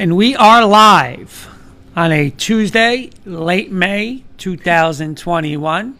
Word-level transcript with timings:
And 0.00 0.16
we 0.16 0.34
are 0.34 0.64
live 0.64 1.46
on 1.94 2.10
a 2.10 2.30
Tuesday, 2.30 3.10
late 3.26 3.70
May 3.70 4.24
2021. 4.38 5.98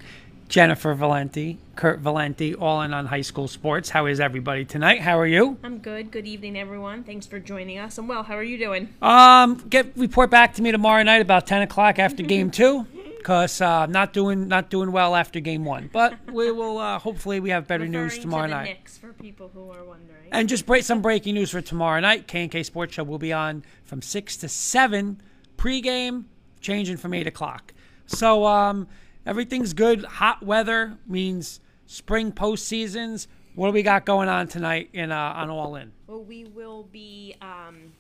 Jennifer 0.49 0.95
Valenti, 0.95 1.59
Kurt 1.77 1.99
Valenti, 1.99 2.55
all 2.55 2.81
in 2.81 2.95
on 2.95 3.05
high 3.05 3.21
school 3.21 3.47
sports. 3.47 3.91
How 3.91 4.07
is 4.07 4.19
everybody 4.19 4.65
tonight? 4.65 5.03
How 5.03 5.19
are 5.19 5.27
you? 5.27 5.59
I'm 5.63 5.81
good. 5.81 6.11
Good 6.11 6.27
evening, 6.27 6.57
everyone. 6.57 7.05
Thanks 7.05 7.27
for 7.27 7.39
joining 7.39 7.77
us. 7.79 7.99
I'm 7.99 8.09
well. 8.09 8.23
How 8.23 8.37
are 8.37 8.43
you 8.43 8.57
doing? 8.57 8.89
Um, 9.03 9.57
get 9.69 9.93
report 9.97 10.31
back 10.31 10.55
to 10.55 10.63
me 10.63 10.73
tomorrow 10.73 11.03
night 11.03 11.21
about 11.21 11.47
10 11.47 11.61
o'clock 11.61 11.99
after 11.99 12.23
game 12.37 12.51
two. 12.51 12.87
Because 13.21 13.61
uh, 13.61 13.87
not 13.87 14.13
doing 14.13 14.49
not 14.49 14.71
doing 14.71 14.93
well 14.93 15.15
after 15.15 15.41
game 15.41 15.65
one, 15.65 15.91
but 15.93 16.15
we 16.33 16.51
will. 16.51 16.79
Uh, 16.79 16.99
hopefully, 16.99 17.39
we 17.39 17.51
have 17.51 17.67
better 17.67 17.87
news 17.87 18.19
tomorrow 18.19 18.47
to 18.47 18.51
night. 18.55 18.65
Knicks 18.65 18.97
for 18.99 19.13
people 19.13 19.51
who 19.53 19.71
are 19.71 19.85
wondering. 19.85 20.29
And 20.33 20.49
just 20.49 20.65
break 20.65 20.85
some 20.85 21.03
breaking 21.03 21.35
news 21.35 21.51
for 21.51 21.61
tomorrow 21.61 22.01
night. 22.01 22.27
K 22.27 22.43
and 22.43 22.51
K 22.51 22.63
Sports 22.63 22.95
Show 22.95 23.05
will 23.05 23.19
be 23.19 23.33
on 23.33 23.63
from 23.85 24.01
six 24.01 24.37
to 24.39 24.49
seven 24.49 25.21
pregame, 25.59 26.25
changing 26.61 26.97
from 26.97 27.13
eight 27.15 27.27
o'clock. 27.27 27.75
So 28.07 28.47
um, 28.47 28.89
everything's 29.27 29.75
good. 29.75 30.05
Hot 30.05 30.43
weather 30.43 30.97
means 31.07 31.61
spring 31.87 32.33
postseasons. 32.33 33.27
What 33.55 33.67
do 33.69 33.73
we 33.73 33.83
got 33.83 34.07
going 34.07 34.29
on 34.29 34.49
tonight 34.49 34.89
in 34.93 35.13
uh, 35.13 35.17
on 35.37 35.51
All 35.51 35.77
In? 35.77 35.93
well, 36.07 36.23
we 36.25 36.45
will 36.45 36.85
be 36.85 37.35
um, 37.43 37.93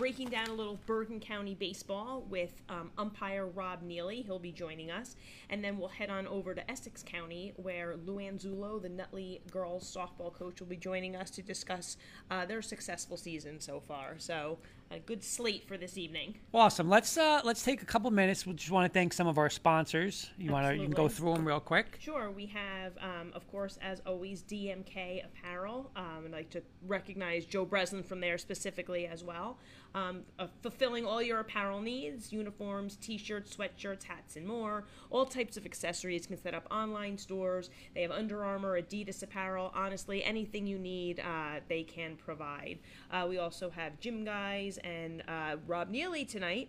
breaking 0.00 0.30
down 0.30 0.48
a 0.48 0.54
little 0.54 0.80
Bergen 0.86 1.20
County 1.20 1.54
baseball 1.54 2.24
with 2.30 2.62
um, 2.70 2.90
umpire 2.96 3.46
Rob 3.46 3.82
Neely. 3.82 4.22
He'll 4.22 4.38
be 4.38 4.50
joining 4.50 4.90
us, 4.90 5.14
and 5.50 5.62
then 5.62 5.78
we'll 5.78 5.88
head 5.88 6.08
on 6.08 6.26
over 6.26 6.54
to 6.54 6.70
Essex 6.70 7.02
County, 7.02 7.52
where 7.56 7.96
Luann 8.06 8.42
Zulo, 8.42 8.80
the 8.80 8.88
Nutley 8.88 9.42
girls 9.50 9.94
softball 9.94 10.32
coach, 10.32 10.58
will 10.58 10.68
be 10.68 10.76
joining 10.78 11.16
us 11.16 11.28
to 11.32 11.42
discuss 11.42 11.98
uh, 12.30 12.46
their 12.46 12.62
successful 12.62 13.18
season 13.18 13.60
so 13.60 13.78
far. 13.78 14.14
So, 14.16 14.56
a 14.92 14.98
good 14.98 15.22
slate 15.22 15.68
for 15.68 15.76
this 15.76 15.96
evening. 15.96 16.34
Awesome. 16.52 16.88
Let's 16.88 17.16
uh, 17.16 17.40
let's 17.44 17.62
take 17.62 17.80
a 17.80 17.84
couple 17.84 18.10
minutes. 18.10 18.44
We 18.44 18.54
just 18.54 18.72
want 18.72 18.92
to 18.92 18.98
thank 18.98 19.12
some 19.12 19.28
of 19.28 19.38
our 19.38 19.48
sponsors. 19.48 20.30
You 20.36 20.50
want 20.50 20.66
to 20.66 20.74
you 20.74 20.82
can 20.82 20.90
go 20.90 21.08
through 21.08 21.34
them 21.34 21.46
real 21.46 21.60
quick. 21.60 21.98
Sure, 22.00 22.30
we 22.30 22.46
have, 22.46 22.94
um, 22.98 23.30
of 23.32 23.48
course, 23.52 23.78
as 23.82 24.02
always, 24.04 24.42
DMK 24.42 25.24
Apparel. 25.24 25.90
Um, 25.94 26.24
I'd 26.26 26.32
like 26.32 26.50
to 26.50 26.62
recognize 26.86 27.44
Joe 27.44 27.64
Breslin 27.64 28.02
from 28.02 28.20
there 28.20 28.36
specifically 28.36 29.06
as 29.06 29.22
well. 29.22 29.58
Um, 29.94 30.22
uh, 30.38 30.46
fulfilling 30.62 31.04
all 31.04 31.20
your 31.20 31.40
apparel 31.40 31.80
needs 31.80 32.32
uniforms, 32.32 32.96
t 32.96 33.18
shirts, 33.18 33.56
sweatshirts, 33.56 34.04
hats, 34.04 34.36
and 34.36 34.46
more. 34.46 34.84
All 35.10 35.26
types 35.26 35.56
of 35.56 35.66
accessories 35.66 36.26
can 36.26 36.36
set 36.40 36.54
up 36.54 36.66
online 36.70 37.18
stores. 37.18 37.70
They 37.94 38.02
have 38.02 38.12
Under 38.12 38.44
Armour, 38.44 38.80
Adidas 38.80 39.22
apparel. 39.22 39.72
Honestly, 39.74 40.22
anything 40.22 40.66
you 40.66 40.78
need, 40.78 41.20
uh, 41.20 41.60
they 41.68 41.82
can 41.82 42.16
provide. 42.16 42.78
Uh, 43.10 43.26
we 43.28 43.38
also 43.38 43.68
have 43.70 43.98
Gym 44.00 44.24
Guys 44.24 44.78
and 44.84 45.22
uh, 45.26 45.56
Rob 45.66 45.90
Neely 45.90 46.24
tonight. 46.24 46.68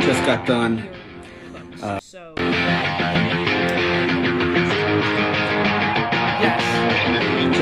Just 0.00 0.24
got 0.24 0.46
done. 0.46 0.88
Cooks. 1.52 2.06
so. 2.06 2.39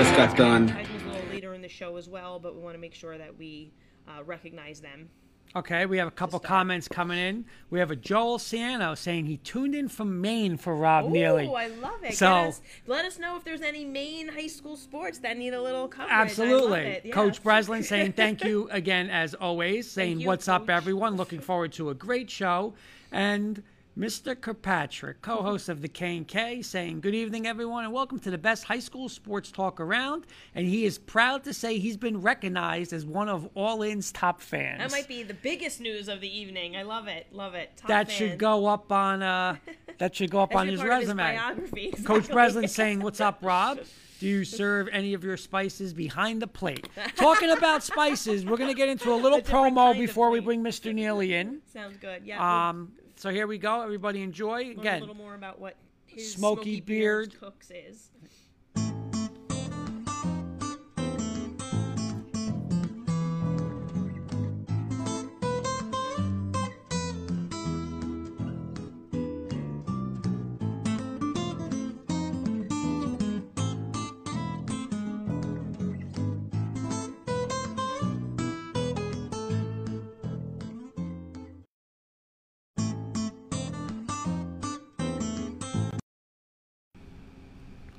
Yes. 0.08 0.16
Just 0.16 0.36
got 0.36 0.36
done. 0.36 0.68
a 0.70 1.12
little 1.12 1.28
later 1.30 1.54
in 1.54 1.60
the 1.62 1.68
show 1.68 1.96
as 1.96 2.08
well, 2.08 2.38
but 2.38 2.54
we 2.54 2.62
want 2.62 2.74
to 2.74 2.80
make 2.80 2.94
sure 2.94 3.18
that 3.18 3.36
we 3.36 3.70
uh, 4.08 4.22
recognize 4.24 4.80
them. 4.80 5.10
Okay, 5.56 5.86
we 5.86 5.96
have 5.98 6.08
a 6.08 6.10
couple 6.12 6.38
start. 6.38 6.48
comments 6.48 6.88
coming 6.88 7.18
in. 7.18 7.44
We 7.70 7.78
have 7.78 7.90
a 7.90 7.96
Joel 7.96 8.38
Ciano 8.38 8.96
saying 8.96 9.26
he 9.26 9.38
tuned 9.38 9.74
in 9.74 9.88
from 9.88 10.20
Maine 10.20 10.56
for 10.56 10.74
Rob 10.74 11.10
Neely. 11.10 11.46
Oh, 11.46 11.54
I 11.54 11.68
love 11.68 12.02
it. 12.04 12.14
So- 12.14 12.26
us, 12.30 12.60
let 12.86 13.04
us 13.04 13.18
know 13.18 13.36
if 13.36 13.44
there's 13.44 13.62
any 13.62 13.84
Maine 13.84 14.28
high 14.28 14.46
school 14.46 14.76
sports 14.76 15.18
that 15.20 15.36
need 15.38 15.54
a 15.54 15.60
little 15.62 15.88
coverage. 15.88 16.12
Absolutely. 16.12 17.00
Yeah. 17.04 17.12
Coach 17.14 17.42
Breslin 17.42 17.82
saying 17.82 18.12
thank 18.12 18.44
you 18.44 18.68
again 18.72 19.08
as 19.10 19.34
always, 19.34 19.90
saying 19.90 20.20
you, 20.20 20.26
what's 20.26 20.48
up 20.48 20.68
everyone, 20.68 21.16
looking 21.16 21.40
forward 21.40 21.72
to 21.74 21.90
a 21.90 21.94
great 21.94 22.30
show. 22.30 22.74
And 23.12 23.62
Mr. 23.98 24.40
Kirkpatrick, 24.40 25.20
co-host 25.22 25.68
of 25.68 25.82
the 25.82 25.88
K 25.88 26.18
and 26.18 26.28
K, 26.28 26.62
saying 26.62 27.00
good 27.00 27.16
evening 27.16 27.48
everyone 27.48 27.82
and 27.82 27.92
welcome 27.92 28.20
to 28.20 28.30
the 28.30 28.38
best 28.38 28.62
high 28.62 28.78
school 28.78 29.08
sports 29.08 29.50
talk 29.50 29.80
around. 29.80 30.24
And 30.54 30.68
he 30.68 30.84
is 30.84 30.98
proud 30.98 31.42
to 31.44 31.52
say 31.52 31.80
he's 31.80 31.96
been 31.96 32.20
recognized 32.20 32.92
as 32.92 33.04
one 33.04 33.28
of 33.28 33.48
All 33.56 33.82
In's 33.82 34.12
top 34.12 34.40
fans. 34.40 34.78
That 34.78 34.92
might 34.92 35.08
be 35.08 35.24
the 35.24 35.34
biggest 35.34 35.80
news 35.80 36.06
of 36.06 36.20
the 36.20 36.28
evening. 36.28 36.76
I 36.76 36.82
love 36.82 37.08
it. 37.08 37.26
Love 37.32 37.54
it. 37.56 37.76
Top 37.76 37.88
that 37.88 38.06
fan. 38.06 38.16
should 38.16 38.38
go 38.38 38.66
up 38.66 38.92
on 38.92 39.20
uh 39.20 39.56
that 39.98 40.14
should 40.14 40.30
go 40.30 40.42
up 40.42 40.54
on 40.54 40.68
his 40.68 40.78
part 40.78 41.02
of 41.02 41.18
resume. 41.18 42.04
Coach 42.04 42.28
Breslin 42.28 42.68
saying, 42.68 43.00
"What's 43.00 43.20
up, 43.20 43.40
Rob? 43.42 43.80
Do 44.20 44.26
you 44.26 44.44
serve 44.44 44.88
any 44.92 45.14
of 45.14 45.24
your 45.24 45.36
spices 45.36 45.92
behind 45.92 46.40
the 46.40 46.46
plate?" 46.46 46.88
Talking 47.16 47.50
about 47.50 47.82
spices, 47.82 48.46
we're 48.46 48.58
gonna 48.58 48.74
get 48.74 48.88
into 48.88 49.12
a 49.12 49.16
little 49.16 49.38
A 49.40 49.42
promo 49.42 49.92
before 49.92 50.30
we 50.30 50.38
bring 50.38 50.62
Mr. 50.62 50.94
Neely 50.94 51.34
in. 51.34 51.62
Sounds 51.72 51.96
good. 51.96 52.22
Yeah. 52.24 52.68
Um, 52.68 52.92
so 53.18 53.30
here 53.30 53.46
we 53.46 53.58
go. 53.58 53.82
Everybody 53.82 54.22
enjoy 54.22 54.64
learn 54.64 54.76
a 54.76 54.80
again. 54.80 55.00
little 55.00 55.14
more 55.16 55.34
about 55.34 55.60
what 55.60 55.74
his 56.06 56.32
Smoky 56.34 56.62
Smoky, 56.62 56.80
Beard. 56.80 57.30
Beard 57.30 57.40
Cooks 57.40 57.70
is. 57.70 58.10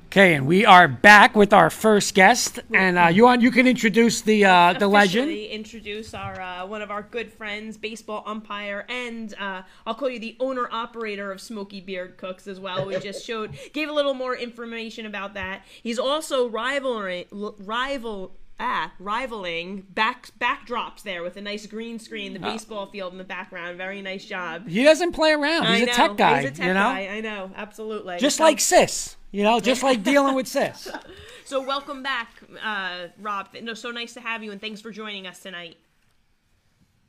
Okay, 0.09 0.33
and 0.33 0.47
we 0.47 0.65
are 0.65 0.87
back 0.87 1.35
with 1.35 1.53
our 1.53 1.69
first 1.69 2.15
guest, 2.15 2.57
and 2.73 2.97
uh, 2.97 3.09
you 3.09 3.25
want 3.25 3.43
you 3.43 3.51
can 3.51 3.67
introduce 3.67 4.21
the 4.21 4.43
uh, 4.43 4.73
the 4.73 4.87
legend. 4.87 5.29
introduce 5.29 6.15
our 6.15 6.41
uh, 6.41 6.65
one 6.65 6.81
of 6.81 6.89
our 6.89 7.03
good 7.03 7.31
friends, 7.31 7.77
baseball 7.77 8.23
umpire, 8.25 8.87
and 8.89 9.35
uh, 9.39 9.61
I'll 9.85 9.93
call 9.93 10.09
you 10.09 10.17
the 10.17 10.35
owner 10.39 10.67
operator 10.71 11.31
of 11.31 11.39
Smoky 11.39 11.79
Beard 11.79 12.17
Cooks 12.17 12.47
as 12.47 12.59
well. 12.59 12.87
We 12.87 12.97
just 12.97 13.23
showed 13.23 13.55
gave 13.71 13.87
a 13.87 13.93
little 13.93 14.15
more 14.15 14.35
information 14.35 15.05
about 15.05 15.35
that. 15.35 15.63
He's 15.83 15.99
also 15.99 16.49
rivaling 16.49 17.25
rival. 17.31 18.35
Ah, 18.61 18.91
rivaling 18.99 19.85
back 19.89 20.31
backdrops 20.37 21.01
there 21.03 21.23
with 21.23 21.37
a 21.37 21.41
nice 21.41 21.65
green 21.65 21.97
screen, 21.97 22.33
the 22.33 22.39
baseball 22.39 22.87
field 22.87 23.13
in 23.13 23.17
the 23.17 23.23
background. 23.23 23.77
Very 23.77 24.01
nice 24.01 24.25
job. 24.25 24.67
He 24.67 24.83
doesn't 24.83 25.13
play 25.13 25.31
around. 25.31 25.67
He's 25.67 25.73
I 25.73 25.77
a 25.77 25.85
know. 25.85 25.93
tech 25.93 26.17
guy. 26.17 26.41
He's 26.41 26.49
a 26.49 26.53
tech 26.53 26.67
you 26.67 26.73
know, 26.73 26.79
guy. 26.79 27.07
I 27.07 27.21
know, 27.21 27.51
absolutely. 27.55 28.17
just 28.17 28.37
So- 28.37 28.43
like 28.43 28.59
Sis. 28.59 29.15
You 29.31 29.43
know, 29.43 29.59
just 29.59 29.83
like 29.83 30.03
dealing 30.03 30.35
with 30.35 30.47
Sis. 30.47 30.89
So 31.45 31.59
welcome 31.59 32.03
back, 32.03 32.29
uh, 32.63 33.07
Rob. 33.19 33.47
No, 33.63 33.73
so 33.73 33.89
nice 33.89 34.13
to 34.13 34.21
have 34.21 34.43
you, 34.43 34.51
and 34.51 34.61
thanks 34.61 34.81
for 34.81 34.91
joining 34.91 35.25
us 35.25 35.39
tonight. 35.39 35.77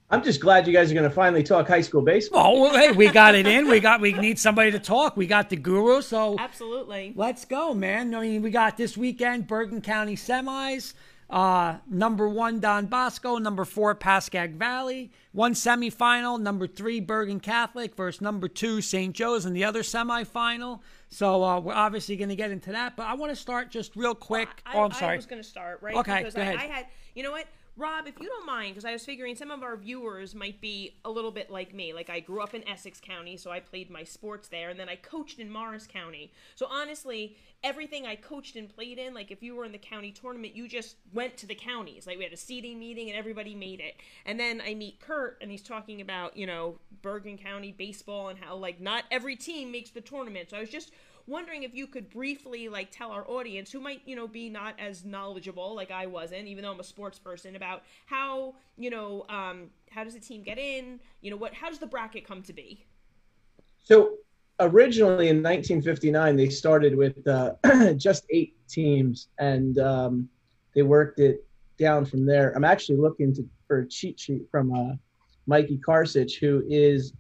I'm 0.08 0.24
just 0.24 0.40
glad 0.40 0.66
you 0.66 0.72
guys 0.72 0.90
are 0.90 0.94
going 0.94 1.08
to 1.08 1.14
finally 1.14 1.42
talk 1.42 1.68
high 1.68 1.82
school 1.82 2.00
baseball. 2.00 2.56
Oh, 2.56 2.62
well, 2.62 2.74
hey, 2.74 2.90
we 2.92 3.08
got 3.12 3.34
it 3.34 3.46
in. 3.46 3.68
We 3.68 3.80
got 3.80 4.00
we 4.00 4.14
need 4.14 4.38
somebody 4.38 4.70
to 4.70 4.78
talk. 4.78 5.14
We 5.14 5.26
got 5.26 5.50
the 5.50 5.56
guru, 5.56 6.00
so 6.00 6.36
Absolutely. 6.38 7.12
Let's 7.14 7.44
go, 7.44 7.74
man. 7.74 8.14
I 8.14 8.22
mean, 8.22 8.40
we 8.40 8.50
got 8.50 8.78
this 8.78 8.96
weekend 8.96 9.46
Bergen 9.46 9.82
County 9.82 10.16
semis. 10.16 10.94
Uh, 11.30 11.76
number 11.88 12.28
one, 12.28 12.58
Don 12.58 12.86
Bosco. 12.86 13.38
Number 13.38 13.64
four, 13.64 13.94
Pascack 13.94 14.54
Valley. 14.54 15.12
One 15.32 15.54
semifinal. 15.54 16.40
Number 16.40 16.66
three, 16.66 16.98
Bergen 16.98 17.38
Catholic 17.38 17.94
versus 17.94 18.20
number 18.20 18.48
two, 18.48 18.80
St. 18.80 19.14
Joe's 19.14 19.46
in 19.46 19.52
the 19.52 19.62
other 19.62 19.82
semifinal. 19.82 20.80
So 21.08 21.44
uh, 21.44 21.60
we're 21.60 21.72
obviously 21.72 22.16
going 22.16 22.30
to 22.30 22.36
get 22.36 22.50
into 22.50 22.72
that. 22.72 22.96
But 22.96 23.06
I 23.06 23.14
want 23.14 23.30
to 23.30 23.36
start 23.36 23.70
just 23.70 23.94
real 23.94 24.14
quick. 24.14 24.48
I, 24.66 24.76
oh, 24.76 24.82
I'm 24.82 24.92
sorry. 24.92 25.12
I 25.12 25.16
was 25.16 25.26
going 25.26 25.40
to 25.40 25.48
start 25.48 25.78
right. 25.82 25.94
Okay, 25.94 26.18
because 26.18 26.34
go 26.34 26.42
I, 26.42 26.44
ahead. 26.46 26.56
I 26.56 26.66
had, 26.66 26.86
you 27.14 27.22
know 27.22 27.30
what, 27.30 27.46
Rob, 27.80 28.06
if 28.06 28.20
you 28.20 28.28
don't 28.28 28.44
mind, 28.44 28.74
because 28.74 28.84
I 28.84 28.92
was 28.92 29.06
figuring 29.06 29.34
some 29.34 29.50
of 29.50 29.62
our 29.62 29.74
viewers 29.74 30.34
might 30.34 30.60
be 30.60 30.96
a 31.06 31.10
little 31.10 31.30
bit 31.30 31.50
like 31.50 31.72
me. 31.72 31.94
Like 31.94 32.10
I 32.10 32.20
grew 32.20 32.42
up 32.42 32.52
in 32.52 32.68
Essex 32.68 33.00
County, 33.00 33.38
so 33.38 33.50
I 33.50 33.58
played 33.58 33.88
my 33.88 34.04
sports 34.04 34.48
there, 34.48 34.68
and 34.68 34.78
then 34.78 34.90
I 34.90 34.96
coached 34.96 35.38
in 35.38 35.50
Morris 35.50 35.86
County. 35.86 36.30
So 36.56 36.66
honestly, 36.70 37.38
everything 37.64 38.06
I 38.06 38.16
coached 38.16 38.56
and 38.56 38.68
played 38.68 38.98
in, 38.98 39.14
like 39.14 39.30
if 39.30 39.42
you 39.42 39.56
were 39.56 39.64
in 39.64 39.72
the 39.72 39.78
county 39.78 40.12
tournament, 40.12 40.54
you 40.54 40.68
just 40.68 40.96
went 41.14 41.38
to 41.38 41.46
the 41.46 41.54
counties. 41.54 42.06
Like 42.06 42.18
we 42.18 42.24
had 42.24 42.34
a 42.34 42.36
seating 42.36 42.78
meeting, 42.78 43.08
and 43.08 43.18
everybody 43.18 43.54
made 43.54 43.80
it. 43.80 43.96
And 44.26 44.38
then 44.38 44.60
I 44.60 44.74
meet 44.74 45.00
Kurt, 45.00 45.38
and 45.40 45.50
he's 45.50 45.62
talking 45.62 46.02
about 46.02 46.36
you 46.36 46.46
know 46.46 46.78
Bergen 47.00 47.38
County 47.38 47.72
baseball 47.72 48.28
and 48.28 48.38
how 48.38 48.56
like 48.56 48.78
not 48.78 49.04
every 49.10 49.36
team 49.36 49.72
makes 49.72 49.88
the 49.88 50.02
tournament. 50.02 50.50
So 50.50 50.58
I 50.58 50.60
was 50.60 50.68
just 50.68 50.92
wondering 51.26 51.62
if 51.62 51.74
you 51.74 51.86
could 51.86 52.08
briefly 52.10 52.68
like 52.68 52.90
tell 52.90 53.10
our 53.10 53.28
audience 53.28 53.70
who 53.70 53.80
might 53.80 54.00
you 54.04 54.16
know 54.16 54.26
be 54.26 54.48
not 54.48 54.74
as 54.78 55.04
knowledgeable 55.04 55.74
like 55.74 55.90
i 55.90 56.06
wasn't 56.06 56.46
even 56.46 56.62
though 56.64 56.72
i'm 56.72 56.80
a 56.80 56.84
sports 56.84 57.18
person 57.18 57.56
about 57.56 57.82
how 58.06 58.54
you 58.76 58.90
know 58.90 59.24
um 59.28 59.68
how 59.90 60.04
does 60.04 60.14
a 60.14 60.20
team 60.20 60.42
get 60.42 60.58
in 60.58 61.00
you 61.20 61.30
know 61.30 61.36
what 61.36 61.54
how 61.54 61.68
does 61.68 61.78
the 61.78 61.86
bracket 61.86 62.26
come 62.26 62.42
to 62.42 62.52
be 62.52 62.84
So 63.82 64.16
originally 64.60 65.28
in 65.28 65.42
1959, 65.42 66.36
they 66.36 66.48
started 66.48 66.96
with 66.96 67.26
uh, 67.26 67.54
just 67.96 68.24
eight 68.30 68.56
teams, 68.68 69.28
and 69.38 69.78
um, 69.78 70.28
they 70.74 70.82
worked 70.82 71.18
it 71.18 71.46
down 71.78 72.04
from 72.04 72.26
there. 72.26 72.52
I'm 72.54 72.64
actually 72.64 72.98
looking 72.98 73.34
to, 73.34 73.48
for 73.66 73.80
a 73.80 73.88
cheat 73.88 74.20
sheet 74.20 74.42
from 74.50 74.72
uh, 74.74 74.94
Mikey 75.46 75.80
Karsich, 75.86 76.38
who 76.38 76.62
is 76.68 77.12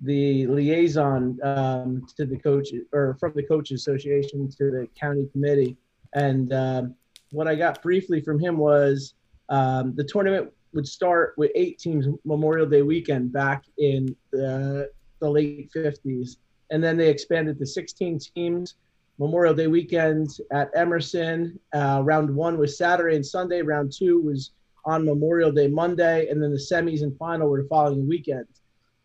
the 0.00 0.46
liaison 0.46 1.38
um, 1.42 2.06
to 2.16 2.24
the 2.24 2.38
coach 2.38 2.68
or 2.92 3.16
from 3.18 3.32
the 3.34 3.42
coach 3.42 3.70
association 3.72 4.48
to 4.48 4.70
the 4.70 4.88
county 4.98 5.26
committee. 5.32 5.76
And 6.14 6.52
um, 6.52 6.94
what 7.30 7.48
I 7.48 7.54
got 7.54 7.82
briefly 7.82 8.20
from 8.20 8.38
him 8.38 8.56
was 8.58 9.14
um, 9.48 9.94
the 9.96 10.04
tournament 10.04 10.52
would 10.74 10.86
start 10.86 11.34
with 11.36 11.50
eight 11.54 11.78
teams 11.78 12.06
Memorial 12.24 12.66
Day 12.66 12.82
weekend 12.82 13.32
back 13.32 13.64
in 13.78 14.14
the, 14.30 14.90
the 15.20 15.28
late 15.28 15.70
50s. 15.72 16.36
And 16.70 16.84
then 16.84 16.96
they 16.96 17.08
expanded 17.08 17.58
to 17.58 17.66
16 17.66 18.18
teams 18.34 18.74
Memorial 19.18 19.54
Day 19.54 19.66
weekend 19.66 20.28
at 20.52 20.70
Emerson. 20.76 21.58
Uh, 21.74 22.02
round 22.04 22.34
one 22.34 22.58
was 22.58 22.78
Saturday 22.78 23.16
and 23.16 23.26
Sunday. 23.26 23.62
Round 23.62 23.92
two 23.92 24.20
was 24.20 24.52
on 24.84 25.04
Memorial 25.04 25.50
Day 25.50 25.66
Monday. 25.66 26.28
And 26.28 26.42
then 26.42 26.52
the 26.52 26.58
semis 26.58 27.02
and 27.02 27.16
final 27.18 27.48
were 27.48 27.62
the 27.62 27.68
following 27.68 28.06
weekend. 28.06 28.46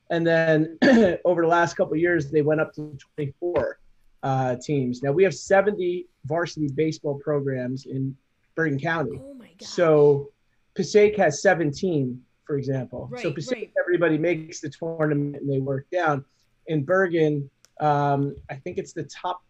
And 0.10 0.26
then 0.26 0.78
over 1.26 1.42
the 1.42 1.48
last 1.48 1.76
couple 1.76 1.96
years, 1.96 2.30
they 2.30 2.42
went 2.42 2.62
up 2.62 2.74
to 2.74 2.98
24 3.16 3.80
uh, 4.24 4.56
teams. 4.64 5.02
Now 5.04 5.12
we 5.12 5.24
have 5.24 5.34
70 5.34 6.08
varsity 6.26 6.68
baseball 6.68 7.20
programs 7.20 7.86
in 7.86 8.16
Bergen 8.56 8.80
County. 8.80 9.20
Oh 9.22 9.34
my 9.34 9.48
god. 9.58 9.68
So 9.68 10.30
Passaic 10.76 11.18
has 11.18 11.42
17, 11.42 12.22
for 12.46 12.58
example. 12.58 13.10
so 13.22 13.32
Passaic, 13.32 13.60
right. 13.76 13.84
everybody 13.84 14.18
makes 14.18 14.60
the 14.62 14.70
tournament 14.70 15.38
and 15.38 15.50
they 15.50 15.60
work 15.60 15.88
down. 15.92 16.24
In 16.68 16.84
Bergen, 16.84 17.50
um, 17.80 18.36
I 18.50 18.56
think 18.56 18.78
it's 18.78 18.94
the 18.94 19.04
top 19.04 19.42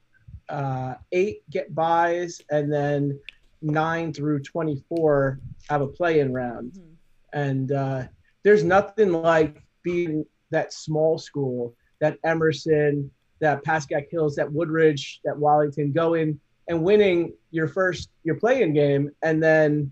uh, 0.50 0.96
eight 1.12 1.48
get 1.50 1.74
buys, 1.74 2.42
and 2.52 2.72
then 2.72 3.20
nine 3.62 4.12
through 4.12 4.42
24 4.42 5.40
have 5.70 5.82
a 5.82 5.88
play-in 5.88 6.34
round. 6.34 6.74
Mhm. 6.74 6.96
And 7.34 7.72
uh, 7.72 8.04
there's 8.44 8.64
nothing 8.64 9.12
like 9.12 9.64
being 9.84 10.26
that 10.54 10.74
small 10.74 11.18
school, 11.18 11.76
that 12.00 12.18
Emerson, 12.24 13.12
that 13.40 13.64
Pascack 13.64 14.10
Hills, 14.10 14.36
that 14.36 14.52
Wood-Ridge, 14.52 15.22
that 15.26 15.38
Wallington, 15.38 15.92
going 15.92 16.40
and 16.70 16.82
winning 16.82 17.34
your 17.52 17.68
first 17.68 18.10
your 18.24 18.36
playing 18.36 18.74
game, 18.74 19.12
and 19.22 19.44
then 19.44 19.92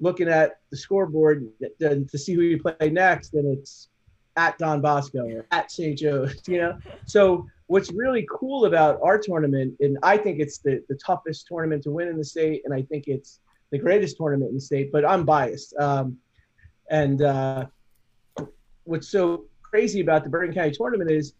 looking 0.00 0.28
at 0.28 0.60
the 0.70 0.76
scoreboard 0.76 1.46
to, 1.80 2.18
see 2.18 2.34
who 2.34 2.42
you 2.42 2.62
play 2.62 2.90
next, 2.90 3.34
and 3.34 3.58
it's 3.58 3.88
at 4.36 4.58
Don 4.58 4.80
Bosco 4.80 5.26
or 5.28 5.46
at 5.50 5.70
St. 5.70 5.98
Joe's, 5.98 6.40
you 6.46 6.58
know. 6.58 6.78
So 7.06 7.46
what's 7.66 7.92
really 7.92 8.26
cool 8.30 8.66
about 8.66 8.98
our 9.02 9.18
tournament, 9.18 9.74
and 9.80 9.98
I 10.02 10.16
think 10.16 10.40
it's 10.40 10.58
the, 10.58 10.82
the 10.88 10.96
toughest 10.96 11.46
tournament 11.46 11.82
to 11.84 11.90
win 11.90 12.08
in 12.08 12.16
the 12.16 12.24
state, 12.24 12.62
and 12.64 12.72
I 12.74 12.82
think 12.82 13.04
it's 13.06 13.40
the 13.70 13.78
greatest 13.78 14.16
tournament 14.16 14.50
in 14.50 14.56
the 14.56 14.60
state, 14.60 14.92
but 14.92 15.04
I'm 15.04 15.24
biased. 15.24 15.74
Um, 15.78 16.18
and 16.90 17.22
uh, 17.22 17.66
what's 18.84 19.08
so 19.08 19.46
crazy 19.76 20.00
about 20.00 20.24
the 20.24 20.30
Bergen 20.30 20.54
County 20.54 20.70
tournament 20.70 21.10
is 21.10 21.34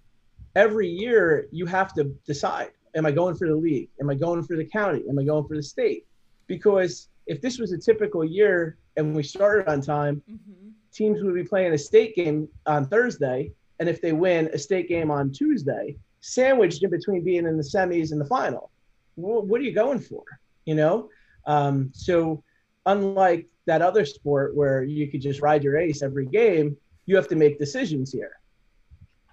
every 0.56 0.86
year 0.86 1.46
you 1.52 1.64
have 1.64 1.94
to 1.94 2.04
decide: 2.26 2.70
Am 2.94 3.06
I 3.06 3.10
going 3.10 3.34
for 3.34 3.48
the 3.48 3.56
league? 3.56 3.88
Am 3.98 4.10
I 4.10 4.14
going 4.14 4.42
for 4.42 4.56
the 4.56 4.64
county? 4.78 5.02
Am 5.08 5.18
I 5.18 5.24
going 5.24 5.46
for 5.48 5.56
the 5.56 5.62
state? 5.62 6.04
Because 6.46 7.08
if 7.26 7.40
this 7.40 7.58
was 7.58 7.72
a 7.72 7.78
typical 7.78 8.22
year 8.26 8.76
and 8.98 9.16
we 9.16 9.22
started 9.22 9.66
on 9.72 9.80
time, 9.80 10.22
Mhm. 10.30 10.72
teams 10.92 11.22
would 11.22 11.34
be 11.34 11.44
playing 11.44 11.72
a 11.72 11.78
state 11.78 12.14
game 12.14 12.46
on 12.66 12.84
Thursday, 12.94 13.52
and 13.78 13.88
if 13.88 14.02
they 14.02 14.12
win, 14.12 14.50
a 14.52 14.58
state 14.58 14.86
game 14.86 15.10
on 15.10 15.32
Tuesday, 15.32 15.96
sandwiched 16.20 16.82
in 16.84 16.90
between 16.90 17.22
being 17.24 17.46
in 17.46 17.56
the 17.56 17.62
semis 17.74 18.12
and 18.12 18.20
the 18.20 18.26
final. 18.36 18.70
Wh- 19.14 19.44
What 19.48 19.62
are 19.62 19.64
you 19.64 19.72
going 19.72 20.00
for? 20.00 20.24
You 20.66 20.74
know, 20.74 21.08
um, 21.46 21.90
so 21.94 22.42
unlike 22.84 23.46
that 23.64 23.80
other 23.80 24.04
sport 24.04 24.54
where 24.54 24.82
you 24.84 25.10
could 25.10 25.22
just 25.22 25.40
ride 25.40 25.64
your 25.64 25.78
ace 25.78 26.02
every 26.02 26.26
game, 26.26 26.76
you 27.06 27.16
have 27.16 27.28
to 27.28 27.36
make 27.36 27.58
decisions 27.58 28.12
here, 28.12 28.32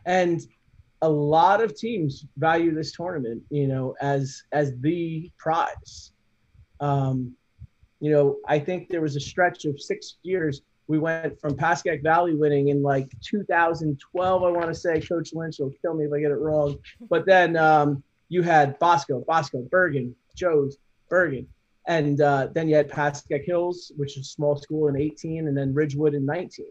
and 0.05 0.41
a 1.01 1.09
lot 1.09 1.61
of 1.61 1.75
teams 1.75 2.25
value 2.37 2.73
this 2.73 2.93
tournament, 2.93 3.43
you 3.49 3.67
know, 3.67 3.95
as 4.01 4.43
as 4.51 4.73
the 4.79 5.31
prize. 5.37 6.11
Um, 6.79 7.35
you 7.99 8.11
know, 8.11 8.37
I 8.47 8.59
think 8.59 8.89
there 8.89 9.01
was 9.01 9.15
a 9.15 9.19
stretch 9.19 9.65
of 9.65 9.79
six 9.81 10.17
years 10.23 10.61
we 10.87 10.99
went 10.99 11.39
from 11.39 11.55
Pascack 11.55 12.03
Valley 12.03 12.35
winning 12.35 12.69
in 12.69 12.81
like 12.81 13.09
2012, 13.21 14.43
I 14.43 14.49
want 14.49 14.67
to 14.67 14.75
say. 14.75 14.99
Coach 14.99 15.33
Lynch 15.33 15.59
will 15.59 15.71
kill 15.81 15.93
me 15.93 16.05
if 16.05 16.13
I 16.13 16.19
get 16.19 16.31
it 16.31 16.35
wrong. 16.35 16.77
But 17.09 17.25
then 17.25 17.55
um, 17.55 18.03
you 18.29 18.41
had 18.41 18.77
Bosco, 18.79 19.23
Bosco, 19.25 19.61
Bergen, 19.71 20.15
Joe's, 20.35 20.77
Bergen. 21.09 21.47
And 21.87 22.21
uh, 22.21 22.47
then 22.53 22.67
you 22.67 22.75
had 22.75 22.89
Pascack 22.89 23.45
Hills, 23.45 23.91
which 23.95 24.17
is 24.17 24.27
a 24.27 24.29
small 24.29 24.55
school 24.55 24.87
in 24.87 24.97
18, 24.97 25.47
and 25.47 25.57
then 25.57 25.73
Ridgewood 25.73 26.13
in 26.13 26.25
19. 26.25 26.65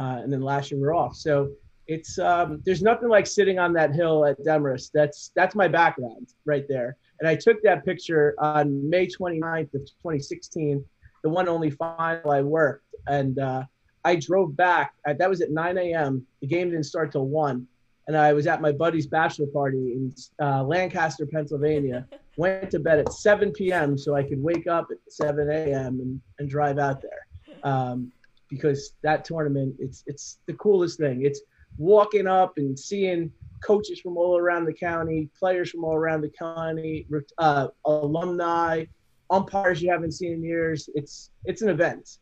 Uh, 0.00 0.20
and 0.22 0.32
then 0.32 0.40
lashing 0.40 0.80
her 0.80 0.94
off. 0.94 1.14
So 1.14 1.50
it's 1.86 2.18
um, 2.18 2.62
there's 2.64 2.82
nothing 2.82 3.10
like 3.10 3.26
sitting 3.26 3.58
on 3.58 3.74
that 3.74 3.94
hill 3.94 4.24
at 4.24 4.38
Demarest. 4.42 4.92
That's 4.94 5.30
that's 5.36 5.54
my 5.54 5.68
background 5.68 6.28
right 6.46 6.64
there. 6.68 6.96
And 7.18 7.28
I 7.28 7.34
took 7.34 7.62
that 7.64 7.84
picture 7.84 8.34
on 8.38 8.88
May 8.88 9.06
29th 9.06 9.74
of 9.74 9.82
2016, 9.82 10.82
the 11.22 11.28
one 11.28 11.48
only 11.48 11.70
final 11.70 12.30
I 12.30 12.40
worked. 12.40 12.86
And 13.08 13.38
uh, 13.38 13.64
I 14.04 14.16
drove 14.16 14.56
back. 14.56 14.94
At, 15.06 15.18
that 15.18 15.28
was 15.28 15.42
at 15.42 15.50
9 15.50 15.76
a.m. 15.76 16.26
The 16.40 16.46
game 16.46 16.70
didn't 16.70 16.84
start 16.84 17.12
till 17.12 17.26
1. 17.26 17.66
And 18.06 18.16
I 18.16 18.32
was 18.32 18.46
at 18.46 18.62
my 18.62 18.72
buddy's 18.72 19.06
bachelor 19.06 19.48
party 19.48 19.92
in 19.92 20.14
uh, 20.42 20.64
Lancaster, 20.64 21.26
Pennsylvania. 21.26 22.06
Went 22.36 22.70
to 22.70 22.78
bed 22.78 23.00
at 23.00 23.12
7 23.12 23.52
p.m. 23.52 23.98
so 23.98 24.14
I 24.14 24.22
could 24.22 24.42
wake 24.42 24.66
up 24.66 24.88
at 24.90 24.96
7 25.12 25.50
a.m. 25.50 26.00
and, 26.00 26.20
and 26.38 26.48
drive 26.48 26.78
out 26.78 27.02
there. 27.02 27.26
Um, 27.62 28.10
because 28.50 28.92
that 29.02 29.24
tournament, 29.24 29.76
it's 29.78 30.02
it's 30.06 30.38
the 30.46 30.54
coolest 30.54 30.98
thing. 30.98 31.24
It's 31.24 31.40
walking 31.78 32.26
up 32.26 32.54
and 32.56 32.78
seeing 32.78 33.30
coaches 33.64 34.00
from 34.00 34.16
all 34.16 34.38
around 34.38 34.64
the 34.64 34.72
county, 34.72 35.28
players 35.38 35.70
from 35.70 35.84
all 35.84 35.94
around 35.94 36.22
the 36.22 36.30
county, 36.30 37.06
uh, 37.38 37.68
alumni, 37.86 38.84
umpires 39.30 39.80
you 39.80 39.90
haven't 39.90 40.12
seen 40.12 40.32
in 40.32 40.42
years. 40.42 40.88
It's 40.94 41.30
it's 41.44 41.62
an 41.62 41.68
event. 41.68 42.18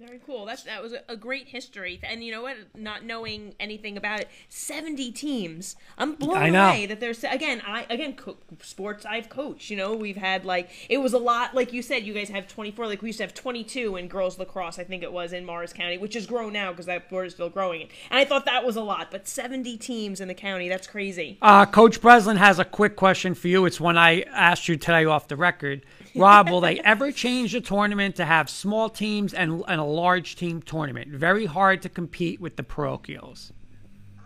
Very 0.00 0.20
cool. 0.24 0.46
That's 0.46 0.62
that 0.62 0.80
was 0.80 0.94
a, 1.08 1.16
great 1.16 1.48
history, 1.48 1.98
and 2.04 2.22
you 2.22 2.30
know 2.30 2.42
what? 2.42 2.56
Not 2.76 3.04
knowing 3.04 3.54
anything 3.58 3.96
about 3.96 4.20
it, 4.20 4.28
seventy 4.48 5.10
teams. 5.10 5.74
I'm 5.96 6.14
blown 6.14 6.54
away 6.54 6.86
that 6.86 7.00
there's 7.00 7.24
again. 7.24 7.60
I 7.66 7.84
again 7.90 8.14
co- 8.14 8.36
sports 8.62 9.04
I've 9.04 9.28
coached. 9.28 9.70
You 9.70 9.76
know, 9.76 9.96
we've 9.96 10.16
had 10.16 10.44
like 10.44 10.70
it 10.88 10.98
was 10.98 11.14
a 11.14 11.18
lot. 11.18 11.52
Like 11.52 11.72
you 11.72 11.82
said, 11.82 12.04
you 12.04 12.14
guys 12.14 12.28
have 12.28 12.46
24. 12.46 12.86
Like 12.86 13.02
we 13.02 13.08
used 13.08 13.18
to 13.18 13.24
have 13.24 13.34
22 13.34 13.96
in 13.96 14.06
girls 14.06 14.38
lacrosse. 14.38 14.78
I 14.78 14.84
think 14.84 15.02
it 15.02 15.12
was 15.12 15.32
in 15.32 15.44
Morris 15.44 15.72
County, 15.72 15.98
which 15.98 16.14
has 16.14 16.28
grown 16.28 16.52
now 16.52 16.70
because 16.70 16.86
that 16.86 17.10
board 17.10 17.26
is 17.26 17.32
still 17.32 17.50
growing 17.50 17.80
it. 17.80 17.90
And 18.08 18.20
I 18.20 18.24
thought 18.24 18.44
that 18.44 18.64
was 18.64 18.76
a 18.76 18.82
lot, 18.82 19.10
but 19.10 19.26
70 19.26 19.78
teams 19.78 20.20
in 20.20 20.28
the 20.28 20.34
county. 20.34 20.68
That's 20.68 20.86
crazy. 20.86 21.38
Uh, 21.42 21.66
Coach 21.66 22.00
Breslin 22.00 22.36
has 22.36 22.60
a 22.60 22.64
quick 22.64 22.94
question 22.94 23.34
for 23.34 23.48
you. 23.48 23.66
It's 23.66 23.80
one 23.80 23.98
I 23.98 24.20
asked 24.32 24.68
you 24.68 24.76
today 24.76 25.06
off 25.06 25.26
the 25.26 25.36
record. 25.36 25.84
Rob, 26.14 26.50
will 26.50 26.60
they 26.60 26.80
ever 26.80 27.12
change 27.12 27.52
the 27.52 27.60
tournament 27.60 28.16
to 28.16 28.24
have 28.24 28.48
small 28.48 28.88
teams 28.88 29.34
and, 29.34 29.62
and 29.68 29.80
a 29.80 29.84
large 29.84 30.36
team 30.36 30.62
tournament? 30.62 31.08
Very 31.08 31.46
hard 31.46 31.82
to 31.82 31.88
compete 31.88 32.40
with 32.40 32.56
the 32.56 32.62
parochials. 32.62 33.52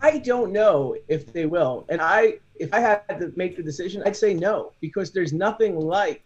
I 0.01 0.17
don't 0.17 0.51
know 0.51 0.95
if 1.07 1.31
they 1.31 1.45
will. 1.45 1.85
And 1.89 2.01
I, 2.01 2.39
if 2.59 2.73
I 2.73 2.79
had 2.79 3.19
to 3.19 3.31
make 3.35 3.55
the 3.55 3.63
decision, 3.63 4.03
I'd 4.05 4.15
say 4.15 4.33
no 4.33 4.73
because 4.81 5.11
there's 5.11 5.33
nothing 5.33 5.79
like. 5.79 6.23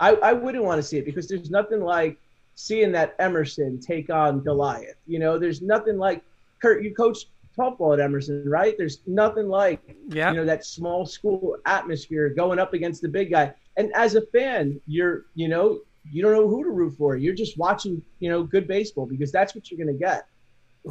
I, 0.00 0.14
I 0.14 0.32
wouldn't 0.32 0.64
want 0.64 0.78
to 0.78 0.82
see 0.82 0.96
it 0.96 1.04
because 1.04 1.28
there's 1.28 1.50
nothing 1.50 1.80
like 1.80 2.16
seeing 2.54 2.90
that 2.92 3.14
Emerson 3.18 3.78
take 3.78 4.10
on 4.10 4.40
Goliath. 4.40 4.96
You 5.06 5.18
know, 5.18 5.38
there's 5.38 5.60
nothing 5.62 5.98
like 5.98 6.22
Kurt. 6.60 6.82
You 6.82 6.94
coached 6.94 7.26
football 7.54 7.92
at 7.92 8.00
Emerson, 8.00 8.48
right? 8.48 8.74
There's 8.78 9.00
nothing 9.06 9.48
like 9.48 9.80
Yeah. 10.08 10.30
you 10.30 10.36
know 10.36 10.44
that 10.44 10.64
small 10.64 11.04
school 11.06 11.56
atmosphere 11.66 12.30
going 12.30 12.58
up 12.58 12.72
against 12.74 13.02
the 13.02 13.08
big 13.08 13.30
guy. 13.30 13.52
And 13.76 13.92
as 13.94 14.14
a 14.14 14.22
fan, 14.26 14.80
you're 14.86 15.26
you 15.34 15.48
know 15.48 15.80
you 16.10 16.22
don't 16.22 16.32
know 16.32 16.48
who 16.48 16.64
to 16.64 16.70
root 16.70 16.96
for. 16.96 17.16
You're 17.16 17.34
just 17.34 17.58
watching 17.58 18.02
you 18.18 18.30
know 18.30 18.42
good 18.42 18.66
baseball 18.66 19.06
because 19.06 19.32
that's 19.32 19.54
what 19.54 19.70
you're 19.70 19.84
going 19.84 19.96
to 19.96 20.04
get. 20.04 20.26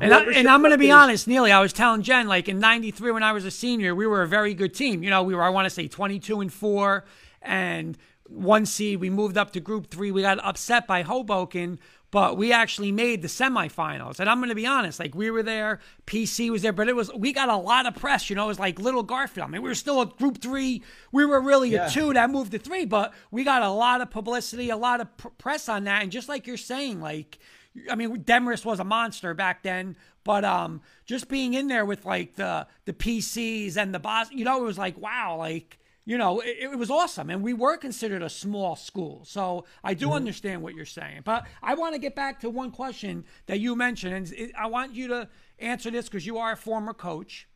And, 0.02 0.14
I, 0.14 0.24
and 0.24 0.48
I'm 0.48 0.62
going 0.62 0.72
to 0.72 0.78
be 0.78 0.92
honest, 0.92 1.28
Neely. 1.28 1.52
I 1.52 1.62
was 1.62 1.74
telling 1.74 2.04
Jen, 2.04 2.28
like 2.28 2.48
in 2.48 2.60
'93 2.60 3.12
when 3.12 3.24
I 3.24 3.32
was 3.32 3.46
a 3.46 3.52
senior, 3.52 3.96
we 3.96 4.06
were 4.06 4.22
a 4.22 4.28
very 4.28 4.54
good 4.54 4.74
team. 4.74 5.02
You 5.02 5.10
know, 5.10 5.24
we 5.24 5.34
were 5.34 5.42
I 5.42 5.50
want 5.50 5.66
to 5.66 5.70
say 5.70 5.88
22 5.88 6.42
and 6.42 6.54
four, 6.54 7.06
and 7.42 7.98
one 8.28 8.66
seed. 8.66 9.00
We 9.00 9.10
moved 9.10 9.38
up 9.38 9.52
to 9.54 9.60
Group 9.60 9.90
Three. 9.90 10.12
We 10.12 10.22
got 10.22 10.44
upset 10.44 10.86
by 10.86 11.02
Hoboken, 11.02 11.80
but 12.12 12.38
we 12.38 12.52
actually 12.52 12.92
made 12.92 13.22
the 13.22 13.28
semifinals. 13.28 14.20
And 14.20 14.30
I'm 14.30 14.40
going 14.40 14.50
to 14.50 14.56
be 14.56 14.66
honest, 14.66 15.00
like 15.00 15.14
we 15.16 15.30
were 15.30 15.44
there, 15.44 15.80
PC 16.08 16.50
was 16.50 16.62
there, 16.62 16.74
but 16.74 16.88
it 16.88 16.96
was 16.96 17.12
we 17.14 17.34
got 17.34 17.50
a 17.50 17.56
lot 17.58 17.86
of 17.86 17.96
press. 17.96 18.30
You 18.30 18.36
know, 18.36 18.46
it 18.46 18.48
was 18.48 18.60
like 18.60 18.80
little 18.80 19.04
Garfield. 19.04 19.48
I 19.48 19.52
mean, 19.52 19.62
we 19.62 19.70
were 19.70 19.76
still 19.76 20.02
a 20.02 20.06
Group 20.06 20.42
Three. 20.42 20.84
We 21.12 21.26
were 21.26 21.40
really 21.42 21.70
Yeah. 21.72 21.88
a 21.88 21.90
two 21.90 22.14
that 22.14 22.30
moved 22.30 22.52
to 22.54 22.60
three, 22.60 22.86
but 22.86 23.14
we 23.32 23.44
got 23.44 23.62
a 23.62 23.70
lot 23.70 24.02
of 24.02 24.10
publicity, 24.10 24.70
a 24.70 24.78
lot 24.78 25.02
of 25.02 25.16
pr- 25.18 25.28
press 25.38 25.70
on 25.70 25.84
that. 25.86 26.04
And 26.04 26.12
just 26.12 26.30
like 26.30 26.48
you're 26.48 26.58
saying, 26.58 27.02
like. 27.02 27.40
I 27.90 27.94
mean, 27.94 28.24
Demarest 28.24 28.66
was 28.66 28.80
a 28.80 28.84
monster 28.84 29.36
back 29.36 29.62
then, 29.62 29.96
but 30.24 30.44
um, 30.44 30.82
just 31.06 31.30
being 31.30 31.54
in 31.54 31.68
there 31.68 31.86
with 31.86 32.04
like 32.04 32.36
the 32.36 32.66
the 32.86 32.94
PCs 32.94 33.78
and 33.78 33.94
the 33.94 34.00
boss, 34.00 34.30
you 34.32 34.44
know, 34.44 34.60
it 34.60 34.66
was 34.66 34.78
like 34.78 34.98
wow, 34.98 35.36
like 35.38 35.78
you 36.06 36.18
know, 36.18 36.40
it, 36.40 36.58
it, 36.60 36.78
was 36.78 36.90
awesome. 36.90 37.30
And 37.30 37.44
we 37.44 37.54
were 37.54 37.78
considered 37.78 38.24
a 38.24 38.30
small 38.30 38.76
school. 38.76 39.24
So 39.26 39.66
I 39.84 39.94
do 39.94 40.08
mm-hmm. 40.08 40.16
understand 40.16 40.62
what 40.62 40.74
you're 40.74 40.86
saying. 40.86 41.22
But 41.24 41.46
I 41.62 41.76
want 41.76 41.94
to 41.94 42.00
get 42.00 42.16
back 42.16 42.40
to 42.42 42.50
one 42.50 42.72
question 42.72 43.26
that 43.46 43.60
you 43.60 43.76
mentioned. 43.76 44.16
And 44.16 44.34
it, 44.34 44.52
I 44.58 44.68
want 44.68 44.96
you 44.96 45.08
to 45.10 45.30
answer 45.60 45.92
this 45.92 46.06
because 46.06 46.26
you 46.26 46.38
are 46.38 46.54
a 46.54 46.58
former 46.58 46.94
coach. 46.94 47.48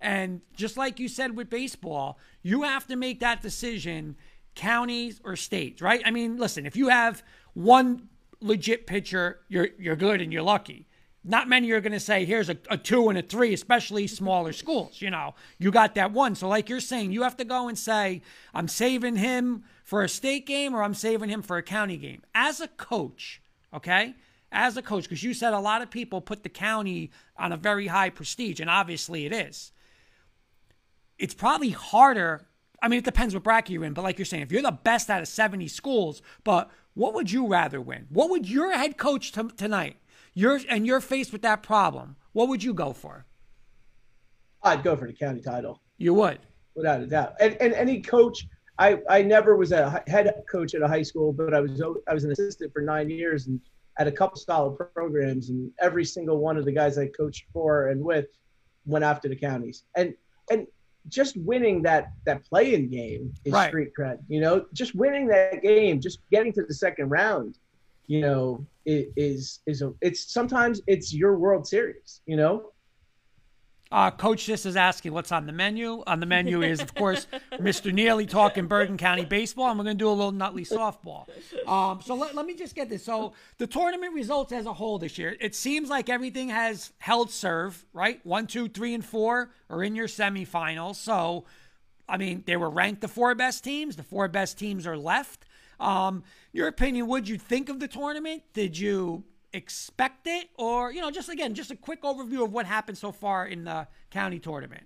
And 0.00 0.40
just 0.54 0.76
like 0.76 0.98
you 0.98 1.08
said 1.08 1.36
with 1.36 1.48
baseball, 1.48 2.18
you 2.42 2.62
have 2.64 2.86
to 2.88 2.96
make 2.96 3.20
that 3.20 3.40
decision 3.40 4.16
counties 4.54 5.20
or 5.24 5.36
states, 5.36 5.80
right? 5.80 6.02
I 6.04 6.10
mean, 6.10 6.36
listen, 6.36 6.66
if 6.66 6.76
you 6.76 6.88
have 6.88 7.22
one 7.54 8.08
legit 8.40 8.86
pitcher, 8.86 9.40
you're 9.48 9.68
you're 9.78 9.96
good 9.96 10.20
and 10.20 10.32
you're 10.32 10.42
lucky 10.42 10.86
not 11.24 11.48
many 11.48 11.70
are 11.70 11.80
going 11.80 11.92
to 11.92 12.00
say, 12.00 12.24
here's 12.24 12.48
a, 12.48 12.56
a, 12.68 12.76
two 12.76 13.08
and 13.08 13.16
a 13.16 13.22
three, 13.22 13.52
especially 13.54 14.06
smaller 14.06 14.52
schools. 14.52 15.00
You 15.00 15.10
know, 15.10 15.34
you 15.58 15.70
got 15.70 15.94
that 15.94 16.12
one. 16.12 16.34
So, 16.34 16.48
like 16.48 16.68
you're 16.68 16.80
saying, 16.80 17.12
you 17.12 17.22
have 17.22 17.36
to 17.36 17.44
go 17.44 17.68
and 17.68 17.78
say, 17.78 18.22
I'm 18.52 18.66
saving 18.66 19.16
him 19.16 19.64
for 19.84 20.02
a 20.02 20.08
state 20.08 20.46
game 20.46 20.74
or 20.74 20.82
I'm 20.82 20.94
saving 20.94 21.28
him 21.28 21.42
for 21.42 21.56
a 21.56 21.62
county 21.62 21.96
game. 21.96 22.22
As 22.34 22.60
a 22.60 22.66
coach, 22.68 23.40
okay? 23.72 24.16
As 24.50 24.76
a 24.76 24.82
coach, 24.82 25.04
because 25.04 25.22
you 25.22 25.32
said 25.32 25.52
a 25.52 25.60
lot 25.60 25.80
of 25.80 25.90
people 25.90 26.20
put 26.20 26.42
the 26.42 26.48
county 26.48 27.12
on 27.36 27.52
a 27.52 27.56
very 27.56 27.86
high 27.86 28.10
prestige, 28.10 28.58
and 28.58 28.68
obviously 28.68 29.24
it 29.24 29.32
is. 29.32 29.72
It's 31.18 31.34
probably 31.34 31.70
harder. 31.70 32.46
I 32.82 32.88
mean, 32.88 32.98
it 32.98 33.04
depends 33.04 33.32
what 33.32 33.44
bracket 33.44 33.70
you're 33.70 33.84
in, 33.84 33.92
but 33.92 34.02
like 34.02 34.18
you're 34.18 34.26
saying, 34.26 34.42
if 34.42 34.50
you're 34.50 34.60
the 34.60 34.72
best 34.72 35.08
out 35.08 35.22
of 35.22 35.28
70 35.28 35.68
schools, 35.68 36.20
but 36.42 36.68
what 36.94 37.14
would 37.14 37.30
you 37.30 37.46
rather 37.46 37.80
win? 37.80 38.06
What 38.10 38.28
would 38.30 38.48
your 38.48 38.76
head 38.76 38.98
coach 38.98 39.30
t- 39.30 39.48
tonight? 39.56 39.96
You're 40.34 40.60
and 40.68 40.86
you're 40.86 41.00
faced 41.00 41.32
with 41.32 41.42
that 41.42 41.62
problem. 41.62 42.16
What 42.32 42.48
would 42.48 42.62
you 42.62 42.74
go 42.74 42.92
for? 42.92 43.26
I'd 44.62 44.82
go 44.82 44.96
for 44.96 45.06
the 45.06 45.12
county 45.12 45.40
title. 45.40 45.82
You 45.98 46.14
would, 46.14 46.38
without 46.74 47.00
a 47.00 47.06
doubt. 47.06 47.34
And 47.40 47.56
and 47.60 47.74
any 47.74 48.00
coach, 48.00 48.46
I 48.78 49.00
I 49.08 49.22
never 49.22 49.56
was 49.56 49.72
a 49.72 50.02
head 50.06 50.32
coach 50.50 50.74
at 50.74 50.82
a 50.82 50.88
high 50.88 51.02
school, 51.02 51.32
but 51.32 51.52
I 51.54 51.60
was 51.60 51.82
I 52.08 52.14
was 52.14 52.24
an 52.24 52.32
assistant 52.32 52.72
for 52.72 52.82
nine 52.82 53.10
years 53.10 53.46
and 53.46 53.60
had 53.98 54.08
a 54.08 54.12
couple 54.12 54.38
solid 54.38 54.78
programs, 54.94 55.50
and 55.50 55.70
every 55.80 56.04
single 56.04 56.38
one 56.38 56.56
of 56.56 56.64
the 56.64 56.72
guys 56.72 56.96
I 56.96 57.08
coached 57.08 57.44
for 57.52 57.88
and 57.88 58.02
with 58.02 58.26
went 58.86 59.04
after 59.04 59.28
the 59.28 59.36
counties. 59.36 59.84
And 59.96 60.14
and 60.50 60.66
just 61.08 61.36
winning 61.36 61.82
that 61.82 62.12
that 62.24 62.44
playing 62.44 62.88
game 62.88 63.34
is 63.44 63.52
right. 63.52 63.68
street 63.68 63.90
cred. 63.98 64.18
You 64.28 64.40
know, 64.40 64.66
just 64.72 64.94
winning 64.94 65.26
that 65.28 65.62
game, 65.62 66.00
just 66.00 66.20
getting 66.30 66.52
to 66.54 66.62
the 66.62 66.74
second 66.74 67.10
round 67.10 67.58
you 68.06 68.20
know, 68.20 68.66
is 68.84 69.60
is 69.66 69.82
a 69.82 69.92
it's 70.00 70.32
sometimes 70.32 70.80
it's 70.86 71.12
your 71.14 71.36
World 71.38 71.66
Series, 71.66 72.20
you 72.26 72.36
know. 72.36 72.72
Uh, 73.92 74.10
Coach 74.10 74.46
this 74.46 74.64
is 74.64 74.74
asking 74.74 75.12
what's 75.12 75.30
on 75.30 75.44
the 75.44 75.52
menu. 75.52 76.02
On 76.06 76.18
the 76.18 76.24
menu 76.24 76.62
is, 76.62 76.80
of 76.80 76.94
course, 76.94 77.26
Mr. 77.52 77.92
Neely 77.92 78.24
talking 78.24 78.66
Bergen 78.66 78.96
County 78.96 79.26
baseball, 79.26 79.68
and 79.68 79.78
we're 79.78 79.84
going 79.84 79.98
to 79.98 80.02
do 80.02 80.08
a 80.08 80.10
little 80.10 80.32
Nutley 80.32 80.64
softball. 80.64 81.28
Um, 81.68 82.00
so 82.00 82.14
let, 82.14 82.34
let 82.34 82.46
me 82.46 82.54
just 82.54 82.74
get 82.74 82.88
this. 82.88 83.04
So 83.04 83.34
the 83.58 83.66
tournament 83.66 84.14
results 84.14 84.50
as 84.50 84.64
a 84.64 84.72
whole 84.72 84.98
this 84.98 85.18
year, 85.18 85.36
it 85.38 85.54
seems 85.54 85.90
like 85.90 86.08
everything 86.08 86.48
has 86.48 86.90
held 86.96 87.30
serve, 87.30 87.84
right? 87.92 88.18
One, 88.24 88.46
two, 88.46 88.66
three, 88.66 88.94
and 88.94 89.04
four 89.04 89.50
are 89.68 89.82
in 89.82 89.94
your 89.94 90.08
semifinals. 90.08 90.94
So, 90.96 91.44
I 92.08 92.16
mean, 92.16 92.44
they 92.46 92.56
were 92.56 92.70
ranked 92.70 93.02
the 93.02 93.08
four 93.08 93.34
best 93.34 93.62
teams. 93.62 93.96
The 93.96 94.02
four 94.02 94.26
best 94.26 94.58
teams 94.58 94.86
are 94.86 94.96
left. 94.96 95.44
Um, 95.82 96.22
your 96.52 96.68
opinion, 96.68 97.06
would 97.08 97.28
you 97.28 97.38
think 97.38 97.68
of 97.68 97.80
the 97.80 97.88
tournament? 97.88 98.42
Did 98.52 98.78
you 98.78 99.24
expect 99.52 100.26
it? 100.26 100.48
Or, 100.56 100.92
you 100.92 101.00
know, 101.00 101.10
just 101.10 101.28
again, 101.28 101.54
just 101.54 101.70
a 101.70 101.76
quick 101.76 102.02
overview 102.02 102.44
of 102.44 102.52
what 102.52 102.66
happened 102.66 102.98
so 102.98 103.12
far 103.12 103.46
in 103.46 103.64
the 103.64 103.86
county 104.10 104.38
tournament. 104.38 104.84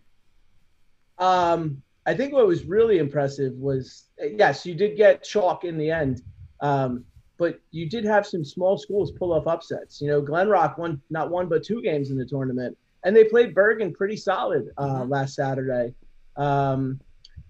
Um, 1.18 1.82
I 2.06 2.14
think 2.14 2.32
what 2.32 2.46
was 2.46 2.64
really 2.64 2.98
impressive 2.98 3.52
was 3.54 4.04
yes, 4.18 4.64
you 4.64 4.74
did 4.74 4.96
get 4.96 5.22
chalk 5.22 5.64
in 5.64 5.76
the 5.76 5.90
end. 5.90 6.22
Um, 6.60 7.04
but 7.38 7.60
you 7.70 7.88
did 7.88 8.04
have 8.04 8.26
some 8.26 8.44
small 8.44 8.78
schools 8.78 9.12
pull 9.12 9.32
off 9.32 9.46
upsets. 9.46 10.00
You 10.00 10.08
know, 10.08 10.20
Glen 10.20 10.48
Rock 10.48 10.78
won 10.78 11.00
not 11.10 11.30
one 11.30 11.48
but 11.48 11.62
two 11.62 11.82
games 11.82 12.10
in 12.10 12.16
the 12.16 12.24
tournament, 12.24 12.76
and 13.04 13.14
they 13.14 13.24
played 13.24 13.54
Bergen 13.54 13.92
pretty 13.92 14.16
solid 14.16 14.70
uh, 14.78 15.00
mm-hmm. 15.00 15.10
last 15.10 15.34
Saturday. 15.34 15.94
Um, 16.36 17.00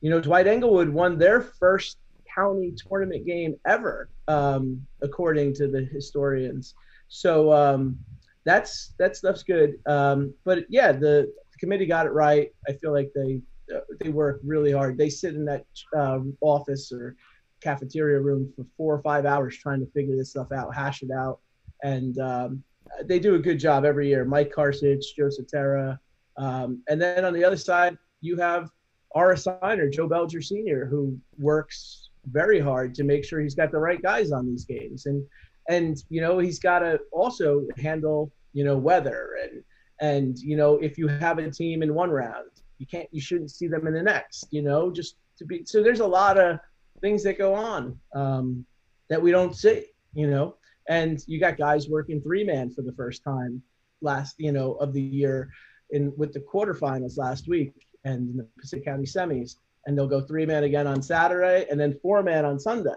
you 0.00 0.10
know, 0.10 0.20
Dwight 0.20 0.46
Englewood 0.46 0.88
won 0.88 1.18
their 1.18 1.40
first 1.40 1.98
county 2.36 2.72
tournament 2.76 3.26
game 3.26 3.56
ever, 3.66 4.10
um, 4.28 4.84
according 5.02 5.54
to 5.54 5.68
the 5.68 5.82
historians. 5.82 6.74
So 7.08 7.52
um, 7.52 7.98
that's 8.44 8.94
that 8.98 9.16
stuff's 9.16 9.42
good. 9.42 9.78
Um, 9.86 10.34
but 10.44 10.66
yeah, 10.68 10.92
the, 10.92 11.32
the, 11.52 11.58
committee 11.58 11.86
got 11.86 12.06
it 12.06 12.12
right. 12.12 12.50
I 12.68 12.72
feel 12.72 12.92
like 12.92 13.10
they 13.14 13.40
uh, 13.74 13.80
they 14.00 14.10
work 14.10 14.40
really 14.44 14.72
hard. 14.72 14.98
They 14.98 15.10
sit 15.10 15.34
in 15.34 15.44
that 15.46 15.64
uh, 15.96 16.20
office 16.40 16.92
or 16.92 17.16
cafeteria 17.60 18.20
room 18.20 18.52
for 18.54 18.66
four 18.76 18.94
or 18.94 19.02
five 19.02 19.26
hours 19.26 19.56
trying 19.56 19.80
to 19.80 19.90
figure 19.92 20.16
this 20.16 20.30
stuff 20.30 20.52
out, 20.52 20.74
hash 20.74 21.02
it 21.02 21.10
out, 21.10 21.40
and 21.82 22.18
um, 22.18 22.62
they 23.04 23.18
do 23.18 23.34
a 23.34 23.38
good 23.38 23.58
job 23.58 23.84
every 23.84 24.08
year. 24.08 24.24
Mike 24.24 24.52
Karsich, 24.54 25.04
Joe 25.16 25.28
Sotera, 25.28 25.98
um, 26.36 26.82
and 26.88 27.00
then 27.00 27.24
on 27.24 27.32
the 27.32 27.44
other 27.44 27.56
side 27.56 27.96
you 28.20 28.36
have 28.36 28.70
our 29.14 29.34
assigner, 29.34 29.90
Joe 29.90 30.08
Belger 30.08 30.44
Sr., 30.44 30.84
who 30.86 31.18
works 31.38 32.05
very 32.30 32.60
hard 32.60 32.94
to 32.94 33.04
make 33.04 33.24
sure 33.24 33.40
he's 33.40 33.54
got 33.54 33.70
the 33.70 33.78
right 33.78 34.02
guys 34.02 34.32
on 34.32 34.46
these 34.46 34.64
games. 34.64 35.06
And 35.06 35.24
and 35.68 36.02
you 36.08 36.20
know 36.20 36.38
he's 36.38 36.58
got 36.58 36.80
to 36.80 37.00
also 37.12 37.66
handle 37.78 38.30
you 38.52 38.64
know 38.64 38.76
weather 38.76 39.30
and 39.42 39.64
and 40.00 40.38
you 40.38 40.56
know 40.56 40.74
if 40.76 40.96
you 40.96 41.08
have 41.08 41.38
a 41.38 41.50
team 41.50 41.82
in 41.82 41.92
one 41.92 42.10
round 42.10 42.48
you 42.78 42.86
can't 42.86 43.08
you 43.10 43.20
shouldn't 43.20 43.50
see 43.50 43.66
them 43.66 43.86
in 43.86 43.92
the 43.92 44.02
next 44.02 44.46
you 44.50 44.62
know 44.62 44.92
just 44.92 45.16
to 45.36 45.44
be 45.44 45.64
so 45.64 45.82
there's 45.82 46.00
a 46.00 46.06
lot 46.06 46.38
of 46.38 46.58
things 47.00 47.22
that 47.24 47.36
go 47.36 47.52
on 47.54 47.98
um, 48.14 48.64
that 49.08 49.20
we 49.20 49.30
don't 49.30 49.56
see 49.56 49.86
you 50.16 50.28
know. 50.28 50.56
And 50.88 51.22
you 51.26 51.38
got 51.38 51.58
guys 51.58 51.88
working 51.88 52.20
three 52.20 52.42
man 52.42 52.70
for 52.70 52.82
the 52.82 52.92
first 52.92 53.22
time 53.22 53.62
last 54.00 54.34
you 54.38 54.52
know 54.52 54.72
of 54.74 54.92
the 54.92 55.02
year 55.02 55.50
in 55.90 56.12
with 56.16 56.32
the 56.32 56.40
quarterfinals 56.40 57.16
last 57.16 57.48
week 57.48 57.72
and 58.04 58.30
in 58.30 58.36
the 58.36 58.48
Passaic 58.58 58.84
County 58.84 59.04
semis 59.04 59.56
and 59.86 59.96
they'll 59.96 60.08
go 60.08 60.20
three 60.20 60.46
man 60.46 60.64
again 60.64 60.86
on 60.86 61.00
Saturday 61.02 61.66
and 61.70 61.78
then 61.78 61.98
four 62.02 62.22
man 62.22 62.44
on 62.44 62.58
Sunday. 62.58 62.90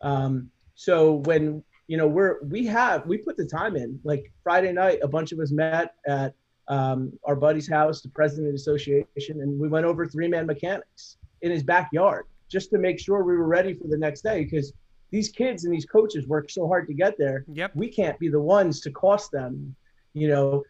Um, 0.00 0.50
so 0.74 1.14
when 1.24 1.62
you 1.86 1.96
know 1.96 2.06
we're 2.06 2.42
we 2.44 2.66
have 2.66 3.06
we 3.06 3.18
put 3.18 3.36
the 3.36 3.46
time 3.46 3.76
in. 3.76 3.98
Like 4.04 4.32
Friday 4.42 4.72
night, 4.72 4.98
a 5.02 5.08
bunch 5.08 5.32
of 5.32 5.38
us 5.38 5.50
met 5.50 5.94
at 6.06 6.34
um, 6.68 7.12
our 7.24 7.36
buddy's 7.36 7.68
house, 7.68 8.00
the 8.00 8.08
president 8.08 8.48
of 8.48 8.52
the 8.52 8.56
association, 8.56 9.40
and 9.40 9.58
we 9.58 9.68
went 9.68 9.86
over 9.86 10.06
three 10.06 10.28
man 10.28 10.46
mechanics 10.46 11.16
in 11.42 11.50
his 11.50 11.62
backyard 11.62 12.26
just 12.48 12.70
to 12.70 12.78
make 12.78 12.98
sure 12.98 13.22
we 13.24 13.36
were 13.36 13.46
ready 13.46 13.74
for 13.74 13.88
the 13.88 13.96
next 13.96 14.22
day 14.22 14.44
because 14.44 14.72
these 15.10 15.28
kids 15.28 15.64
and 15.64 15.72
these 15.72 15.86
coaches 15.86 16.26
work 16.26 16.50
so 16.50 16.66
hard 16.66 16.86
to 16.88 16.94
get 16.94 17.16
there. 17.18 17.44
Yep. 17.52 17.72
We 17.74 17.88
can't 17.88 18.18
be 18.18 18.28
the 18.28 18.40
ones 18.40 18.80
to 18.80 18.90
cost 18.90 19.30
them, 19.30 19.74
you 20.12 20.28
know, 20.28 20.64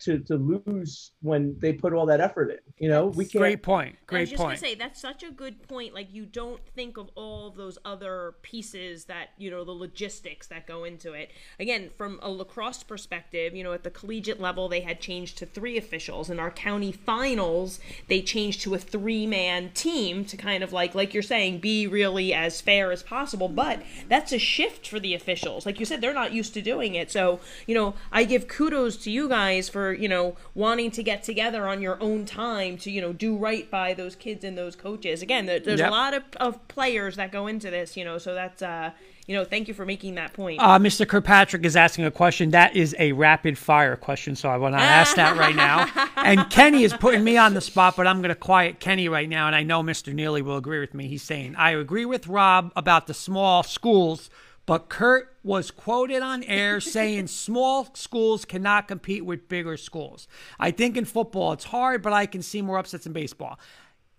to 0.00 0.18
to 0.20 0.36
lose 0.36 1.12
when 1.22 1.56
they 1.60 1.72
put 1.72 1.92
all 1.92 2.06
that 2.06 2.20
effort 2.20 2.50
in. 2.50 2.58
You 2.78 2.88
know, 2.88 3.06
we 3.06 3.24
can't. 3.24 3.40
Great 3.40 3.62
point. 3.62 3.96
Great 4.06 4.08
point. 4.08 4.18
I 4.18 4.20
was 4.20 4.30
just 4.30 4.42
point. 4.42 4.60
gonna 4.60 4.72
say 4.72 4.74
that's 4.74 5.00
such 5.00 5.22
a 5.22 5.30
good 5.30 5.62
point. 5.68 5.94
Like 5.94 6.12
you 6.12 6.26
don't 6.26 6.60
think 6.74 6.96
of 6.96 7.10
all 7.14 7.46
of 7.46 7.56
those 7.56 7.78
other 7.84 8.34
pieces 8.42 9.04
that 9.06 9.30
you 9.38 9.50
know 9.50 9.64
the 9.64 9.72
logistics 9.72 10.48
that 10.48 10.66
go 10.66 10.84
into 10.84 11.12
it. 11.12 11.30
Again, 11.60 11.90
from 11.96 12.18
a 12.22 12.28
lacrosse 12.28 12.82
perspective, 12.82 13.54
you 13.54 13.62
know, 13.62 13.72
at 13.72 13.84
the 13.84 13.90
collegiate 13.90 14.40
level, 14.40 14.68
they 14.68 14.80
had 14.80 15.00
changed 15.00 15.38
to 15.38 15.46
three 15.46 15.78
officials. 15.78 16.28
In 16.28 16.40
our 16.40 16.50
county 16.50 16.92
finals, 16.92 17.80
they 18.08 18.20
changed 18.20 18.62
to 18.62 18.74
a 18.74 18.78
three-man 18.78 19.70
team 19.74 20.24
to 20.24 20.36
kind 20.36 20.64
of 20.64 20.72
like, 20.72 20.94
like 20.94 21.14
you're 21.14 21.22
saying, 21.22 21.60
be 21.60 21.86
really 21.86 22.34
as 22.34 22.60
fair 22.60 22.90
as 22.90 23.02
possible. 23.02 23.48
But 23.48 23.82
that's 24.08 24.32
a 24.32 24.38
shift 24.38 24.88
for 24.88 24.98
the 24.98 25.14
officials. 25.14 25.66
Like 25.66 25.78
you 25.78 25.86
said, 25.86 26.00
they're 26.00 26.14
not 26.14 26.32
used 26.32 26.54
to 26.54 26.62
doing 26.62 26.94
it. 26.94 27.10
So 27.10 27.40
you 27.66 27.74
know, 27.74 27.94
I 28.12 28.24
give 28.24 28.48
kudos 28.48 28.96
to 28.98 29.10
you 29.10 29.28
guys 29.28 29.68
for 29.68 29.83
you 29.92 30.08
know 30.08 30.36
wanting 30.54 30.90
to 30.92 31.02
get 31.02 31.22
together 31.22 31.66
on 31.66 31.80
your 31.82 32.00
own 32.00 32.24
time 32.24 32.76
to 32.78 32.90
you 32.90 33.00
know 33.00 33.12
do 33.12 33.36
right 33.36 33.70
by 33.70 33.94
those 33.94 34.16
kids 34.16 34.44
and 34.44 34.56
those 34.56 34.76
coaches. 34.76 35.22
Again 35.22 35.46
there's 35.46 35.80
yep. 35.80 35.88
a 35.88 35.90
lot 35.90 36.14
of, 36.14 36.22
of 36.36 36.68
players 36.68 37.16
that 37.16 37.32
go 37.32 37.46
into 37.46 37.70
this 37.70 37.96
you 37.96 38.04
know 38.04 38.18
so 38.18 38.34
that's 38.34 38.62
uh 38.62 38.90
you 39.26 39.34
know 39.34 39.44
thank 39.44 39.68
you 39.68 39.74
for 39.74 39.86
making 39.86 40.14
that 40.16 40.32
point. 40.32 40.60
Uh, 40.60 40.78
mr 40.78 41.06
kirkpatrick 41.06 41.64
is 41.64 41.76
asking 41.76 42.04
a 42.04 42.10
question 42.10 42.50
that 42.50 42.76
is 42.76 42.94
a 42.98 43.12
rapid 43.12 43.56
fire 43.56 43.96
question 43.96 44.36
so 44.36 44.48
i 44.48 44.56
want 44.56 44.74
to 44.74 44.80
ask 44.80 45.16
that 45.16 45.36
right 45.36 45.56
now. 45.56 45.90
And 46.16 46.48
kenny 46.48 46.84
is 46.84 46.92
putting 46.94 47.22
me 47.22 47.36
on 47.36 47.54
the 47.54 47.60
spot 47.60 47.96
but 47.96 48.06
i'm 48.06 48.22
going 48.22 48.30
to 48.30 48.34
quiet 48.34 48.80
kenny 48.80 49.08
right 49.08 49.28
now 49.28 49.46
and 49.46 49.54
i 49.54 49.62
know 49.62 49.82
mr 49.82 50.12
neely 50.12 50.42
will 50.42 50.56
agree 50.56 50.80
with 50.80 50.94
me. 50.94 51.08
He's 51.08 51.22
saying 51.22 51.54
i 51.56 51.70
agree 51.72 52.06
with 52.06 52.26
rob 52.26 52.72
about 52.76 53.06
the 53.06 53.14
small 53.14 53.62
schools 53.62 54.30
but 54.66 54.88
Kurt 54.88 55.36
was 55.42 55.70
quoted 55.70 56.22
on 56.22 56.42
air 56.44 56.80
saying 56.80 57.26
small 57.26 57.88
schools 57.94 58.44
cannot 58.44 58.88
compete 58.88 59.24
with 59.24 59.48
bigger 59.48 59.76
schools. 59.76 60.26
I 60.58 60.70
think 60.70 60.96
in 60.96 61.04
football 61.04 61.52
it's 61.52 61.64
hard, 61.64 62.02
but 62.02 62.12
I 62.12 62.26
can 62.26 62.42
see 62.42 62.62
more 62.62 62.78
upsets 62.78 63.06
in 63.06 63.12
baseball. 63.12 63.58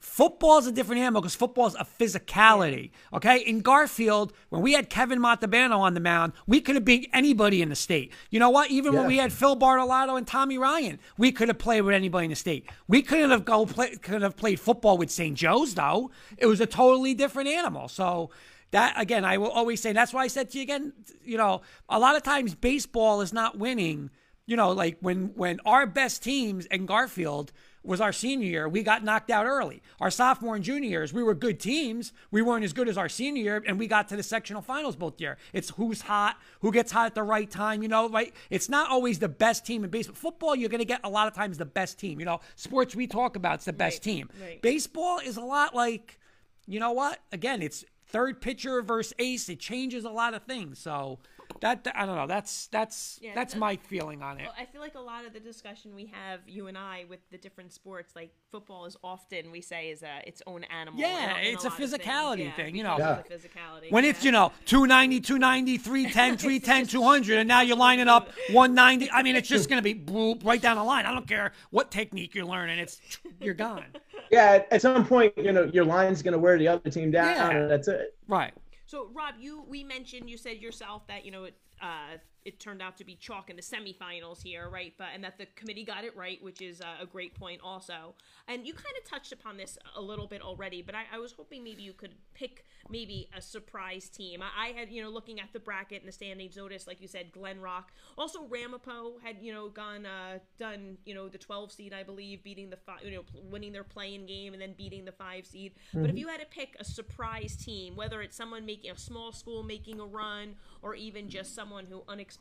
Football 0.05 0.59
is 0.59 0.67
a 0.67 0.71
different 0.71 1.01
animal 1.01 1.19
because 1.19 1.33
football 1.33 1.65
is 1.65 1.73
a 1.75 1.83
physicality. 1.83 2.91
Okay. 3.11 3.39
In 3.39 3.61
Garfield, 3.61 4.33
when 4.49 4.61
we 4.61 4.73
had 4.73 4.87
Kevin 4.87 5.19
Montalbano 5.19 5.79
on 5.79 5.95
the 5.95 5.99
mound, 5.99 6.33
we 6.45 6.61
could 6.61 6.75
have 6.75 6.85
beat 6.85 7.09
anybody 7.11 7.59
in 7.63 7.69
the 7.69 7.75
state. 7.75 8.13
You 8.29 8.39
know 8.39 8.51
what? 8.51 8.69
Even 8.69 8.93
when 8.93 9.07
we 9.07 9.17
had 9.17 9.33
Phil 9.33 9.57
Bartolotto 9.57 10.15
and 10.15 10.27
Tommy 10.27 10.59
Ryan, 10.59 10.99
we 11.17 11.31
could 11.31 11.47
have 11.47 11.57
played 11.57 11.81
with 11.81 11.95
anybody 11.95 12.25
in 12.25 12.29
the 12.29 12.35
state. 12.35 12.69
We 12.87 13.01
couldn't 13.01 13.31
have 13.31 13.45
go 13.45 13.65
play, 13.65 13.95
could 13.95 14.21
have 14.21 14.37
played 14.37 14.59
football 14.59 14.99
with 14.99 15.09
St. 15.09 15.35
Joe's 15.35 15.73
though. 15.73 16.11
It 16.37 16.45
was 16.45 16.61
a 16.61 16.67
totally 16.67 17.15
different 17.15 17.49
animal. 17.49 17.87
So 17.87 18.29
that 18.75 18.99
again, 19.01 19.23
I 19.25 19.37
will 19.37 19.49
always 19.49 19.81
say 19.81 19.93
that's 19.93 20.13
why 20.13 20.23
I 20.23 20.27
said 20.27 20.49
to 20.51 20.57
you 20.57 20.63
again. 20.63 20.93
You 21.23 21.37
know, 21.37 21.61
a 21.89 21.97
lot 21.99 22.15
of 22.15 22.23
times 22.23 22.53
baseball 22.55 23.21
is 23.21 23.31
not 23.33 23.57
winning. 23.57 24.09
You 24.47 24.55
know, 24.55 24.71
like 24.71 24.97
when 25.01 25.31
when 25.35 25.59
our 25.65 25.87
best 25.87 26.21
teams 26.23 26.65
in 26.67 26.85
Garfield 26.85 27.51
was 27.83 28.01
our 28.01 28.11
senior 28.11 28.47
year, 28.47 28.67
we 28.69 28.81
got 28.83 29.03
knocked 29.03 29.29
out 29.29 29.45
early. 29.45 29.81
Our 29.99 30.09
sophomore 30.11 30.55
and 30.55 30.63
junior 30.63 30.89
years, 30.89 31.13
we 31.13 31.21
were 31.23 31.35
good 31.35 31.59
teams. 31.59 32.13
We 32.31 32.41
weren't 32.41 32.63
as 32.65 32.73
good 32.73 32.87
as 32.89 32.97
our 32.97 33.09
senior 33.09 33.43
year, 33.43 33.63
and 33.67 33.77
we 33.79 33.87
got 33.87 34.07
to 34.09 34.15
the 34.15 34.23
sectional 34.23 34.61
finals 34.63 34.95
both 34.95 35.21
year. 35.21 35.37
It's 35.53 35.69
who's 35.71 36.01
hot, 36.01 36.37
who 36.61 36.71
gets 36.71 36.91
hot 36.91 37.05
at 37.07 37.15
the 37.15 37.23
right 37.23 37.49
time. 37.49 37.81
You 37.81 37.87
know, 37.87 38.09
right? 38.09 38.33
It's 38.49 38.69
not 38.69 38.89
always 38.91 39.17
the 39.19 39.29
best 39.29 39.65
team 39.65 39.83
in 39.83 39.89
baseball. 39.89 40.15
Football, 40.15 40.55
you're 40.55 40.69
going 40.69 40.79
to 40.79 40.85
get 40.93 41.01
a 41.03 41.09
lot 41.09 41.27
of 41.27 41.33
times 41.33 41.57
the 41.57 41.65
best 41.65 41.97
team. 41.99 42.19
You 42.19 42.25
know, 42.25 42.39
sports 42.55 42.95
we 42.95 43.07
talk 43.07 43.35
about, 43.35 43.55
it's 43.55 43.65
the 43.65 43.73
best 43.73 43.97
Right, 44.05 44.13
team. 44.13 44.29
right. 44.41 44.61
Baseball 44.61 45.19
is 45.19 45.37
a 45.37 45.41
lot 45.43 45.73
like, 45.73 46.19
you 46.67 46.79
know 46.79 46.91
what? 46.91 47.19
Again, 47.31 47.61
it's 47.61 47.85
third 48.07 48.41
pitcher 48.41 48.81
versus 48.81 49.13
ace. 49.19 49.49
It 49.49 49.59
changes 49.59 50.05
a 50.05 50.09
lot 50.09 50.33
of 50.33 50.43
things. 50.43 50.79
So 50.79 51.19
that 51.61 51.87
I 51.95 52.05
don't 52.05 52.15
know. 52.15 52.27
That's 52.27 52.67
that's 52.67 53.19
Yeah, 53.21 53.31
that's 53.35 53.53
that- 53.53 53.59
my 53.59 53.75
feeling 53.77 54.21
on 54.21 54.39
it. 54.39 54.43
Well, 54.43 54.55
I 54.59 54.65
feel 54.65 54.81
like 54.81 54.95
a 54.95 54.99
lot 54.99 55.25
of 55.25 55.33
the 55.33 55.39
discussion 55.39 55.95
we 55.95 56.05
have, 56.13 56.41
you 56.47 56.67
and 56.67 56.77
I, 56.77 57.05
with 57.09 57.19
the 57.31 57.37
different 57.37 57.73
sports, 57.73 58.15
like 58.15 58.31
football, 58.51 58.85
is 58.85 58.97
often 59.03 59.51
we 59.51 59.61
say 59.61 59.89
is 59.89 60.03
a 60.03 60.21
its 60.27 60.41
own 60.47 60.63
animal. 60.65 60.99
Yeah, 60.99 61.37
in 61.39 61.47
in 61.47 61.53
it's 61.53 61.63
a 61.63 61.69
lot 61.69 61.79
of 61.79 61.89
things. 61.89 61.93
physicality 62.01 62.45
Yeah, 62.45 62.51
thing, 62.55 62.75
you 62.75 62.83
know. 62.83 62.95
of 62.97 63.27
the 63.27 63.33
physicality. 63.35 63.91
When 63.91 64.03
yeah. 64.03 64.09
it's, 64.11 64.23
you 64.23 64.31
know, 64.31 64.51
290, 64.65 65.21
290, 65.21 65.77
310, 65.77 66.37
310, 66.37 66.87
200, 66.87 67.37
and 67.39 67.47
now 67.47 67.61
you're 67.61 67.77
lining 67.77 68.07
up 68.07 68.29
190. 68.51 69.11
I 69.11 69.23
mean, 69.23 69.35
it's 69.35 69.47
just 69.49 69.69
going 69.69 69.81
to 69.81 69.83
be 69.83 69.95
boop, 69.95 70.45
right 70.45 70.61
down 70.61 70.77
the 70.77 70.83
line. 70.83 71.05
I 71.05 71.13
don't 71.13 71.27
care 71.27 71.51
what 71.71 71.91
technique 71.91 72.35
you're 72.35 72.45
learning. 72.45 72.79
It's, 72.79 72.99
you're 73.39 73.53
gone. 73.53 73.85
Yeah, 74.31 74.51
at, 74.53 74.67
at 74.71 74.81
some 74.81 75.05
point, 75.05 75.33
you 75.37 75.51
know, 75.51 75.65
your 75.73 75.85
line's 75.85 76.21
going 76.21 76.31
to 76.33 76.39
wear 76.39 76.57
the 76.57 76.67
other 76.67 76.89
team 76.89 77.11
down, 77.11 77.27
Yeah. 77.27 77.49
and 77.51 77.69
that's 77.71 77.87
it. 77.87 78.15
Right. 78.27 78.53
So, 78.85 79.09
Rob, 79.13 79.35
you 79.39 79.63
we 79.67 79.83
mentioned 79.83 80.29
you 80.29 80.37
said 80.37 80.57
yourself 80.57 81.07
that 81.07 81.25
you 81.25 81.31
know 81.31 81.45
it 81.45 81.55
uh, 81.81 82.17
it 82.45 82.59
turned 82.59 82.81
out 82.81 82.95
to 82.97 83.03
be 83.03 83.15
chalk 83.15 83.49
in 83.49 83.55
the 83.55 83.61
semifinals 83.61 84.41
here, 84.43 84.69
right? 84.69 84.93
But 84.97 85.07
and 85.13 85.23
that 85.23 85.37
the 85.37 85.47
committee 85.55 85.83
got 85.83 86.03
it 86.03 86.15
right, 86.15 86.41
which 86.43 86.61
is 86.61 86.79
uh, 86.79 87.01
a 87.01 87.05
great 87.05 87.33
point 87.33 87.59
also. 87.63 88.13
And 88.47 88.65
you 88.65 88.73
kind 88.73 88.95
of 89.01 89.09
touched 89.09 89.31
upon 89.31 89.57
this 89.57 89.77
a 89.95 90.01
little 90.01 90.27
bit 90.27 90.41
already, 90.41 90.83
but 90.83 90.93
I, 90.93 91.05
I 91.11 91.17
was 91.17 91.31
hoping 91.31 91.63
maybe 91.63 91.81
you 91.81 91.93
could 91.93 92.13
pick 92.35 92.65
maybe 92.89 93.29
a 93.35 93.41
surprise 93.41 94.09
team. 94.09 94.41
I, 94.43 94.67
I 94.67 94.67
had 94.79 94.91
you 94.91 95.01
know 95.01 95.09
looking 95.09 95.39
at 95.39 95.51
the 95.53 95.59
bracket 95.59 96.01
and 96.01 96.07
the 96.07 96.11
standings, 96.13 96.55
noticed 96.55 96.87
like 96.87 97.01
you 97.01 97.07
said, 97.07 97.31
Glen 97.31 97.59
Rock, 97.59 97.91
also 98.17 98.45
Ramapo 98.47 99.13
had 99.23 99.37
you 99.41 99.51
know 99.51 99.67
gone 99.69 100.05
uh, 100.05 100.39
done 100.59 100.97
you 101.05 101.15
know 101.15 101.27
the 101.27 101.39
12 101.39 101.71
seed 101.71 101.93
I 101.93 102.03
believe, 102.03 102.43
beating 102.43 102.69
the 102.69 102.77
five, 102.77 103.03
you 103.03 103.11
know 103.11 103.23
winning 103.49 103.73
their 103.73 103.83
playing 103.83 104.27
game 104.27 104.53
and 104.53 104.61
then 104.61 104.75
beating 104.77 105.05
the 105.05 105.11
five 105.11 105.47
seed. 105.47 105.73
But 105.93 106.09
if 106.09 106.17
you 106.17 106.27
had 106.27 106.39
to 106.41 106.45
pick 106.45 106.75
a 106.79 106.83
surprise 106.83 107.55
team, 107.55 107.95
whether 107.95 108.21
it's 108.21 108.37
someone 108.37 108.65
making 108.65 108.91
a 108.91 108.97
small 108.97 109.31
school 109.31 109.63
making 109.63 109.99
a 109.99 110.05
run, 110.05 110.55
or 110.81 110.93
even 110.93 111.29
just 111.29 111.55
someone 111.55 111.85
who 111.87 112.03
unexpectedly, 112.07 112.34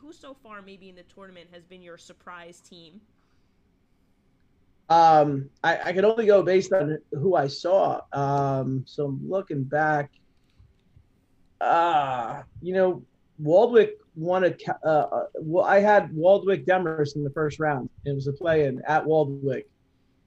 who 0.00 0.12
so 0.12 0.34
far 0.34 0.62
maybe 0.62 0.88
in 0.88 0.94
the 0.94 1.02
tournament 1.04 1.48
has 1.52 1.64
been 1.64 1.82
your 1.82 1.98
surprise 1.98 2.60
team. 2.60 3.00
Um, 4.88 5.50
I, 5.64 5.78
I 5.86 5.92
could 5.92 6.04
only 6.04 6.26
go 6.26 6.42
based 6.42 6.72
on 6.72 6.98
who 7.12 7.34
I 7.34 7.48
saw. 7.48 8.02
Um, 8.12 8.84
so 8.86 9.06
I'm 9.06 9.28
looking 9.28 9.64
back. 9.64 10.10
Uh, 11.60 12.42
you 12.62 12.74
know, 12.74 13.02
Waldwick 13.42 13.92
won 14.14 14.44
a. 14.44 14.54
Uh, 14.84 14.88
uh, 14.88 15.24
well, 15.34 15.64
I 15.64 15.80
had 15.80 16.10
Waldwick 16.12 16.66
Demarest 16.66 17.16
in 17.16 17.24
the 17.24 17.30
first 17.30 17.58
round. 17.58 17.88
It 18.04 18.14
was 18.14 18.26
a 18.26 18.32
play-in 18.32 18.82
at 18.86 19.04
Waldwick, 19.04 19.64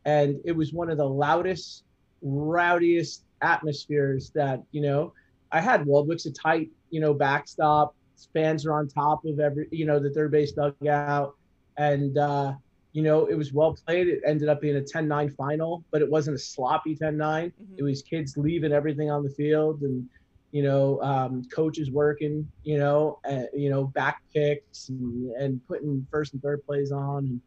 and 0.05 0.39
it 0.43 0.51
was 0.51 0.73
one 0.73 0.89
of 0.89 0.97
the 0.97 1.07
loudest, 1.07 1.83
rowdiest 2.21 3.23
atmospheres 3.41 4.31
that 4.31 4.61
you 4.71 4.81
know. 4.81 5.13
I 5.51 5.61
had 5.61 5.83
Waldwick's 5.85 6.27
a 6.27 6.31
tight, 6.31 6.69
you 6.91 6.99
know, 6.99 7.13
backstop. 7.13 7.95
Fans 8.33 8.65
are 8.65 8.73
on 8.73 8.87
top 8.87 9.25
of 9.25 9.39
every, 9.39 9.67
you 9.71 9.85
know, 9.85 9.99
the 9.99 10.09
third 10.09 10.31
base 10.31 10.51
dugout, 10.51 11.35
and 11.77 12.17
uh, 12.17 12.53
you 12.93 13.03
know, 13.03 13.25
it 13.27 13.35
was 13.35 13.53
well 13.53 13.75
played. 13.85 14.07
It 14.07 14.21
ended 14.25 14.49
up 14.49 14.61
being 14.61 14.77
a 14.77 14.81
10-9 14.81 15.35
final, 15.35 15.83
but 15.91 16.01
it 16.01 16.09
wasn't 16.09 16.35
a 16.35 16.39
sloppy 16.39 16.95
10-9. 16.95 17.17
Mhm. 17.17 17.51
It 17.77 17.83
was 17.83 18.01
kids 18.01 18.35
leaving 18.35 18.71
everything 18.71 19.11
on 19.11 19.23
the 19.23 19.29
field 19.29 19.81
and, 19.81 20.07
you 20.51 20.63
know, 20.63 20.99
um, 21.03 21.43
coaches 21.53 21.91
working, 21.91 22.51
you 22.63 22.79
know, 22.79 23.19
uh, 23.29 23.43
you 23.53 23.69
know, 23.69 23.85
back 23.85 24.23
picks 24.33 24.89
and, 24.89 25.29
and 25.33 25.65
putting 25.67 26.05
first 26.09 26.33
and 26.33 26.41
third 26.41 26.65
plays 26.65 26.91
on 26.91 27.25
and, 27.25 27.41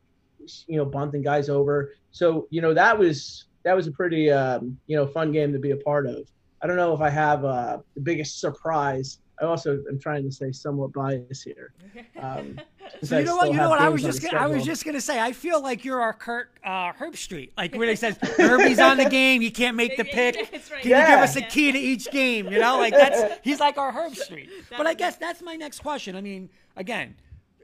you 0.69 0.77
know, 0.77 0.85
bunting 0.85 1.23
guys 1.23 1.49
over. 1.49 1.93
So, 2.13 2.47
you 2.51 2.61
know, 2.63 2.73
that 2.75 2.97
was, 2.97 3.47
that 3.65 3.75
was 3.75 3.89
a 3.89 3.93
pretty, 3.93 4.31
um, 4.31 4.79
you 4.87 4.97
know, 4.97 5.07
fun 5.09 5.33
game 5.33 5.53
to 5.53 5.59
be 5.59 5.73
a 5.73 5.77
part 5.77 6.07
of. 6.07 6.29
I 6.63 6.69
don't 6.69 6.77
know 6.77 6.95
if 6.95 7.01
I 7.01 7.11
have 7.11 7.45
uh, 7.45 7.79
the 7.97 8.01
biggest 8.01 8.39
surprise. 8.39 9.19
I 9.43 9.47
also 9.47 9.83
am 9.89 9.99
trying 9.99 10.23
to 10.23 10.31
stay 10.31 10.53
somewhat 10.53 10.93
biased 10.93 11.45
here. 11.45 11.75
Um, 12.23 12.61
So 13.03 13.17
I 13.17 13.21
you 13.21 13.27
know 13.27 13.37
what? 13.37 13.51
You 13.51 13.57
know 13.57 13.71
what? 13.71 13.81
I 13.81 13.89
was 13.89 14.01
just 14.03 14.23
gonna, 14.23 14.39
I 14.39 14.47
was 14.47 14.65
just 14.65 14.85
gonna 14.85 15.01
say. 15.01 15.19
I 15.19 15.33
feel 15.33 15.61
like 15.61 15.85
you're 15.85 16.01
our 16.01 16.13
Kirk 16.13 16.61
uh, 16.65 16.93
Herbstreit, 16.93 17.51
like 17.57 17.75
where 17.75 17.89
he 17.89 17.97
says 17.97 18.17
Herbie's 18.37 18.79
on 18.79 18.97
the 18.97 19.09
game, 19.09 19.43
you 19.43 19.51
can't 19.51 19.77
make 19.77 19.97
the 19.97 20.05
Yeah, 20.07 20.15
yeah, 20.17 20.31
pick. 20.33 20.53
right. 20.71 20.83
Can 20.83 20.91
you 20.91 21.07
give 21.07 21.19
us 21.19 21.35
a 21.37 21.43
key 21.43 21.73
to 21.73 21.79
each 21.79 22.11
game? 22.13 22.47
You 22.53 22.61
know, 22.61 22.79
like 22.79 22.95
that's 22.95 23.41
he's 23.43 23.59
like 23.59 23.77
our 23.77 23.93
Herbstreit. 23.93 24.49
But 24.77 24.87
I 24.87 24.95
guess 24.95 25.17
that's 25.17 25.43
my 25.43 25.57
next 25.57 25.81
question. 25.81 26.15
I 26.15 26.21
mean, 26.21 26.49
again, 26.77 27.17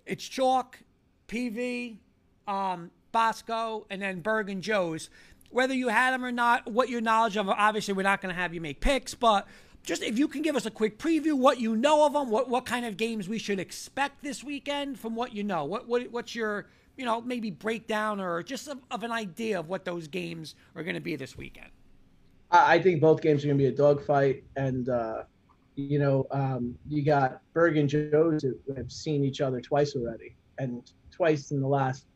it's 0.07 0.25
chalk, 0.27 0.81
PV, 1.29 1.99
um, 2.49 2.91
Bosco, 3.13 3.87
and 3.91 4.03
then 4.03 4.21
Berg 4.21 4.51
and 4.51 4.63
Joe's. 4.63 5.09
Whether 5.51 5.75
you 5.75 5.89
had 5.89 6.13
them 6.13 6.25
or 6.25 6.33
not, 6.33 6.67
what 6.71 6.89
your 6.89 7.01
knowledge 7.01 7.37
of 7.37 7.49
obviously 7.49 7.95
we're 7.95 8.03
not 8.03 8.21
going 8.21 8.35
to 8.35 8.41
have 8.41 8.53
you 8.53 8.61
make 8.61 8.81
picks, 8.81 9.15
but 9.15 9.47
just 9.83 10.03
if 10.03 10.19
you 10.19 10.29
can 10.29 10.43
give 10.43 10.57
us 10.57 10.67
a 10.67 10.71
quick 10.71 10.99
preview, 10.99 11.33
what 11.33 11.61
you 11.61 11.77
know 11.77 12.05
of 12.07 12.13
them, 12.13 12.31
what, 12.31 12.49
what 12.49 12.67
kind 12.67 12.85
of 12.85 12.97
games 12.97 13.29
we 13.29 13.39
should 13.39 13.59
expect 13.59 14.23
this 14.23 14.45
weekend 14.45 14.99
from 14.99 15.15
what 15.15 15.35
you 15.35 15.43
know. 15.43 15.65
What, 15.65 15.89
what 15.89 16.11
What's 16.11 16.35
your, 16.35 16.67
you 16.97 17.05
know, 17.05 17.21
maybe 17.21 17.51
breakdown 17.51 18.21
or 18.21 18.43
just 18.43 18.69
of, 18.69 18.79
of 18.91 19.03
an 19.03 19.13
idea 19.13 19.59
of 19.59 19.69
what 19.69 19.85
those 19.85 20.09
games 20.09 20.55
are 20.75 20.83
going 20.83 20.95
to 20.95 21.01
be 21.01 21.17
this 21.17 21.37
weekend? 21.37 21.71
I 22.51 22.79
think 22.79 23.01
both 23.01 23.21
games 23.21 23.45
are 23.45 23.49
going 23.49 23.59
to 23.59 23.63
be 23.63 23.69
a 23.69 23.77
dogfight, 23.77 24.43
and 24.57 24.89
uh, 24.89 25.25
you 25.77 25.99
know, 25.99 26.27
um, 26.31 26.77
you 26.89 27.05
got 27.05 27.43
Berg 27.53 27.77
and 27.77 27.89
Joe's 27.89 28.43
who 28.43 28.75
have 28.75 28.91
seen 28.91 29.23
each 29.23 29.41
other 29.41 29.61
twice 29.61 29.95
already, 29.95 30.35
and 30.59 30.91
twice 31.11 31.51
in 31.51 31.61
the 31.61 31.69
last 31.69 32.07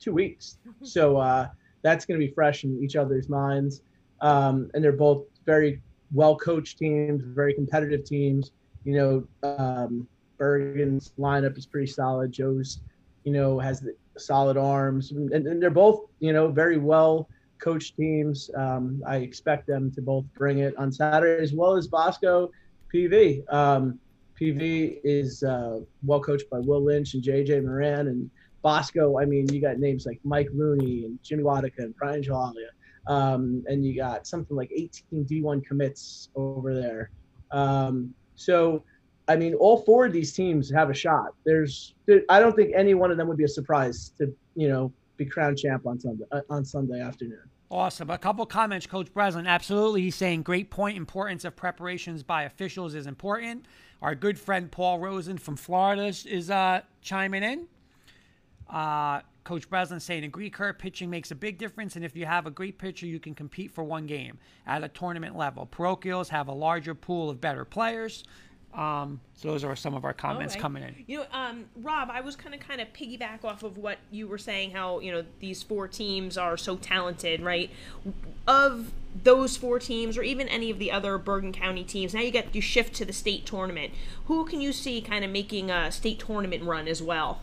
two 0.00 0.12
weeks. 0.12 0.58
So 0.82 1.18
uh, 1.18 1.48
that's 1.82 2.04
going 2.06 2.18
to 2.18 2.26
be 2.26 2.32
fresh 2.32 2.64
in 2.64 2.82
each 2.82 2.96
other's 2.96 3.28
minds, 3.28 3.82
um, 4.20 4.70
and 4.74 4.82
they're 4.82 4.92
both 4.92 5.24
very 5.44 5.80
well 6.12 6.36
coached 6.36 6.78
teams, 6.78 7.22
very 7.24 7.54
competitive 7.54 8.04
teams. 8.04 8.52
You 8.84 8.96
know, 9.42 9.48
um, 9.58 10.06
Bergen's 10.38 11.12
lineup 11.18 11.56
is 11.56 11.66
pretty 11.66 11.86
solid. 11.86 12.32
Joe's, 12.32 12.80
you 13.24 13.32
know, 13.32 13.58
has 13.58 13.80
the 13.80 13.94
solid 14.18 14.56
arms, 14.56 15.12
and, 15.12 15.32
and 15.32 15.62
they're 15.62 15.70
both, 15.70 16.06
you 16.20 16.32
know, 16.32 16.48
very 16.48 16.78
well 16.78 17.28
coached 17.62 17.96
teams. 17.96 18.50
Um, 18.56 19.02
I 19.06 19.16
expect 19.16 19.66
them 19.66 19.90
to 19.92 20.02
both 20.02 20.24
bring 20.34 20.58
it 20.58 20.76
on 20.76 20.90
Saturday 20.90 21.42
as 21.42 21.52
well 21.52 21.76
as 21.76 21.86
Bosco 21.86 22.50
PV. 22.92 23.52
Um, 23.52 23.98
PV 24.40 24.98
is 25.04 25.42
uh, 25.42 25.80
well 26.04 26.20
coached 26.20 26.50
by 26.50 26.58
Will 26.58 26.82
Lynch 26.82 27.14
and 27.14 27.22
JJ 27.22 27.62
Moran. 27.62 28.08
And 28.08 28.28
Bosco, 28.62 29.18
I 29.20 29.24
mean, 29.24 29.46
you 29.52 29.60
got 29.60 29.78
names 29.78 30.06
like 30.06 30.20
Mike 30.24 30.48
Rooney 30.52 31.04
and 31.04 31.18
Jimmy 31.22 31.44
Wadika 31.44 31.78
and 31.78 31.96
Brian 31.96 32.22
Jalalia. 32.22 32.70
Um, 33.06 33.64
and 33.66 33.84
you 33.84 33.96
got 33.96 34.26
something 34.26 34.56
like 34.56 34.70
18 34.72 35.24
D1 35.24 35.64
commits 35.64 36.28
over 36.34 36.74
there. 36.74 37.10
Um, 37.50 38.14
so, 38.34 38.84
I 39.28 39.36
mean, 39.36 39.54
all 39.54 39.78
four 39.82 40.06
of 40.06 40.12
these 40.12 40.32
teams 40.32 40.70
have 40.70 40.90
a 40.90 40.94
shot. 40.94 41.34
There's, 41.44 41.94
there, 42.06 42.22
I 42.28 42.40
don't 42.40 42.54
think 42.54 42.72
any 42.76 42.94
one 42.94 43.10
of 43.10 43.16
them 43.16 43.28
would 43.28 43.36
be 43.36 43.44
a 43.44 43.48
surprise 43.48 44.12
to, 44.18 44.32
you 44.54 44.68
know, 44.68 44.92
be 45.16 45.24
crowned 45.24 45.58
champ 45.58 45.86
on 45.86 46.00
Sunday 46.00 46.24
uh, 46.32 46.40
on 46.48 46.64
Sunday 46.64 47.00
afternoon. 47.00 47.42
Awesome. 47.70 48.10
A 48.10 48.18
couple 48.18 48.44
comments, 48.44 48.86
Coach 48.86 49.12
Breslin. 49.14 49.46
Absolutely. 49.46 50.02
He's 50.02 50.14
saying 50.14 50.42
great 50.42 50.70
point. 50.70 50.96
Importance 50.96 51.44
of 51.44 51.56
preparations 51.56 52.22
by 52.22 52.42
officials 52.42 52.94
is 52.94 53.06
important. 53.06 53.64
Our 54.02 54.14
good 54.14 54.38
friend 54.38 54.70
Paul 54.70 54.98
Rosen 54.98 55.38
from 55.38 55.56
Florida 55.56 56.04
is- 56.06 56.50
uh, 56.50 56.82
chiming 57.00 57.42
in. 57.42 57.66
Uh, 58.68 59.20
Coach 59.44 59.68
Breslin 59.68 60.00
saying 60.00 60.24
agree, 60.24 60.50
Kurt. 60.50 60.78
Pitching 60.78 61.10
makes 61.10 61.30
a 61.30 61.34
big 61.34 61.58
difference, 61.58 61.96
and 61.96 62.04
if 62.04 62.16
you 62.16 62.26
have 62.26 62.46
a 62.46 62.50
great 62.50 62.78
pitcher, 62.78 63.06
you 63.06 63.18
can 63.18 63.34
compete 63.34 63.72
for 63.72 63.82
one 63.82 64.06
game 64.06 64.38
at 64.66 64.84
a 64.84 64.88
tournament 64.88 65.36
level. 65.36 65.68
Parochials 65.70 66.28
have 66.28 66.48
a 66.48 66.52
larger 66.52 66.94
pool 66.94 67.28
of 67.28 67.40
better 67.40 67.64
players. 67.64 68.24
Um, 68.74 69.20
so 69.34 69.48
those 69.50 69.64
are 69.64 69.76
some 69.76 69.94
of 69.94 70.04
our 70.04 70.14
comments 70.14 70.56
coming 70.56 70.82
in. 70.82 71.04
You 71.06 71.18
know, 71.18 71.26
um, 71.30 71.66
Rob, 71.76 72.08
I 72.10 72.22
was 72.22 72.36
kind 72.36 72.54
of 72.54 72.60
kind 72.60 72.80
of 72.80 72.90
piggyback 72.94 73.44
off 73.44 73.62
of 73.62 73.76
what 73.76 73.98
you 74.10 74.26
were 74.26 74.38
saying. 74.38 74.70
How 74.70 75.00
you 75.00 75.12
know 75.12 75.24
these 75.40 75.62
four 75.62 75.88
teams 75.88 76.38
are 76.38 76.56
so 76.56 76.76
talented, 76.76 77.42
right? 77.42 77.70
Of 78.46 78.92
those 79.24 79.58
four 79.58 79.78
teams, 79.78 80.16
or 80.16 80.22
even 80.22 80.48
any 80.48 80.70
of 80.70 80.78
the 80.78 80.90
other 80.90 81.18
Bergen 81.18 81.52
County 81.52 81.84
teams, 81.84 82.14
now 82.14 82.20
you 82.20 82.30
get 82.30 82.54
you 82.54 82.62
shift 82.62 82.94
to 82.94 83.04
the 83.04 83.12
state 83.12 83.44
tournament. 83.44 83.92
Who 84.24 84.46
can 84.46 84.62
you 84.62 84.72
see 84.72 85.02
kind 85.02 85.22
of 85.22 85.30
making 85.30 85.70
a 85.70 85.92
state 85.92 86.18
tournament 86.18 86.64
run 86.64 86.88
as 86.88 87.02
well? 87.02 87.42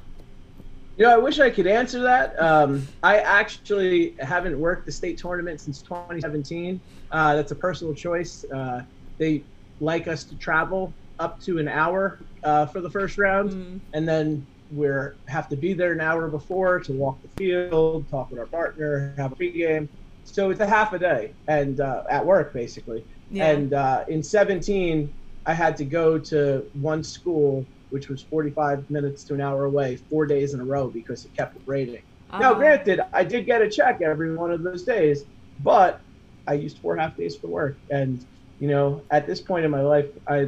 You 1.00 1.06
know, 1.06 1.14
I 1.14 1.18
wish 1.18 1.40
I 1.40 1.50
could 1.50 1.66
answer 1.66 2.02
that. 2.02 2.38
Um, 2.42 2.86
I 3.04 3.20
actually 3.20 4.16
haven't 4.20 4.60
worked 4.60 4.86
the 4.86 4.92
state 4.92 5.18
tournament 5.18 5.62
since 5.62 5.82
2017. 5.82 6.82
Uh, 7.10 7.36
that's 7.38 7.54
a 7.54 7.56
personal 7.56 7.94
choice. 7.94 8.44
Uh, 8.54 8.82
they 9.18 9.42
like 9.80 10.10
us 10.10 10.26
to 10.26 10.36
travel 10.36 10.92
up 11.18 11.42
to 11.44 11.58
an 11.58 11.70
hour 11.70 12.20
uh, 12.44 12.66
for 12.66 12.82
the 12.82 12.90
first 12.90 13.18
round, 13.18 13.80
and 13.94 14.06
then 14.06 14.46
we're 14.74 15.16
have 15.30 15.48
to 15.48 15.56
be 15.56 15.72
there 15.72 15.94
an 15.94 16.02
hour 16.02 16.28
before 16.28 16.82
to 16.82 16.92
walk 16.92 17.22
the 17.22 17.30
field, 17.30 18.06
talk 18.10 18.30
with 18.30 18.38
our 18.38 18.46
partner, 18.48 19.14
have 19.16 19.32
a 19.32 19.36
pregame. 19.38 19.88
So 20.26 20.50
it's 20.50 20.60
a 20.60 20.68
half 20.68 20.92
a 20.92 21.00
day, 21.00 21.32
and 21.48 21.80
uh, 21.80 22.04
at 22.10 22.26
work 22.26 22.54
basically. 22.54 23.06
Yeah. 23.32 23.52
And 23.52 23.74
uh, 23.74 24.04
in 24.10 24.22
17, 24.22 25.14
I 25.46 25.54
had 25.54 25.78
to 25.78 25.86
go 25.86 26.20
to 26.20 26.70
one 26.74 27.06
school, 27.06 27.66
which 27.89 28.10
was 28.10 28.23
45 28.23 28.89
minutes 28.89 29.23
to 29.25 29.34
an 29.34 29.41
hour 29.41 29.65
away, 29.65 29.97
four 30.10 30.25
days 30.25 30.54
in 30.54 30.60
a 30.60 30.65
row 30.65 30.89
because 30.89 31.25
it 31.25 31.34
kept 31.36 31.58
raining. 31.65 32.02
Now, 32.32 32.52
Uh, 32.54 32.56
granted, 32.58 33.02
I 33.13 33.23
did 33.23 33.45
get 33.45 33.62
a 33.62 33.69
check 33.69 34.02
every 34.02 34.36
one 34.36 34.52
of 34.52 34.63
those 34.63 34.84
days, 34.84 35.23
but 35.60 36.02
I 36.47 36.54
used 36.54 36.80
four 36.80 36.95
half 36.97 37.17
days 37.17 37.38
for 37.41 37.47
work. 37.49 37.80
And, 37.89 38.19
you 38.60 38.67
know, 38.67 39.06
at 39.12 39.25
this 39.28 39.41
point 39.41 39.65
in 39.65 39.71
my 39.71 39.82
life, 39.82 40.08
I, 40.28 40.47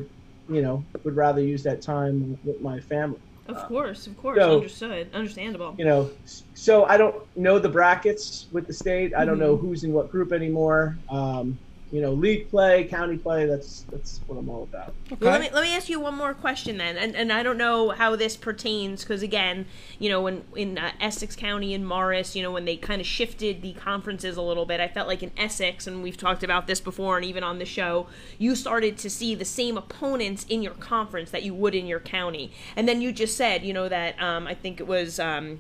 you 0.50 0.62
know, 0.62 0.88
would 1.04 1.16
rather 1.16 1.42
use 1.42 1.64
that 1.64 1.82
time 1.82 2.38
with 2.44 2.62
my 2.62 2.80
family. 2.82 3.20
Of 3.48 3.68
course, 3.68 4.06
of 4.08 4.16
course, 4.16 4.38
so- 4.40 4.58
understood, 4.58 5.10
understandable. 5.14 5.76
You 5.78 5.86
know, 5.86 6.12
so 6.54 6.86
I 6.86 6.98
don't 6.98 7.16
know 7.36 7.58
the 7.58 7.70
brackets 7.70 8.48
with 8.52 8.68
the 8.68 8.74
state. 8.74 9.14
I 9.18 9.26
don't 9.26 9.40
know 9.40 9.58
who's 9.58 9.84
in 9.84 9.92
what 9.94 10.10
group 10.10 10.32
anymore. 10.32 11.00
Um, 11.10 11.60
you 11.92 12.02
know, 12.02 12.14
league 12.14 12.50
play, 12.50 12.86
county 12.86 13.18
play, 13.18 13.46
that's 13.46 13.86
that's 13.92 14.22
what 14.26 14.38
I'm 14.38 14.50
all 14.50 14.64
about. 14.64 14.94
Well, 15.20 15.32
let 15.32 15.42
me 15.42 15.50
let 15.52 15.64
me 15.64 15.76
ask 15.76 15.90
you 15.90 16.00
one 16.00 16.16
more 16.16 16.34
question 16.34 16.78
then, 16.78 16.96
and 16.96 17.16
and 17.16 17.34
I 17.34 17.44
don't 17.44 17.58
know 17.58 17.90
how 17.90 18.16
this 18.16 18.38
pertains 18.38 19.04
because 19.04 19.22
again, 19.22 19.66
you 20.00 20.08
know, 20.10 20.22
when 20.22 20.44
in 20.56 20.78
uh, 20.78 20.94
Essex 21.02 21.36
County 21.36 21.74
and 21.74 21.86
Morris, 21.86 22.34
you 22.34 22.44
know, 22.44 22.52
when 22.52 22.64
they 22.64 22.78
kind 22.78 23.02
of 23.02 23.08
shifted 23.08 23.62
the 23.62 23.74
conferences 23.74 24.38
a 24.38 24.42
little 24.42 24.66
bit, 24.66 24.80
I 24.80 24.88
felt 24.88 25.10
like 25.10 25.22
in 25.22 25.32
Essex, 25.36 25.86
and 25.86 26.02
we've 26.02 26.18
talked 26.18 26.44
about 26.44 26.66
this 26.66 26.80
before, 26.80 27.18
and 27.18 27.26
even 27.26 27.44
on 27.44 27.60
the 27.60 27.66
show, 27.66 28.08
you 28.38 28.56
started 28.56 28.98
to 29.00 29.10
see 29.10 29.36
the 29.36 29.46
same 29.46 29.78
opponents 29.78 30.46
in 30.48 30.62
your 30.62 30.76
conference 30.76 31.30
that 31.32 31.44
you 31.44 31.54
would 31.54 31.76
in 31.76 31.88
your 31.88 32.00
county, 32.00 32.54
and 32.78 32.88
then 32.88 33.02
you 33.02 33.12
just 33.12 33.36
said, 33.36 33.66
you 33.66 33.74
know, 33.74 33.90
that 33.90 34.22
um, 34.22 34.48
I 34.48 34.54
think 34.54 34.80
it 34.80 34.88
was. 34.88 35.20
Um, 35.20 35.60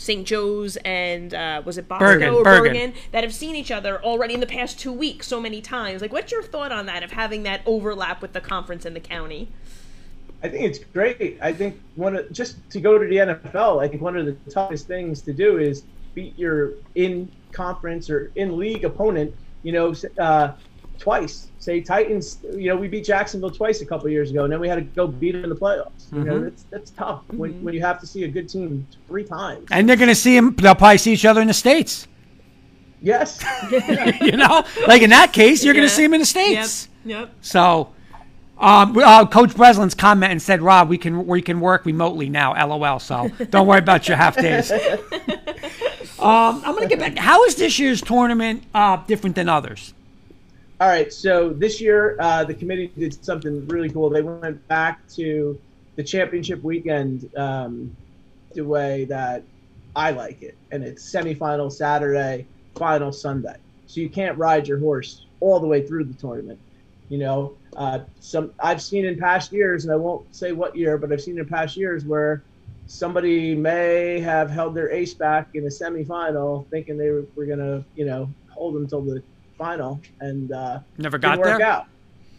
St. 0.00 0.26
Joe's 0.26 0.76
and 0.78 1.34
uh, 1.34 1.60
was 1.62 1.76
it 1.76 1.86
Bosco 1.86 2.06
Bergen, 2.06 2.34
or 2.34 2.42
Bergen. 2.42 2.72
Bergen 2.72 2.94
that 3.12 3.22
have 3.22 3.34
seen 3.34 3.54
each 3.54 3.70
other 3.70 4.02
already 4.02 4.32
in 4.32 4.40
the 4.40 4.46
past 4.46 4.80
two 4.80 4.92
weeks 4.92 5.26
so 5.26 5.42
many 5.42 5.60
times. 5.60 6.00
Like, 6.00 6.10
what's 6.10 6.32
your 6.32 6.42
thought 6.42 6.72
on 6.72 6.86
that 6.86 7.02
of 7.02 7.10
having 7.10 7.42
that 7.42 7.60
overlap 7.66 8.22
with 8.22 8.32
the 8.32 8.40
conference 8.40 8.86
and 8.86 8.96
the 8.96 9.00
county? 9.00 9.48
I 10.42 10.48
think 10.48 10.64
it's 10.64 10.78
great. 10.78 11.38
I 11.42 11.52
think 11.52 11.78
one 11.96 12.16
of 12.16 12.32
just 12.32 12.56
to 12.70 12.80
go 12.80 12.96
to 12.96 13.06
the 13.06 13.16
NFL, 13.16 13.82
I 13.82 13.88
think 13.88 14.00
one 14.00 14.16
of 14.16 14.24
the 14.24 14.32
toughest 14.50 14.86
things 14.86 15.20
to 15.22 15.34
do 15.34 15.58
is 15.58 15.84
beat 16.14 16.38
your 16.38 16.72
in 16.94 17.30
conference 17.52 18.08
or 18.08 18.32
in 18.36 18.56
league 18.56 18.86
opponent. 18.86 19.34
You 19.62 19.72
know, 19.72 19.94
uh, 20.18 20.52
twice. 21.00 21.48
Say 21.58 21.80
Titans. 21.80 22.38
You 22.54 22.68
know, 22.68 22.76
we 22.76 22.86
beat 22.86 23.04
Jacksonville 23.04 23.50
twice 23.50 23.80
a 23.80 23.86
couple 23.86 24.06
of 24.06 24.12
years 24.12 24.30
ago, 24.30 24.44
and 24.44 24.52
then 24.52 24.60
we 24.60 24.68
had 24.68 24.76
to 24.76 24.82
go 24.82 25.08
beat 25.08 25.32
them 25.32 25.42
in 25.42 25.50
the 25.50 25.56
playoffs. 25.56 26.12
You 26.12 26.24
know, 26.24 26.40
that's 26.40 26.62
that's 26.70 26.90
tough 26.92 27.22
when, 27.28 27.62
when 27.64 27.74
you 27.74 27.80
have 27.80 27.98
to 28.00 28.06
see 28.06 28.24
a 28.24 28.28
good 28.28 28.48
team 28.48 28.86
three 29.08 29.24
times. 29.24 29.66
And 29.70 29.88
they're 29.88 29.96
going 29.96 30.08
to 30.08 30.14
see 30.14 30.36
him. 30.36 30.54
They'll 30.54 30.74
probably 30.74 30.98
see 30.98 31.12
each 31.12 31.24
other 31.24 31.40
in 31.40 31.48
the 31.48 31.54
states. 31.54 32.06
Yes. 33.02 33.44
You 34.20 34.36
know, 34.36 34.62
like 34.86 35.02
in 35.02 35.10
that 35.10 35.32
case, 35.32 35.64
you're 35.64 35.74
going 35.74 35.88
to 35.88 35.94
see 35.94 36.04
him 36.04 36.14
in 36.14 36.20
the 36.20 36.26
states. 36.26 36.88
Yep. 37.04 37.30
So, 37.40 37.92
um, 38.58 38.96
uh, 38.96 39.26
Coach 39.26 39.56
Breslin's 39.56 39.94
comment 39.94 40.30
and 40.30 40.40
said, 40.40 40.60
"Rob, 40.60 40.88
we 40.88 40.98
can 40.98 41.26
we 41.26 41.40
can 41.40 41.60
work 41.60 41.86
remotely 41.86 42.28
now." 42.28 42.52
LOL. 42.66 42.98
So 42.98 43.28
don't 43.50 43.66
worry 43.66 43.78
about 43.78 44.06
your 44.06 44.16
half 44.18 44.36
days. 44.36 44.70
Um, 46.20 46.62
I'm 46.66 46.74
going 46.74 46.86
to 46.86 46.94
get 46.94 46.98
back. 46.98 47.16
How 47.16 47.44
is 47.44 47.54
this 47.54 47.78
year's 47.78 48.02
tournament 48.02 48.62
uh, 48.74 48.98
different 49.06 49.36
than 49.36 49.48
others? 49.48 49.94
All 50.80 50.88
right, 50.88 51.12
so 51.12 51.50
this 51.50 51.78
year 51.78 52.16
uh, 52.20 52.42
the 52.42 52.54
committee 52.54 52.90
did 52.98 53.22
something 53.22 53.68
really 53.68 53.90
cool. 53.90 54.08
They 54.08 54.22
went 54.22 54.66
back 54.66 55.06
to 55.08 55.60
the 55.96 56.02
championship 56.02 56.62
weekend 56.62 57.30
um, 57.36 57.94
the 58.54 58.62
way 58.62 59.04
that 59.04 59.42
I 59.94 60.12
like 60.12 60.40
it, 60.40 60.56
and 60.70 60.82
it's 60.82 61.04
semifinal 61.12 61.70
Saturday, 61.70 62.46
final 62.76 63.12
Sunday. 63.12 63.56
So 63.88 64.00
you 64.00 64.08
can't 64.08 64.38
ride 64.38 64.66
your 64.66 64.78
horse 64.78 65.26
all 65.40 65.60
the 65.60 65.66
way 65.66 65.86
through 65.86 66.04
the 66.04 66.14
tournament. 66.14 66.58
You 67.10 67.18
know, 67.18 67.52
uh, 67.76 67.98
some 68.20 68.50
I've 68.58 68.80
seen 68.80 69.04
in 69.04 69.18
past 69.18 69.52
years, 69.52 69.84
and 69.84 69.92
I 69.92 69.96
won't 69.96 70.34
say 70.34 70.52
what 70.52 70.74
year, 70.74 70.96
but 70.96 71.12
I've 71.12 71.20
seen 71.20 71.38
in 71.38 71.44
past 71.44 71.76
years 71.76 72.06
where 72.06 72.42
somebody 72.86 73.54
may 73.54 74.18
have 74.20 74.48
held 74.48 74.74
their 74.74 74.90
ace 74.90 75.12
back 75.12 75.48
in 75.52 75.64
a 75.64 75.68
semifinal, 75.68 76.66
thinking 76.70 76.96
they 76.96 77.10
were, 77.10 77.26
were 77.36 77.44
gonna, 77.44 77.84
you 77.96 78.06
know, 78.06 78.30
hold 78.48 78.76
them 78.76 78.88
till 78.88 79.02
the 79.02 79.22
final, 79.60 80.00
and 80.20 80.50
uh, 80.52 80.80
Never 80.96 81.18
didn't 81.18 81.36
got 81.36 81.38
work 81.38 81.58
there. 81.58 81.66
out. 81.66 81.86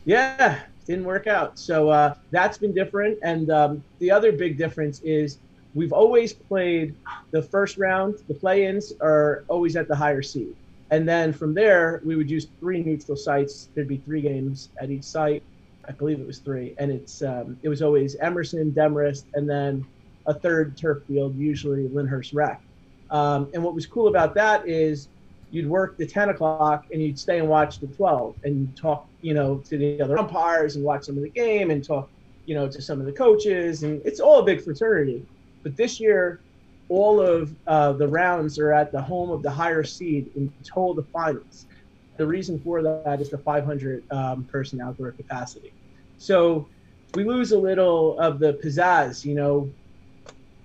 Yeah, 0.06 0.60
didn't 0.88 1.06
work 1.06 1.28
out. 1.28 1.60
So 1.60 1.90
uh, 1.90 2.16
that's 2.32 2.58
been 2.58 2.74
different. 2.74 3.20
And 3.22 3.52
um, 3.52 3.84
the 4.00 4.10
other 4.10 4.32
big 4.32 4.58
difference 4.58 5.00
is 5.02 5.38
we've 5.76 5.94
always 5.94 6.34
played 6.34 6.96
the 7.30 7.44
first 7.44 7.78
round. 7.78 8.16
The 8.28 8.34
play-ins 8.34 8.94
are 9.02 9.44
always 9.48 9.76
at 9.76 9.88
the 9.88 9.96
higher 9.96 10.24
seed, 10.24 10.56
and 10.90 11.08
then 11.08 11.32
from 11.32 11.54
there 11.54 12.02
we 12.04 12.16
would 12.16 12.30
use 12.30 12.48
three 12.60 12.84
neutral 12.84 13.16
sites. 13.16 13.70
There'd 13.76 13.88
be 13.88 13.98
three 13.98 14.22
games 14.22 14.70
at 14.82 14.90
each 14.90 15.04
site. 15.04 15.44
I 15.88 15.92
believe 15.92 16.20
it 16.20 16.28
was 16.28 16.40
three, 16.40 16.74
and 16.80 16.92
it's 16.92 17.22
um, 17.22 17.58
it 17.62 17.70
was 17.70 17.84
always 17.84 18.16
Emerson, 18.16 18.72
Demarest, 18.72 19.26
and 19.36 19.48
then 19.48 19.86
a 20.26 20.34
third 20.34 20.76
turf 20.76 21.04
field, 21.08 21.36
usually 21.38 21.88
Lyndhurst 21.88 22.34
Rec. 22.34 22.60
Um, 23.12 23.50
and 23.54 23.64
what 23.64 23.76
was 23.76 23.86
cool 23.86 24.08
about 24.08 24.34
that 24.36 24.68
is 24.68 25.08
you'd 25.52 25.68
work 25.68 25.98
the 25.98 26.06
10 26.08 26.30
o'clock 26.30 26.86
and 26.92 27.02
you'd 27.02 27.20
stay 27.20 27.40
and 27.40 27.48
watch 27.48 27.80
the 27.80 27.88
12 27.88 28.36
and 28.44 28.76
talk, 28.76 29.08
you 29.22 29.34
know, 29.34 29.58
to 29.68 29.78
the 29.78 30.02
other 30.02 30.18
umpires 30.18 30.76
and 30.76 30.84
watch 30.84 31.06
some 31.06 31.18
of 31.18 31.24
the 31.24 31.30
game 31.30 31.72
and 31.72 31.84
talk, 31.84 32.10
you 32.46 32.56
know, 32.56 32.68
to 32.68 32.82
some 32.82 33.00
of 33.00 33.06
the 33.06 33.12
coaches. 33.12 33.84
And 33.84 34.02
it's 34.06 34.20
all 34.20 34.40
a 34.40 34.44
big 34.44 34.64
fraternity. 34.64 35.26
But 35.64 35.76
this 35.76 36.00
year, 36.00 36.40
all 36.90 37.22
of 37.22 37.54
uh, 37.68 37.94
the 37.94 38.08
rounds 38.08 38.58
are 38.60 38.74
at 38.74 38.92
the 38.92 39.02
home 39.02 39.30
of 39.30 39.44
the 39.44 39.52
higher 39.52 39.84
seed 39.84 40.30
until 40.36 40.94
the 40.94 41.04
finals. 41.04 41.66
The 42.18 42.28
reason 42.28 42.60
for 42.60 42.82
that 42.82 43.22
is 43.22 43.30
the 43.30 43.38
500 43.38 44.04
um, 44.12 44.44
person 44.46 44.82
outdoor 44.82 45.12
capacity. 45.12 45.74
So 46.18 46.68
we 47.14 47.24
lose 47.24 47.52
a 47.52 47.58
little 47.58 48.20
of 48.20 48.40
the 48.40 48.54
pizzazz, 48.54 49.26
you 49.26 49.36
know, 49.36 49.70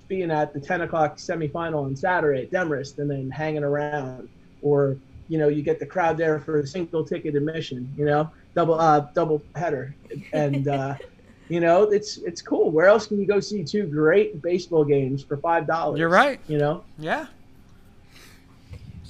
being 0.09 0.31
at 0.31 0.53
the 0.53 0.61
10 0.61 0.83
o'clock 0.83 1.17
semifinal 1.17 1.85
on 1.85 1.97
Saturday 1.97 2.43
at 2.43 2.51
Demarest 2.51 2.99
and 2.99 3.11
then 3.11 3.31
hanging 3.31 3.65
around, 3.65 4.29
or 4.67 4.97
you 5.29 5.39
know, 5.39 5.49
you 5.49 5.63
get 5.63 5.81
the 5.81 5.87
crowd 5.87 6.17
there 6.17 6.39
for 6.39 6.61
a 6.61 6.67
single 6.67 7.05
ticket 7.05 7.35
admission, 7.35 7.93
you 7.97 8.05
know, 8.05 8.31
double 8.55 8.79
uh, 8.79 9.07
double 9.15 9.43
header, 9.55 9.95
and 10.33 10.69
uh, 10.69 10.95
you 11.49 11.61
know, 11.61 11.83
it's 11.85 12.19
it's 12.19 12.43
cool. 12.43 12.71
Where 12.71 12.87
else 12.87 13.07
can 13.07 13.21
you 13.21 13.27
go 13.27 13.41
see 13.41 13.65
two 13.65 13.87
great 13.87 14.41
baseball 14.43 14.85
games 14.85 15.25
for 15.25 15.37
five 15.39 15.67
dollars? 15.67 15.99
You're 15.99 16.09
right. 16.09 16.41
You 16.47 16.59
know, 16.59 16.85
Yeah. 16.99 17.27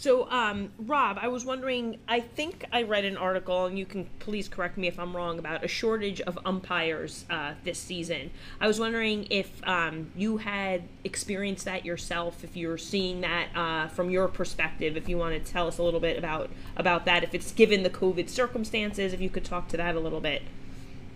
So, 0.07 0.31
um, 0.31 0.71
Rob, 0.79 1.19
I 1.21 1.27
was 1.27 1.45
wondering. 1.45 1.99
I 2.07 2.21
think 2.21 2.65
I 2.73 2.85
read 2.85 3.05
an 3.05 3.17
article, 3.17 3.67
and 3.67 3.77
you 3.77 3.85
can 3.85 4.07
please 4.21 4.49
correct 4.49 4.79
me 4.79 4.87
if 4.87 5.01
I'm 5.01 5.17
wrong 5.17 5.41
about 5.41 5.65
a 5.65 5.67
shortage 5.67 6.21
of 6.21 6.39
umpires 6.45 7.25
uh, 7.29 7.55
this 7.65 7.81
season. 7.81 8.31
I 8.61 8.69
was 8.69 8.79
wondering 8.79 9.27
if 9.31 9.61
um, 9.67 10.13
you 10.15 10.37
had 10.37 10.83
experienced 11.03 11.65
that 11.65 11.85
yourself, 11.85 12.45
if 12.45 12.57
you're 12.57 12.79
seeing 12.79 13.23
that 13.23 13.49
uh, 13.57 13.89
from 13.89 14.09
your 14.09 14.29
perspective. 14.29 14.97
If 14.97 15.09
you 15.09 15.19
want 15.19 15.45
to 15.45 15.53
tell 15.53 15.67
us 15.67 15.79
a 15.79 15.83
little 15.83 15.99
bit 15.99 16.17
about 16.17 16.51
about 16.77 17.05
that, 17.07 17.25
if 17.25 17.35
it's 17.35 17.51
given 17.51 17.83
the 17.83 17.91
COVID 17.91 18.29
circumstances, 18.29 19.13
if 19.13 19.21
you 19.21 19.29
could 19.29 19.45
talk 19.45 19.67
to 19.71 19.77
that 19.77 19.97
a 19.97 20.01
little 20.01 20.21
bit. 20.21 20.43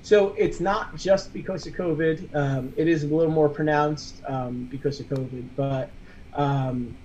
So 0.02 0.34
it's 0.36 0.58
not 0.58 0.96
just 0.96 1.32
because 1.32 1.64
of 1.64 1.74
COVID. 1.74 2.34
Um, 2.34 2.72
it 2.76 2.88
is 2.88 3.04
a 3.04 3.06
little 3.06 3.30
more 3.30 3.48
pronounced 3.48 4.20
um, 4.26 4.64
because 4.68 4.98
of 4.98 5.06
COVID, 5.06 5.44
but 5.54 5.90
um, 6.34 6.96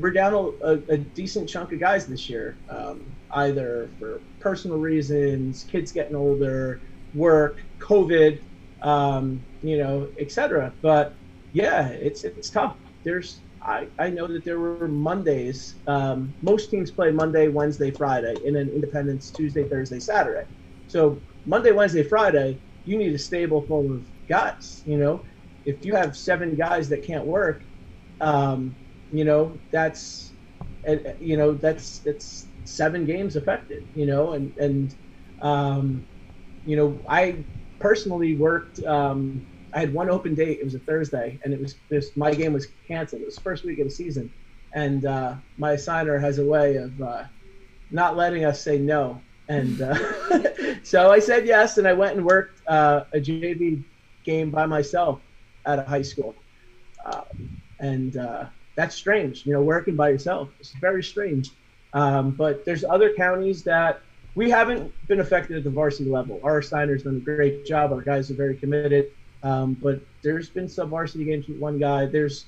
we're 0.00 0.10
down 0.10 0.54
a, 0.62 0.72
a, 0.88 0.96
decent 0.96 1.48
chunk 1.48 1.72
of 1.72 1.80
guys 1.80 2.06
this 2.06 2.28
year, 2.28 2.56
um, 2.70 3.04
either 3.32 3.90
for 3.98 4.20
personal 4.40 4.78
reasons, 4.78 5.64
kids 5.70 5.92
getting 5.92 6.16
older, 6.16 6.80
work, 7.14 7.58
COVID, 7.78 8.40
um, 8.82 9.42
you 9.62 9.76
know, 9.76 10.08
etc. 10.18 10.72
But 10.80 11.14
yeah, 11.52 11.88
it's 11.88 12.24
it's 12.24 12.50
tough. 12.50 12.76
There's 13.04 13.40
I, 13.62 13.88
I 13.98 14.08
know 14.08 14.26
that 14.26 14.44
there 14.44 14.58
were 14.58 14.88
Mondays. 14.88 15.74
Um, 15.86 16.32
most 16.40 16.70
teams 16.70 16.90
play 16.90 17.10
Monday, 17.10 17.48
Wednesday, 17.48 17.90
Friday, 17.90 18.34
and 18.46 18.56
then 18.56 18.68
Independence 18.68 19.30
Tuesday, 19.30 19.64
Thursday, 19.68 20.00
Saturday. 20.00 20.46
So 20.86 21.20
Monday, 21.44 21.72
Wednesday, 21.72 22.02
Friday, 22.02 22.58
you 22.84 22.96
need 22.96 23.14
a 23.14 23.18
stable 23.18 23.62
full 23.62 23.92
of 23.92 24.04
guys. 24.28 24.82
You 24.86 24.96
know, 24.96 25.24
if 25.66 25.84
you 25.84 25.94
have 25.94 26.16
seven 26.16 26.56
guys 26.56 26.88
that 26.88 27.04
can't 27.04 27.26
work, 27.26 27.62
um, 28.20 28.74
you 29.10 29.24
know 29.24 29.60
that's, 29.72 30.34
uh, 30.88 30.96
you 31.20 31.36
know 31.36 31.54
that's 31.54 32.00
that's 32.00 32.50
seven 32.64 33.04
games 33.04 33.36
affected. 33.36 33.88
You 33.94 34.06
know, 34.06 34.32
and 34.32 34.52
and 34.58 34.94
um, 35.42 36.06
you 36.64 36.76
know 36.76 37.04
I 37.08 37.44
personally 37.80 38.36
worked. 38.36 38.80
Um, 38.84 39.46
I 39.74 39.80
had 39.80 39.94
one 39.94 40.10
open 40.10 40.34
date. 40.34 40.58
It 40.60 40.64
was 40.64 40.74
a 40.74 40.80
Thursday, 40.80 41.40
and 41.44 41.54
it 41.54 41.60
was 41.60 41.80
this. 41.90 42.16
My 42.16 42.32
game 42.34 42.52
was 42.52 42.68
canceled. 42.86 43.22
It 43.22 43.26
was 43.26 43.38
first 43.38 43.64
week 43.64 43.78
of 43.80 43.86
the 43.86 43.90
season, 43.90 44.32
and 44.74 45.04
uh, 45.04 45.36
my 45.58 45.74
assigner 45.74 46.20
has 46.20 46.38
a 46.38 46.46
way 46.46 46.76
of 46.76 47.00
uh, 47.00 47.24
not 47.90 48.16
letting 48.16 48.44
us 48.44 48.62
say 48.62 48.78
no. 48.78 49.22
And 49.48 49.80
uh, 49.80 49.96
so 50.82 51.10
I 51.10 51.18
said 51.20 51.46
yes, 51.46 51.78
and 51.78 51.86
I 51.86 51.92
went 51.94 52.16
and 52.16 52.24
worked 52.26 52.62
uh, 52.68 53.04
a 53.14 53.20
JV 53.20 53.84
game 54.24 54.50
by 54.50 54.66
myself 54.66 55.22
at 55.66 55.78
a 55.78 55.82
high 55.84 56.02
school, 56.02 56.44
um, 57.04 57.60
and 57.80 58.16
uh, 58.16 58.46
that's 58.76 58.94
strange. 58.94 59.46
You 59.46 59.52
know, 59.52 59.62
working 59.62 59.96
by 59.96 60.10
yourself. 60.10 60.48
It's 60.60 60.72
very 60.72 61.02
strange. 61.02 61.50
Um, 61.92 62.30
but 62.30 62.64
there's 62.64 62.84
other 62.84 63.12
counties 63.14 63.62
that 63.64 64.00
we 64.34 64.48
haven't 64.48 64.92
been 65.08 65.20
affected 65.20 65.56
at 65.56 65.64
the 65.64 65.70
varsity 65.70 66.08
level. 66.08 66.40
Our 66.42 66.60
assigner's 66.60 67.02
done 67.02 67.16
a 67.16 67.20
great 67.20 67.66
job. 67.66 67.92
Our 67.92 68.00
guys 68.00 68.30
are 68.30 68.34
very 68.34 68.56
committed. 68.56 69.10
Um, 69.42 69.74
but 69.74 70.00
there's 70.22 70.48
been 70.48 70.68
some 70.68 70.90
varsity 70.90 71.24
games 71.24 71.48
with 71.48 71.58
one 71.58 71.78
guy. 71.78 72.06
There's 72.06 72.46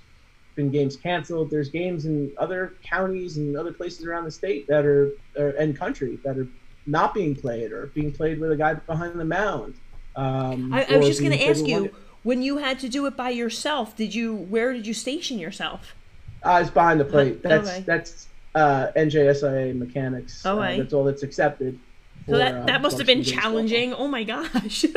been 0.55 0.71
games 0.71 0.97
canceled. 0.97 1.51
There's 1.51 1.71
games 1.71 2.05
in 2.05 2.31
other 2.39 2.75
counties 2.85 3.39
and 3.39 3.57
other 3.57 3.73
places 3.73 4.07
around 4.07 4.25
the 4.25 4.31
state 4.31 4.67
that 4.69 4.85
are, 4.85 5.13
are 5.39 5.51
and 5.51 5.77
country 5.77 6.19
that 6.25 6.37
are 6.37 6.47
not 6.87 7.15
being 7.15 7.35
played 7.35 7.73
or 7.73 7.87
being 7.87 8.13
played 8.13 8.39
with 8.41 8.53
a 8.53 8.57
guy 8.57 8.75
behind 8.75 9.19
the 9.19 9.25
mound. 9.25 9.75
Um, 10.15 10.73
I, 10.73 10.85
I 10.85 10.97
was 10.99 11.07
just 11.07 11.21
going 11.21 11.33
to 11.33 11.49
ask 11.49 11.67
you 11.67 11.95
when 12.23 12.43
you 12.43 12.59
had 12.59 12.79
to 12.81 12.89
do 12.89 13.07
it 13.07 13.17
by 13.17 13.31
yourself. 13.31 13.97
Did 13.97 14.15
you 14.15 14.35
where 14.35 14.73
did 14.73 14.87
you 14.87 14.95
station 14.95 15.39
yourself? 15.39 15.95
Uh, 16.44 16.59
it's 16.62 16.70
behind 16.70 16.98
the 17.00 17.05
plate. 17.05 17.40
Oh, 17.44 17.48
That's 17.48 17.68
okay. 17.70 17.81
that's 17.87 18.26
uh, 18.55 18.88
NJSIAA 18.96 19.76
mechanics. 19.76 20.44
Uh, 20.44 20.55
Okay. 20.57 20.78
that's 20.81 20.92
all 20.92 21.05
that's 21.05 21.22
accepted. 21.22 21.78
So 22.26 22.33
for, 22.33 22.38
that 22.38 22.55
uh, 22.55 22.64
that 22.66 22.83
must 22.83 22.98
have 22.98 23.07
been 23.07 23.18
varsity 23.18 23.37
baseball. 23.37 23.50
challenging. 23.52 23.94
Oh 23.94 24.09
my 24.09 24.24
gosh. 24.24 24.85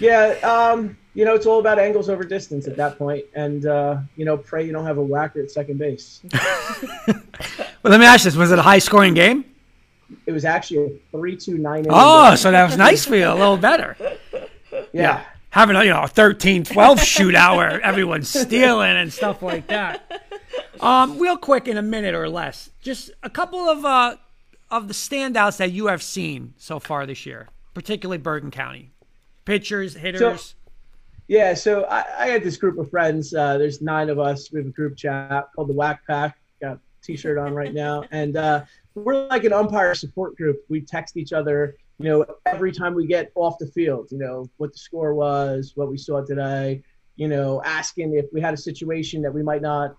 Yeah, 0.00 0.34
um, 0.42 0.96
you 1.14 1.24
know, 1.24 1.34
it's 1.34 1.46
all 1.46 1.60
about 1.60 1.78
angles 1.78 2.08
over 2.08 2.24
distance 2.24 2.66
at 2.66 2.76
that 2.76 2.98
point, 2.98 3.24
and 3.34 3.64
uh, 3.66 3.98
you 4.16 4.24
know, 4.24 4.36
pray 4.36 4.66
you 4.66 4.72
don't 4.72 4.84
have 4.84 4.98
a 4.98 5.02
whacker 5.02 5.40
at 5.40 5.50
second 5.50 5.78
base. 5.78 6.20
Well, 7.06 7.90
let 7.90 8.00
me 8.00 8.06
ask 8.06 8.24
this: 8.24 8.34
Was 8.34 8.50
it 8.50 8.58
a 8.58 8.62
high-scoring 8.62 9.12
game? 9.14 9.44
It 10.26 10.32
was 10.32 10.44
actually 10.44 10.84
a 10.86 10.90
three-two 11.16 11.58
nine. 11.58 11.86
Oh, 11.90 12.34
so 12.34 12.50
that 12.50 12.64
was 12.66 12.76
nice 12.78 13.04
for 13.04 13.14
you. 13.14 13.28
A 13.28 13.34
little 13.34 13.56
better. 13.58 13.96
yeah. 14.92 15.24
Having 15.54 15.76
a 15.76 15.84
you 15.84 15.90
know 15.90 16.02
a 16.02 16.08
13-12 16.08 16.64
shootout 16.96 17.56
where 17.56 17.80
everyone's 17.80 18.28
stealing 18.28 18.96
and 18.96 19.12
stuff 19.12 19.40
like 19.40 19.68
that. 19.68 20.26
Um, 20.80 21.20
real 21.20 21.36
quick, 21.36 21.68
in 21.68 21.76
a 21.76 21.82
minute 21.82 22.16
or 22.16 22.28
less, 22.28 22.70
just 22.80 23.12
a 23.22 23.30
couple 23.30 23.60
of 23.60 23.84
uh 23.84 24.16
of 24.68 24.88
the 24.88 24.94
standouts 24.94 25.58
that 25.58 25.70
you 25.70 25.86
have 25.86 26.02
seen 26.02 26.54
so 26.58 26.80
far 26.80 27.06
this 27.06 27.24
year, 27.24 27.46
particularly 27.72 28.18
Bergen 28.18 28.50
County, 28.50 28.90
pitchers, 29.44 29.94
hitters. 29.94 30.56
Yeah, 31.28 31.54
so 31.54 31.84
I, 31.84 32.04
I 32.18 32.26
had 32.26 32.42
this 32.42 32.56
group 32.56 32.76
of 32.76 32.90
friends. 32.90 33.32
Uh, 33.32 33.56
there's 33.56 33.80
nine 33.80 34.10
of 34.10 34.18
us. 34.18 34.50
We 34.50 34.58
have 34.58 34.66
a 34.66 34.70
group 34.72 34.96
chat 34.96 35.50
called 35.54 35.68
the 35.68 35.72
Whack 35.72 36.02
Pack. 36.04 36.36
Got 36.60 36.78
a 36.78 36.80
T-shirt 37.00 37.38
on 37.38 37.54
right 37.54 37.72
now, 37.72 38.02
and 38.10 38.36
uh, 38.36 38.64
we're 38.96 39.28
like 39.28 39.44
an 39.44 39.52
umpire 39.52 39.94
support 39.94 40.36
group. 40.36 40.64
We 40.68 40.80
text 40.80 41.16
each 41.16 41.32
other, 41.32 41.76
you 41.98 42.08
know, 42.08 42.26
every 42.46 42.72
time 42.72 42.94
we 42.94 43.06
get 43.06 43.30
off 43.34 43.58
the 43.58 43.66
field. 43.66 44.08
You 44.10 44.18
know, 44.18 44.50
what 44.56 44.72
the 44.72 44.78
score 44.78 45.14
was, 45.14 45.72
what 45.74 45.90
we 45.90 45.98
saw 45.98 46.24
today. 46.24 46.82
You 47.16 47.28
know, 47.28 47.62
asking 47.64 48.14
if 48.14 48.26
we 48.32 48.40
had 48.40 48.54
a 48.54 48.58
situation 48.58 49.22
that 49.22 49.32
we 49.32 49.42
might 49.42 49.62
not 49.62 49.96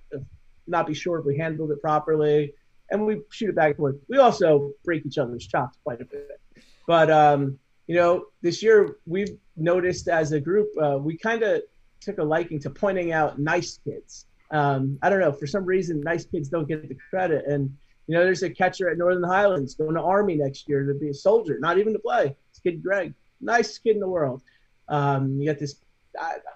not 0.67 0.87
be 0.87 0.93
sure 0.93 1.19
if 1.19 1.25
we 1.25 1.37
handled 1.37 1.71
it 1.71 1.81
properly, 1.81 2.53
and 2.91 3.05
we 3.05 3.21
shoot 3.31 3.49
it 3.49 3.55
back 3.55 3.67
and 3.67 3.77
forth. 3.77 3.95
We 4.09 4.17
also 4.17 4.71
break 4.83 5.05
each 5.05 5.17
other's 5.17 5.47
chops 5.47 5.77
quite 5.83 6.01
a 6.01 6.05
bit, 6.05 6.41
but 6.87 7.09
um, 7.09 7.59
you 7.87 7.95
know, 7.95 8.25
this 8.41 8.63
year 8.63 8.97
we've 9.05 9.37
noticed 9.55 10.07
as 10.07 10.31
a 10.31 10.39
group, 10.39 10.69
uh, 10.81 10.97
we 10.99 11.17
kind 11.17 11.43
of 11.43 11.61
took 12.01 12.17
a 12.17 12.23
liking 12.23 12.59
to 12.61 12.69
pointing 12.69 13.11
out 13.11 13.39
nice 13.39 13.79
kids. 13.83 14.25
Um, 14.51 14.97
I 15.01 15.09
don't 15.09 15.19
know, 15.19 15.31
for 15.31 15.47
some 15.47 15.65
reason, 15.65 16.01
nice 16.01 16.25
kids 16.25 16.49
don't 16.49 16.67
get 16.67 16.87
the 16.87 16.97
credit. 17.09 17.45
And, 17.45 17.75
you 18.07 18.15
know, 18.15 18.23
there's 18.23 18.43
a 18.43 18.49
catcher 18.49 18.89
at 18.89 18.97
Northern 18.97 19.23
Highlands 19.23 19.75
going 19.75 19.95
to 19.95 20.01
Army 20.01 20.35
next 20.35 20.69
year 20.69 20.85
to 20.85 20.93
be 20.93 21.09
a 21.09 21.13
soldier, 21.13 21.57
not 21.59 21.77
even 21.77 21.93
to 21.93 21.99
play. 21.99 22.35
This 22.51 22.59
kid, 22.61 22.83
Greg, 22.83 23.13
nicest 23.41 23.83
kid 23.83 23.95
in 23.95 23.99
the 23.99 24.07
world. 24.07 24.41
Um, 24.87 25.39
you 25.39 25.47
got 25.47 25.59
this, 25.59 25.75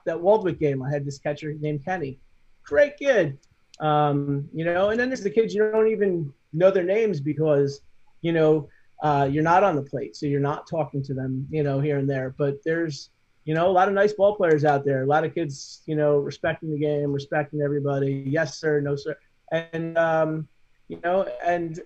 that 0.05 0.17
Waldwick 0.17 0.59
game, 0.59 0.83
I 0.83 0.89
had 0.91 1.05
this 1.05 1.17
catcher 1.17 1.53
named 1.53 1.83
Kenny. 1.83 2.19
Great 2.63 2.97
kid. 2.97 3.38
Um, 3.79 4.47
you 4.53 4.65
know, 4.65 4.89
and 4.89 4.99
then 4.99 5.09
there's 5.09 5.23
the 5.23 5.29
kids 5.29 5.53
you 5.53 5.71
don't 5.71 5.88
even 5.88 6.31
know 6.53 6.69
their 6.69 6.83
names 6.83 7.19
because, 7.19 7.81
you 8.21 8.31
know, 8.31 8.69
uh, 9.01 9.27
you're 9.31 9.43
not 9.43 9.63
on 9.63 9.75
the 9.75 9.81
plate, 9.81 10.15
so 10.15 10.25
you're 10.25 10.41
not 10.41 10.67
talking 10.67 11.01
to 11.03 11.13
them, 11.13 11.47
you 11.49 11.63
know, 11.63 11.79
here 11.79 11.97
and 11.97 12.09
there. 12.09 12.35
But 12.38 12.57
there's, 12.65 13.09
you 13.45 13.53
know, 13.55 13.67
a 13.67 13.71
lot 13.71 13.88
of 13.88 13.93
nice 13.93 14.13
ball 14.13 14.35
players 14.35 14.65
out 14.65 14.83
there. 14.83 15.03
A 15.03 15.05
lot 15.05 15.23
of 15.23 15.33
kids, 15.33 15.81
you 15.85 15.95
know, 15.95 16.17
respecting 16.17 16.69
the 16.69 16.77
game, 16.77 17.12
respecting 17.12 17.62
everybody. 17.62 18.23
Yes, 18.27 18.59
sir. 18.59 18.81
No, 18.81 18.95
sir. 18.95 19.17
And 19.51 19.97
um, 19.97 20.47
you 20.89 20.99
know, 21.04 21.25
and 21.45 21.80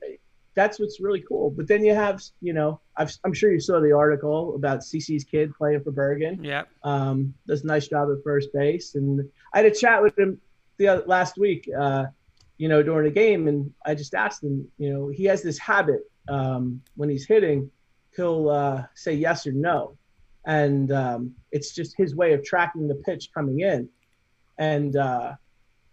that's 0.55 0.79
what's 0.79 0.99
really 0.99 1.23
cool. 1.27 1.51
But 1.51 1.67
then 1.67 1.83
you 1.83 1.93
have, 1.93 2.21
you 2.41 2.53
know, 2.53 2.79
I've, 2.97 3.15
I'm 3.23 3.33
sure 3.33 3.51
you 3.51 3.59
saw 3.59 3.79
the 3.79 3.91
article 3.91 4.55
about 4.55 4.79
CC's 4.79 5.23
kid 5.23 5.53
playing 5.55 5.83
for 5.83 5.91
Bergen. 5.91 6.43
Yeah. 6.43 6.63
Um, 6.83 7.33
does 7.47 7.63
a 7.63 7.67
nice 7.67 7.87
job 7.87 8.09
at 8.11 8.23
first 8.23 8.49
base, 8.53 8.95
and 8.95 9.29
I 9.53 9.57
had 9.57 9.65
a 9.65 9.75
chat 9.75 10.01
with 10.01 10.17
him 10.17 10.39
the 10.77 10.87
other, 10.87 11.03
last 11.05 11.37
week. 11.37 11.69
Uh, 11.77 12.05
you 12.57 12.69
know, 12.69 12.83
during 12.83 13.07
a 13.07 13.13
game, 13.13 13.47
and 13.47 13.73
I 13.85 13.95
just 13.95 14.13
asked 14.13 14.43
him. 14.43 14.67
You 14.77 14.93
know, 14.93 15.07
he 15.09 15.25
has 15.25 15.43
this 15.43 15.57
habit 15.57 16.01
um, 16.29 16.81
when 16.95 17.09
he's 17.09 17.27
hitting, 17.27 17.69
he'll 18.15 18.49
uh, 18.49 18.83
say 18.93 19.13
yes 19.13 19.47
or 19.47 19.51
no, 19.51 19.97
and 20.45 20.91
um, 20.91 21.35
it's 21.51 21.73
just 21.73 21.97
his 21.97 22.15
way 22.15 22.33
of 22.33 22.43
tracking 22.43 22.87
the 22.87 22.95
pitch 22.95 23.29
coming 23.33 23.61
in. 23.61 23.89
And 24.59 24.95
uh, 24.95 25.33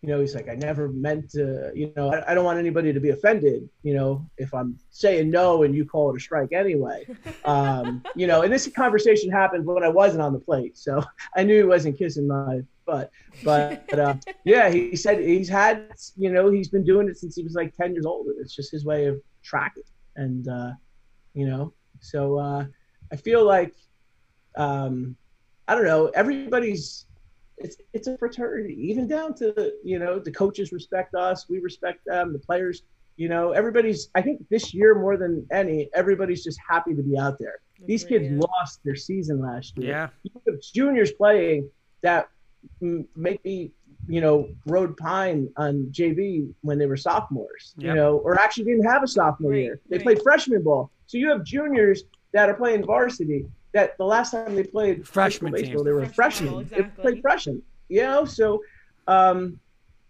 you 0.03 0.09
know, 0.09 0.21
he's 0.21 0.35
like, 0.35 0.49
I 0.49 0.55
never 0.55 0.89
meant 0.89 1.31
to. 1.31 1.73
You 1.75 1.93
know, 1.97 2.13
I, 2.13 2.31
I 2.31 2.35
don't 2.35 2.45
want 2.45 2.59
anybody 2.59 2.93
to 2.93 3.01
be 3.01 3.11
offended. 3.11 3.69
You 3.83 3.95
know, 3.95 4.27
if 4.39 4.55
I'm 4.55 4.79
saying 4.91 5.31
no 5.31 5.63
and 5.63 5.75
you 5.75 5.85
call 5.85 6.11
it 6.11 6.17
a 6.17 6.21
strike 6.21 6.53
anyway. 6.53 7.07
Um, 7.45 8.03
you 8.15 8.27
know, 8.27 8.43
and 8.43 8.53
this 8.53 8.69
conversation 8.69 9.31
happened 9.31 9.65
when 9.65 9.83
I 9.83 9.89
wasn't 9.89 10.23
on 10.23 10.33
the 10.33 10.39
plate, 10.39 10.77
so 10.77 11.03
I 11.37 11.43
knew 11.43 11.57
he 11.57 11.63
wasn't 11.65 11.99
kissing 11.99 12.29
my 12.29 12.61
butt. 12.87 13.11
But 13.43 13.99
uh, 13.99 14.15
yeah, 14.45 14.71
he 14.71 14.95
said 14.95 15.21
he's 15.21 15.49
had. 15.49 15.91
You 16.17 16.31
know, 16.31 16.51
he's 16.51 16.69
been 16.69 16.85
doing 16.85 17.09
it 17.09 17.17
since 17.17 17.35
he 17.35 17.43
was 17.43 17.55
like 17.55 17.75
10 17.77 17.95
years 17.95 18.07
old. 18.07 18.27
It's 18.39 18.55
just 18.55 18.71
his 18.71 18.85
way 18.85 19.07
of 19.07 19.21
tracking 19.43 19.83
and 20.17 20.49
uh, 20.49 20.73
you 21.35 21.47
know 21.47 21.73
so 22.01 22.39
uh, 22.39 22.65
i 23.13 23.17
feel 23.17 23.45
like 23.45 23.75
um, 24.57 25.17
i 25.69 25.75
don't 25.75 25.85
know 25.85 26.07
everybody's 26.09 27.07
it's 27.61 27.77
it's 27.93 28.09
a 28.09 28.17
fraternity 28.19 28.75
even 28.79 29.07
down 29.07 29.35
to 29.35 29.73
you 29.85 29.99
know 29.99 30.19
the 30.19 30.31
coaches 30.31 30.73
respect 30.73 31.15
us 31.15 31.47
we 31.49 31.59
respect 31.59 32.01
them 32.07 32.33
the 32.33 32.39
players 32.39 32.83
you 33.17 33.29
know 33.29 33.53
everybody's 33.53 34.09
i 34.15 34.23
think 34.23 34.43
this 34.51 34.73
year 34.75 34.95
more 34.99 35.17
than 35.17 35.47
any 35.53 35.89
everybody's 35.95 36.43
just 36.43 36.59
happy 36.69 36.95
to 36.95 37.03
be 37.03 37.19
out 37.19 37.39
there 37.39 37.57
these 37.87 38.05
kids 38.05 38.27
Yeah. 38.31 38.41
lost 38.41 38.81
their 38.85 38.97
season 38.97 39.41
last 39.41 39.77
year 39.79 39.89
Yeah. 39.89 40.09
you 40.23 40.31
have 40.49 40.61
juniors 40.75 41.13
playing 41.13 41.71
that 42.03 42.29
maybe 43.17 43.73
you 44.09 44.21
know 44.21 44.49
rode 44.67 44.97
pine 44.97 45.49
on 45.57 45.89
JV 45.91 46.49
when 46.63 46.79
they 46.79 46.87
were 46.87 46.97
sophomores, 46.97 47.75
Yep. 47.77 47.87
you 47.87 47.95
know, 47.95 48.17
or 48.19 48.39
actually 48.41 48.65
didn't 48.65 48.85
have 48.87 49.03
a 49.03 49.07
sophomore 49.09 49.53
Right, 49.53 49.63
year. 49.63 49.81
They 49.89 49.97
right. 49.97 50.05
played 50.05 50.23
freshman 50.23 50.63
ball. 50.63 50.91
So 51.07 51.17
you 51.19 51.29
have 51.31 51.45
juniors 51.45 52.05
that 52.33 52.49
are 52.49 52.55
playing 52.55 52.85
varsity 52.85 53.47
that 53.73 53.97
the 53.99 54.05
last 54.05 54.33
time 54.33 54.55
they 54.55 54.65
played 54.65 55.07
Freshman 55.07 55.53
high 55.53 55.63
school, 55.63 55.77
team. 55.77 55.85
they 55.85 55.93
were 55.93 56.07
Freshman 56.07 56.49
freshmen. 56.49 56.83
ball, 56.83 56.91
They 56.95 57.03
played 57.03 57.23
freshman. 57.23 57.63
You 57.89 58.03
know, 58.03 58.25
so 58.25 58.63
um, 59.07 59.59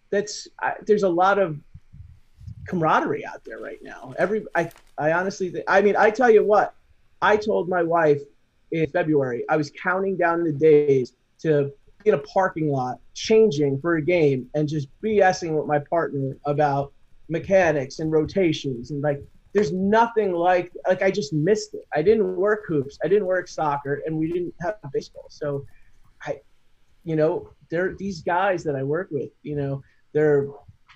that's 0.09 0.47
I, 0.59 0.75
there's 0.85 1.03
a 1.03 1.09
lot 1.09 1.39
of 1.39 1.59
camaraderie 2.67 3.25
out 3.25 3.43
there 3.43 3.59
right 3.59 3.79
now. 3.81 4.13
Every 4.17 4.45
I 4.55 4.69
I 4.97 5.13
honestly 5.13 5.49
think, 5.49 5.65
I 5.67 5.81
mean 5.81 5.95
I 5.95 6.09
tell 6.11 6.29
you 6.29 6.43
what, 6.45 6.75
I 7.21 7.37
told 7.37 7.69
my 7.69 7.83
wife 7.83 8.21
in 8.71 8.87
February 8.91 9.43
I 9.49 9.57
was 9.57 9.71
counting 9.81 10.17
down 10.17 10.43
the 10.43 10.51
days 10.51 11.13
to 11.39 11.71
be 12.03 12.09
in 12.09 12.15
a 12.15 12.19
parking 12.19 12.71
lot 12.71 12.99
changing 13.13 13.79
for 13.79 13.95
a 13.95 14.01
game 14.01 14.49
and 14.53 14.67
just 14.67 14.87
BSing 15.03 15.57
with 15.57 15.65
my 15.65 15.79
partner 15.79 16.37
about 16.45 16.93
mechanics 17.29 17.99
and 17.99 18.11
rotations 18.11 18.91
and 18.91 19.01
like 19.01 19.23
there's 19.53 19.71
nothing 19.73 20.33
like 20.33 20.71
like 20.87 21.01
I 21.01 21.11
just 21.11 21.33
missed 21.33 21.73
it. 21.73 21.85
I 21.93 22.01
didn't 22.01 22.35
work 22.35 22.63
hoops, 22.67 22.97
I 23.03 23.07
didn't 23.07 23.25
work 23.25 23.47
soccer, 23.47 24.01
and 24.05 24.17
we 24.17 24.31
didn't 24.31 24.53
have 24.61 24.75
baseball. 24.93 25.25
So 25.29 25.65
I 26.25 26.39
you 27.03 27.15
know, 27.15 27.49
they're 27.69 27.95
these 27.95 28.21
guys 28.21 28.63
that 28.63 28.75
I 28.75 28.83
work 28.83 29.09
with, 29.11 29.31
you 29.43 29.55
know, 29.55 29.81
they're 30.13 30.47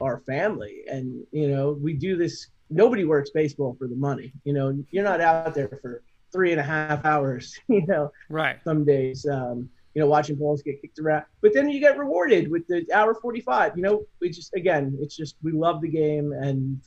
our 0.01 0.19
family 0.19 0.83
and 0.87 1.25
you 1.31 1.47
know, 1.49 1.77
we 1.81 1.93
do 1.93 2.17
this 2.17 2.47
nobody 2.69 3.05
works 3.05 3.29
baseball 3.29 3.75
for 3.79 3.87
the 3.87 3.95
money. 3.95 4.33
You 4.43 4.53
know, 4.53 4.77
you're 4.91 5.03
not 5.03 5.21
out 5.21 5.53
there 5.53 5.79
for 5.81 6.03
three 6.31 6.51
and 6.51 6.59
a 6.59 6.63
half 6.63 7.05
hours. 7.05 7.57
You 7.69 7.85
know, 7.87 8.11
Right. 8.29 8.57
some 8.63 8.85
days. 8.85 9.25
Um, 9.25 9.69
you 9.93 10.01
know, 10.01 10.07
watching 10.07 10.35
balls 10.35 10.61
get 10.61 10.81
kicked 10.81 10.99
around, 10.99 11.23
but 11.41 11.53
then 11.53 11.69
you 11.69 11.79
get 11.79 11.97
rewarded 11.97 12.51
with 12.51 12.67
the 12.67 12.85
hour 12.93 13.15
forty-five. 13.15 13.77
You 13.77 13.83
know, 13.83 14.05
we 14.19 14.29
just 14.29 14.53
again, 14.53 14.97
it's 14.99 15.15
just 15.15 15.37
we 15.41 15.53
love 15.53 15.79
the 15.79 15.87
game, 15.87 16.33
and 16.33 16.81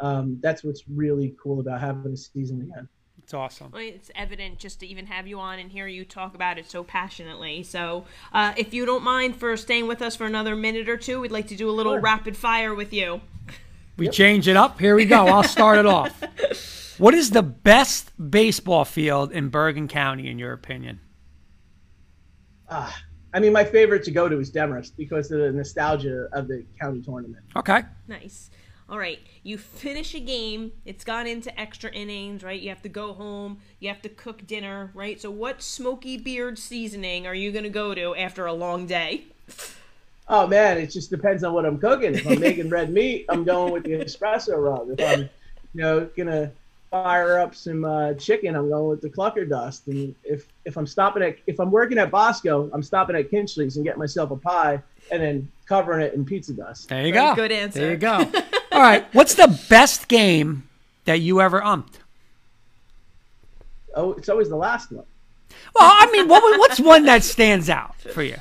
um, 0.00 0.38
that's 0.42 0.64
what's 0.64 0.84
really 0.88 1.34
cool 1.42 1.60
about 1.60 1.80
having 1.80 2.12
a 2.12 2.16
season 2.16 2.62
again. 2.62 2.88
It's 3.22 3.34
awesome. 3.34 3.70
Well, 3.72 3.82
It's 3.82 4.10
evident 4.14 4.58
just 4.58 4.80
to 4.80 4.86
even 4.86 5.06
have 5.06 5.26
you 5.26 5.38
on 5.38 5.58
and 5.58 5.70
hear 5.70 5.86
you 5.86 6.04
talk 6.04 6.34
about 6.34 6.56
it 6.58 6.70
so 6.70 6.82
passionately. 6.82 7.62
So, 7.62 8.04
uh, 8.32 8.54
if 8.56 8.72
you 8.72 8.86
don't 8.86 9.02
mind 9.02 9.36
for 9.36 9.54
staying 9.56 9.86
with 9.86 10.00
us 10.00 10.16
for 10.16 10.24
another 10.24 10.56
minute 10.56 10.88
or 10.88 10.96
two, 10.96 11.20
we'd 11.20 11.30
like 11.30 11.48
to 11.48 11.56
do 11.56 11.68
a 11.68 11.72
little 11.72 11.92
Sure. 11.94 12.00
rapid 12.00 12.36
fire 12.36 12.74
with 12.74 12.92
you. 12.94 13.20
We 13.98 14.08
change 14.08 14.48
it 14.48 14.56
up. 14.56 14.80
Here 14.80 14.94
we 14.94 15.04
go. 15.04 15.26
I'll 15.26 15.42
start 15.42 15.78
it 15.78 15.86
off. 15.86 16.22
What 16.98 17.14
is 17.14 17.30
the 17.30 17.44
best 17.44 18.10
baseball 18.30 18.84
field 18.84 19.30
in 19.30 19.50
Bergen 19.50 19.86
County, 19.86 20.28
in 20.28 20.36
your 20.40 20.52
opinion? 20.52 20.98
Ah, 22.68 22.92
I 23.32 23.38
mean, 23.38 23.52
my 23.52 23.64
favorite 23.64 24.02
to 24.04 24.10
go 24.10 24.28
to 24.28 24.38
is 24.40 24.50
Demarest 24.50 24.96
because 24.96 25.30
of 25.30 25.38
the 25.38 25.52
nostalgia 25.52 26.28
of 26.32 26.48
the 26.48 26.64
county 26.80 27.00
tournament. 27.00 27.44
Okay. 27.54 27.82
Nice. 28.08 28.50
All 28.88 28.98
right. 28.98 29.18
You 29.42 29.58
finish 29.58 30.14
a 30.14 30.20
game. 30.20 30.72
It's 30.86 31.04
gone 31.04 31.26
into 31.26 31.58
extra 31.60 31.90
innings, 31.90 32.42
right? 32.42 32.60
You 32.60 32.70
have 32.70 32.82
to 32.82 32.88
go 32.88 33.12
home. 33.12 33.58
You 33.80 33.88
have 33.88 34.00
to 34.02 34.08
cook 34.08 34.46
dinner, 34.46 34.90
right? 34.94 35.20
So, 35.20 35.30
what 35.30 35.62
smoky 35.62 36.16
beard 36.16 36.58
seasoning 36.58 37.26
are 37.26 37.34
you 37.34 37.52
going 37.52 37.64
to 37.64 37.70
go 37.70 37.94
to 37.94 38.14
after 38.16 38.46
a 38.46 38.52
long 38.54 38.86
day? 38.86 39.24
Oh 40.30 40.46
man, 40.46 40.76
it 40.76 40.88
just 40.88 41.10
depends 41.10 41.42
on 41.42 41.54
what 41.54 41.64
I'm 41.64 41.78
cooking. 41.78 42.14
If 42.14 42.26
I'm 42.26 42.38
making 42.40 42.68
red 42.68 42.92
meat, 42.92 43.24
I'm 43.30 43.44
going 43.44 43.72
with 43.72 43.84
the 43.84 43.92
espresso 43.92 44.62
rub. 44.62 44.90
If 44.90 45.00
I'm, 45.00 45.20
you 45.20 45.28
know, 45.80 46.08
gonna 46.16 46.52
fire 46.90 47.38
up 47.38 47.54
some 47.54 47.84
uh, 47.84 48.12
chicken, 48.14 48.54
I'm 48.54 48.68
going 48.68 48.88
with 48.88 49.00
the 49.00 49.08
clucker 49.08 49.48
dust. 49.48 49.86
And 49.86 50.14
if 50.24 50.46
if 50.66 50.76
I'm 50.76 50.86
stopping 50.86 51.22
at 51.22 51.38
if 51.46 51.58
I'm 51.58 51.70
working 51.70 51.96
at 51.96 52.10
Bosco, 52.10 52.68
I'm 52.74 52.82
stopping 52.82 53.16
at 53.16 53.30
Kinchley's 53.30 53.76
and 53.76 53.86
getting 53.86 53.98
myself 53.98 54.30
a 54.30 54.36
pie 54.36 54.82
and 55.10 55.22
then 55.22 55.50
covering 55.64 56.02
it 56.02 56.12
in 56.12 56.26
pizza 56.26 56.52
dust. 56.52 56.90
There 56.90 57.06
you 57.06 57.12
Very 57.14 57.28
go. 57.28 57.34
good 57.34 57.52
answer. 57.52 57.80
There 57.80 57.90
you 57.92 57.96
go. 57.96 58.30
All 58.72 58.80
right. 58.80 59.06
What's 59.14 59.34
the 59.34 59.58
best 59.68 60.08
game 60.08 60.68
that 61.04 61.20
you 61.20 61.40
ever 61.40 61.60
umped? 61.60 61.94
Oh, 63.94 64.12
it's 64.12 64.28
always 64.28 64.48
the 64.48 64.56
last 64.56 64.92
one. 64.92 65.06
Well, 65.74 65.90
I 65.90 66.10
mean, 66.12 66.28
what, 66.28 66.42
what's 66.58 66.78
one 66.78 67.04
that 67.06 67.24
stands 67.24 67.70
out 67.70 67.96
for 68.12 68.22
you? 68.22 68.36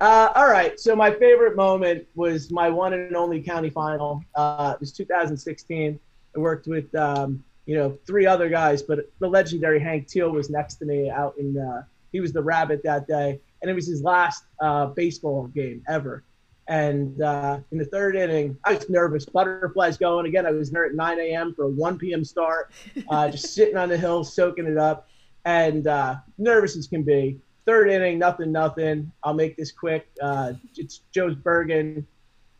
Uh, 0.00 0.32
all 0.34 0.48
right. 0.48 0.78
So 0.78 0.94
my 0.94 1.10
favorite 1.10 1.56
moment 1.56 2.06
was 2.14 2.50
my 2.50 2.68
one 2.68 2.92
and 2.92 3.16
only 3.16 3.40
county 3.42 3.70
final. 3.70 4.24
Uh, 4.34 4.72
it 4.74 4.80
was 4.80 4.92
2016. 4.92 5.98
I 6.34 6.38
worked 6.38 6.66
with 6.66 6.92
um, 6.94 7.42
you 7.66 7.76
know 7.76 7.96
three 8.06 8.26
other 8.26 8.48
guys, 8.48 8.82
but 8.82 9.10
the 9.20 9.28
legendary 9.28 9.78
Hank 9.78 10.08
Teal 10.08 10.30
was 10.30 10.50
next 10.50 10.76
to 10.76 10.84
me 10.84 11.10
out 11.10 11.36
in. 11.38 11.56
Uh, 11.56 11.84
he 12.12 12.20
was 12.20 12.32
the 12.32 12.42
rabbit 12.42 12.82
that 12.84 13.06
day, 13.08 13.40
and 13.62 13.70
it 13.70 13.74
was 13.74 13.86
his 13.86 14.02
last 14.02 14.44
uh, 14.60 14.86
baseball 14.86 15.46
game 15.48 15.82
ever. 15.88 16.22
And 16.66 17.20
uh, 17.20 17.58
in 17.72 17.78
the 17.78 17.84
third 17.84 18.16
inning, 18.16 18.56
I 18.64 18.74
was 18.74 18.88
nervous. 18.88 19.26
Butterflies 19.26 19.98
going 19.98 20.26
again. 20.26 20.46
I 20.46 20.50
was 20.50 20.70
there 20.70 20.86
at 20.86 20.94
9 20.94 21.20
a.m. 21.20 21.54
for 21.54 21.64
a 21.64 21.68
1 21.68 21.98
p.m. 21.98 22.24
start, 22.24 22.72
uh, 23.08 23.28
just 23.30 23.54
sitting 23.54 23.76
on 23.76 23.88
the 23.88 23.98
hill, 23.98 24.24
soaking 24.24 24.66
it 24.66 24.78
up, 24.78 25.08
and 25.44 25.86
uh, 25.86 26.16
nervous 26.38 26.76
as 26.76 26.86
can 26.86 27.02
be. 27.02 27.38
Third 27.66 27.90
inning, 27.90 28.18
nothing, 28.18 28.52
nothing. 28.52 29.10
I'll 29.22 29.34
make 29.34 29.56
this 29.56 29.72
quick. 29.72 30.08
Uh, 30.20 30.54
it's 30.76 31.02
Joe's 31.12 31.34
Bergen. 31.34 32.06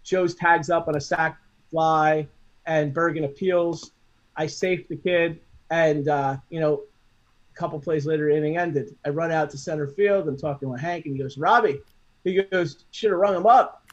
Joe's 0.02 0.34
tags 0.34 0.70
up 0.70 0.88
on 0.88 0.96
a 0.96 1.00
sac 1.00 1.38
fly, 1.70 2.26
and 2.66 2.92
Bergen 2.92 3.24
appeals. 3.24 3.92
I 4.36 4.46
safe 4.46 4.88
the 4.88 4.96
kid, 4.96 5.40
and 5.70 6.08
uh, 6.08 6.36
you 6.50 6.60
know, 6.60 6.82
a 7.54 7.58
couple 7.58 7.80
plays 7.80 8.06
later, 8.06 8.28
inning 8.28 8.56
ended. 8.56 8.96
I 9.04 9.10
run 9.10 9.30
out 9.30 9.50
to 9.50 9.58
center 9.58 9.86
field. 9.86 10.28
I'm 10.28 10.36
talking 10.36 10.68
with 10.68 10.80
Hank, 10.80 11.06
and 11.06 11.16
he 11.16 11.22
goes, 11.22 11.38
"Robbie," 11.38 11.80
he 12.22 12.42
goes, 12.42 12.84
"Should 12.90 13.10
have 13.10 13.18
rung 13.18 13.36
him 13.36 13.46
up." 13.46 13.83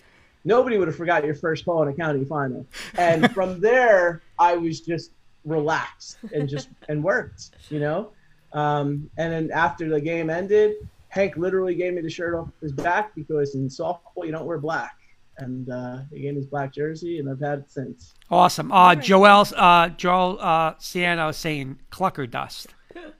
Nobody 0.43 0.77
would 0.77 0.87
have 0.87 0.97
forgot 0.97 1.23
your 1.23 1.35
first 1.35 1.65
call 1.65 1.83
in 1.83 1.89
a 1.89 1.93
county 1.93 2.25
final. 2.25 2.65
And 2.97 3.31
from 3.33 3.59
there, 3.61 4.21
I 4.39 4.55
was 4.55 4.81
just 4.81 5.11
relaxed 5.45 6.17
and 6.33 6.47
just 6.49 6.69
and 6.89 7.03
worked, 7.03 7.51
you 7.69 7.79
know. 7.79 8.11
Um, 8.53 9.09
and 9.17 9.31
then 9.31 9.51
after 9.51 9.89
the 9.89 10.01
game 10.01 10.29
ended, 10.29 10.75
Hank 11.09 11.37
literally 11.37 11.75
gave 11.75 11.93
me 11.93 12.01
the 12.01 12.09
shirt 12.09 12.35
off 12.35 12.49
his 12.61 12.71
back 12.71 13.13
because 13.15 13.55
in 13.55 13.67
softball 13.67 14.25
you 14.25 14.31
don't 14.31 14.45
wear 14.45 14.57
black, 14.57 14.97
and 15.37 15.69
uh, 15.69 15.99
he 16.11 16.21
gave 16.21 16.33
me 16.33 16.41
his 16.41 16.47
black 16.47 16.73
jersey, 16.73 17.19
and 17.19 17.29
I've 17.29 17.39
had 17.39 17.59
it 17.59 17.71
since. 17.71 18.13
Awesome. 18.29 18.71
Uh, 18.71 18.95
Joel, 18.95 19.45
uh, 19.55 19.89
Joel 19.89 20.37
uh, 20.39 20.73
Ciano 20.75 21.33
saying 21.33 21.79
clucker 21.91 22.29
dust 22.29 22.73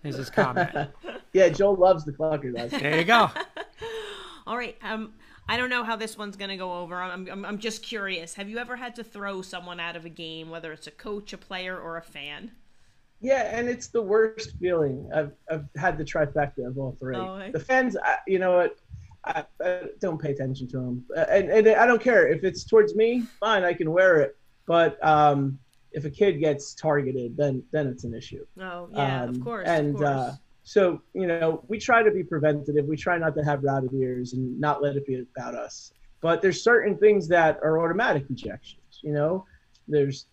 is 0.04 0.16
his 0.16 0.30
comment. 0.30 0.70
Yeah, 1.34 1.48
Joel 1.48 1.78
loves 1.78 2.04
the 2.04 2.12
clucker. 2.12 2.54
Does. 2.54 2.72
there 2.72 2.98
you 2.98 3.06
go. 3.06 3.32
All 4.48 4.58
right. 4.58 4.76
Um, 4.84 5.14
I 5.52 5.58
don't 5.58 5.70
know 5.70 5.84
how 5.84 5.98
this 5.98 6.18
one's 6.18 6.38
going 6.38 6.50
to 6.50 6.56
go 6.56 6.76
over. 6.80 6.96
I'm, 7.02 7.28
I'm, 7.30 7.44
I'm 7.44 7.58
just 7.58 7.84
curious. 7.84 8.36
Have 8.36 8.48
you 8.50 8.58
ever 8.58 8.78
had 8.78 8.96
to 8.96 9.04
throw 9.04 9.42
someone 9.42 9.82
out 9.82 9.98
of 9.98 10.06
a 10.06 10.10
game, 10.10 10.50
whether 10.50 10.72
it's 10.72 10.88
a 10.88 10.92
coach, 10.92 11.34
a 11.34 11.38
player, 11.38 11.78
or 11.78 11.98
a 11.98 12.02
fan? 12.02 12.52
Yeah, 13.20 13.50
and 13.54 13.68
it's 13.68 13.88
the 13.88 14.02
worst 14.02 14.54
feeling. 14.62 15.10
I've 15.14 15.34
I've 15.52 15.66
had 15.76 15.98
the 15.98 16.06
trifecta 16.06 16.66
of 16.66 16.78
all 16.78 16.96
three. 16.98 17.18
Oh, 17.18 17.52
the 17.52 17.60
fans, 17.60 17.98
I, 18.02 18.16
you 18.28 18.40
know 18.40 18.56
what? 18.56 18.78
I, 19.26 19.44
I 19.62 19.82
don't 20.00 20.20
pay 20.22 20.32
attention 20.32 20.70
to 20.70 20.78
them, 20.78 21.06
and, 21.30 21.50
and 21.52 21.68
I 21.68 21.86
don't 21.86 22.02
care 22.02 22.30
if 22.30 22.46
it's 22.46 22.64
towards 22.64 22.96
me. 22.96 23.24
Fine, 23.42 23.66
I 23.66 23.74
can 23.74 23.92
wear 23.92 24.22
it. 24.22 24.38
But 24.66 25.06
um, 25.06 25.60
if 25.92 26.06
a 26.06 26.10
kid 26.10 26.40
gets 26.40 26.74
targeted, 26.74 27.36
then 27.36 27.62
then 27.72 27.88
it's 27.88 28.06
an 28.06 28.14
issue. 28.14 28.46
Oh, 28.58 28.88
yeah, 28.94 29.24
Um, 29.24 29.30
of 29.32 29.42
course. 29.42 29.68
And 29.68 29.90
of 29.90 29.96
course. 29.98 30.08
Uh, 30.08 30.36
so 30.64 31.02
you 31.14 31.28
know, 31.28 31.64
we 31.68 31.78
try 31.80 32.04
to 32.04 32.12
be 32.12 32.24
preventative. 32.24 32.86
We 32.86 32.98
try 32.98 33.18
not 33.18 33.36
to 33.36 33.44
have 33.44 33.64
rabbit 33.64 33.92
ears 33.94 34.34
and 34.34 34.60
not 34.60 34.82
let 34.82 34.96
it 34.96 35.06
be 35.06 35.26
about 35.36 35.56
us. 35.56 35.92
But 36.22 36.42
there's 36.42 36.64
certain 36.64 36.98
things 36.98 37.28
that 37.30 37.58
are 37.64 37.80
automatic 37.84 38.28
ejections. 38.30 39.02
You 39.02 39.14
know, 39.14 39.46
there's 39.88 40.28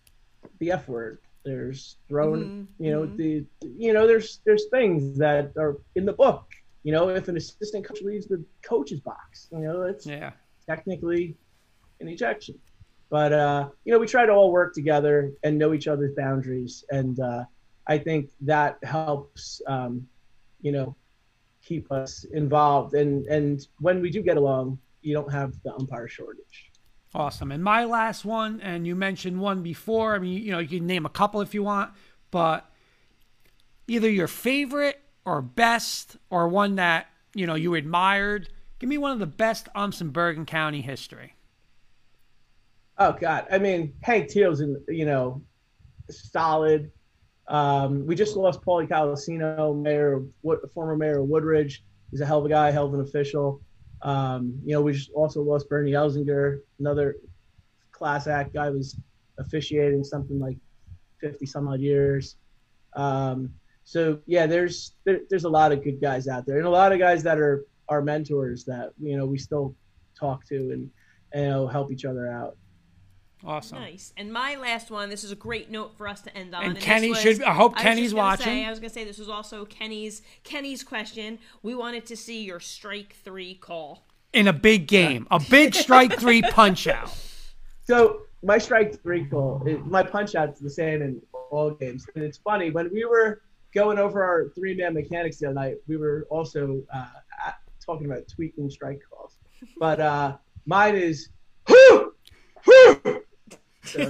the 0.59 0.71
F 0.71 0.87
word. 0.87 1.19
There's 1.43 1.97
throwing. 2.07 2.43
Mhm, 2.43 2.67
You 2.79 2.91
know, 2.91 3.01
mhm. 3.07 3.17
the 3.17 3.45
you 3.77 3.93
know 3.93 4.05
there's 4.05 4.39
there's 4.45 4.65
things 4.69 5.17
that 5.17 5.51
are 5.57 5.77
in 5.95 6.05
the 6.05 6.13
book. 6.13 6.45
You 6.83 6.91
know, 6.93 7.09
if 7.09 7.27
an 7.27 7.35
assistant 7.37 7.85
coach 7.85 8.01
leaves 8.01 8.27
the 8.27 8.43
coach's 8.63 9.01
box, 9.01 9.47
you 9.51 9.59
know, 9.59 9.83
it's 9.83 10.05
Yeah. 10.05 10.31
technically 10.65 11.35
an 12.01 12.07
ejection. 12.07 12.55
But 13.09 13.33
uh, 13.33 13.69
you 13.83 13.91
know, 13.93 13.99
we 13.99 14.05
try 14.05 14.25
to 14.25 14.31
all 14.31 14.51
work 14.51 14.73
together 14.75 15.31
and 15.43 15.57
know 15.57 15.73
each 15.73 15.87
other's 15.87 16.13
boundaries, 16.15 16.85
and 16.91 17.19
uh, 17.19 17.43
I 17.87 17.97
think 17.97 18.29
that 18.41 18.77
helps. 18.83 19.61
Um, 19.65 20.07
you 20.61 20.71
know, 20.71 20.95
keep 21.63 21.91
us 21.91 22.25
involved, 22.25 22.93
and 22.93 23.25
and 23.27 23.67
when 23.79 24.01
we 24.01 24.09
do 24.09 24.21
get 24.21 24.37
along, 24.37 24.79
you 25.01 25.13
don't 25.13 25.31
have 25.31 25.53
the 25.63 25.73
umpire 25.73 26.07
shortage. 26.07 26.71
Awesome. 27.13 27.51
And 27.51 27.63
my 27.63 27.85
last 27.85 28.23
one, 28.23 28.61
and 28.61 28.85
you 28.85 28.95
mentioned 28.95 29.39
one 29.39 29.63
before. 29.63 30.15
I 30.15 30.19
mean, 30.19 30.43
you 30.43 30.51
know, 30.51 30.59
you 30.59 30.79
can 30.79 30.85
name 30.85 31.05
a 31.05 31.09
couple 31.09 31.41
if 31.41 31.53
you 31.53 31.63
want, 31.63 31.91
but 32.29 32.69
either 33.87 34.09
your 34.09 34.27
favorite 34.27 35.01
or 35.25 35.41
best 35.41 36.17
or 36.29 36.47
one 36.47 36.75
that, 36.75 37.07
you 37.33 37.47
know, 37.47 37.55
you 37.55 37.73
admired. 37.73 38.49
Give 38.77 38.89
me 38.89 38.99
one 38.99 39.11
of 39.11 39.19
the 39.19 39.25
best 39.27 39.67
umps 39.73 40.01
in 40.01 40.09
Bergen 40.09 40.45
County 40.45 40.81
history. 40.81 41.33
Oh 42.99 43.13
God, 43.13 43.47
I 43.49 43.57
mean 43.57 43.93
Hank 44.01 44.29
Teal's 44.29 44.59
in 44.61 44.81
you 44.87 45.05
know 45.05 45.41
solid. 46.09 46.91
Um, 47.49 48.05
we 48.05 48.15
just 48.15 48.35
lost 48.35 48.61
Paulie 48.61 48.87
Calacino, 48.87 49.75
mayor, 49.75 50.23
Wood, 50.43 50.59
former 50.73 50.95
mayor 50.95 51.19
of 51.19 51.27
Wood-Ridge. 51.27 51.83
He's 52.11 52.21
a 52.21 52.25
hell 52.25 52.39
of 52.39 52.45
a 52.45 52.49
guy, 52.49 52.71
hell 52.71 52.85
of 52.85 52.93
an 52.93 53.01
official. 53.01 53.61
Um, 54.01 54.59
you 54.63 54.73
know, 54.73 54.81
we 54.81 54.93
just 54.93 55.09
also 55.11 55.41
lost 55.41 55.67
Bernie 55.67 55.91
Elsinger, 55.91 56.59
another 56.79 57.15
class 57.91 58.27
act 58.27 58.53
guy 58.53 58.69
was 58.69 58.97
officiating 59.39 60.03
something 60.03 60.39
like 60.39 60.57
50 61.19 61.45
some 61.45 61.67
odd 61.67 61.81
years. 61.81 62.37
Um, 62.95 63.53
so 63.83 64.19
yeah, 64.25 64.45
there's 64.45 64.95
there, 65.03 65.21
there's 65.29 65.43
a 65.43 65.49
lot 65.49 65.71
of 65.71 65.83
good 65.83 65.99
guys 65.99 66.27
out 66.27 66.45
there, 66.45 66.57
and 66.57 66.67
a 66.67 66.69
lot 66.69 66.91
of 66.91 66.99
guys 66.99 67.23
that 67.23 67.39
are 67.39 67.65
our 67.89 68.01
mentors 68.01 68.63
that 68.65 68.91
you 69.01 69.17
know 69.17 69.25
we 69.25 69.37
still 69.37 69.75
talk 70.17 70.45
to 70.47 70.71
and 70.71 70.89
you 71.33 71.49
know 71.49 71.67
help 71.67 71.91
each 71.91 72.05
other 72.05 72.31
out. 72.31 72.55
Awesome. 73.45 73.79
Nice. 73.79 74.13
And 74.17 74.33
my 74.33 74.55
last 74.57 74.91
one, 74.91 75.09
this 75.09 75.23
is 75.23 75.31
a 75.31 75.35
great 75.35 75.69
note 75.71 75.95
for 75.97 76.07
us 76.07 76.21
to 76.21 76.35
end 76.37 76.53
on. 76.53 76.63
And 76.63 76.75
this 76.75 76.83
Kenny 76.83 77.09
was- 77.09 77.19
should- 77.21 77.41
I 77.43 77.53
hope 77.53 77.73
was 77.73 77.81
Kenny's 77.83 78.05
just 78.05 78.15
gonna 78.15 78.27
watching. 78.27 78.45
Say, 78.45 78.65
I 78.65 78.69
was 78.69 78.79
gonna 78.79 78.89
say 78.89 79.03
this 79.05 79.17
was 79.17 79.29
also 79.29 79.65
Kenny's 79.65 80.21
Kenny's 80.43 80.83
question. 80.83 81.39
We 81.63 81.73
wanted 81.75 82.05
to 82.07 82.17
see 82.17 82.43
your 82.43 82.59
strike 82.59 83.15
three 83.23 83.55
call. 83.55 84.05
In 84.33 84.47
a 84.47 84.53
big 84.53 84.87
game, 84.87 85.25
a 85.31 85.39
big 85.39 85.73
strike 85.73 86.19
three 86.19 86.41
punch 86.41 86.85
out. 86.87 87.09
So 87.83 88.23
my 88.43 88.57
strike 88.57 89.01
three 89.01 89.25
call, 89.25 89.63
it, 89.65 89.85
my 89.85 90.03
punch 90.03 90.35
out's 90.35 90.59
the 90.59 90.69
same 90.69 91.01
in 91.01 91.21
all 91.49 91.71
games. 91.71 92.05
And 92.15 92.23
it's 92.23 92.37
funny 92.37 92.69
when 92.71 92.91
we 92.93 93.05
were 93.05 93.41
going 93.73 93.97
over 93.97 94.23
our 94.23 94.49
three 94.49 94.75
man 94.75 94.93
mechanics 94.93 95.37
the 95.37 95.47
other 95.47 95.55
night, 95.55 95.75
we 95.87 95.97
were 95.97 96.27
also 96.29 96.81
uh, 96.93 97.05
talking 97.83 98.05
about 98.05 98.27
tweaking 98.27 98.69
strike 98.69 98.99
calls. 99.09 99.37
But 99.79 99.99
uh, 99.99 100.37
mine 100.65 100.95
is 100.95 101.29
whoo, 101.67 101.75
whoo. 101.89 102.08
So 103.89 103.99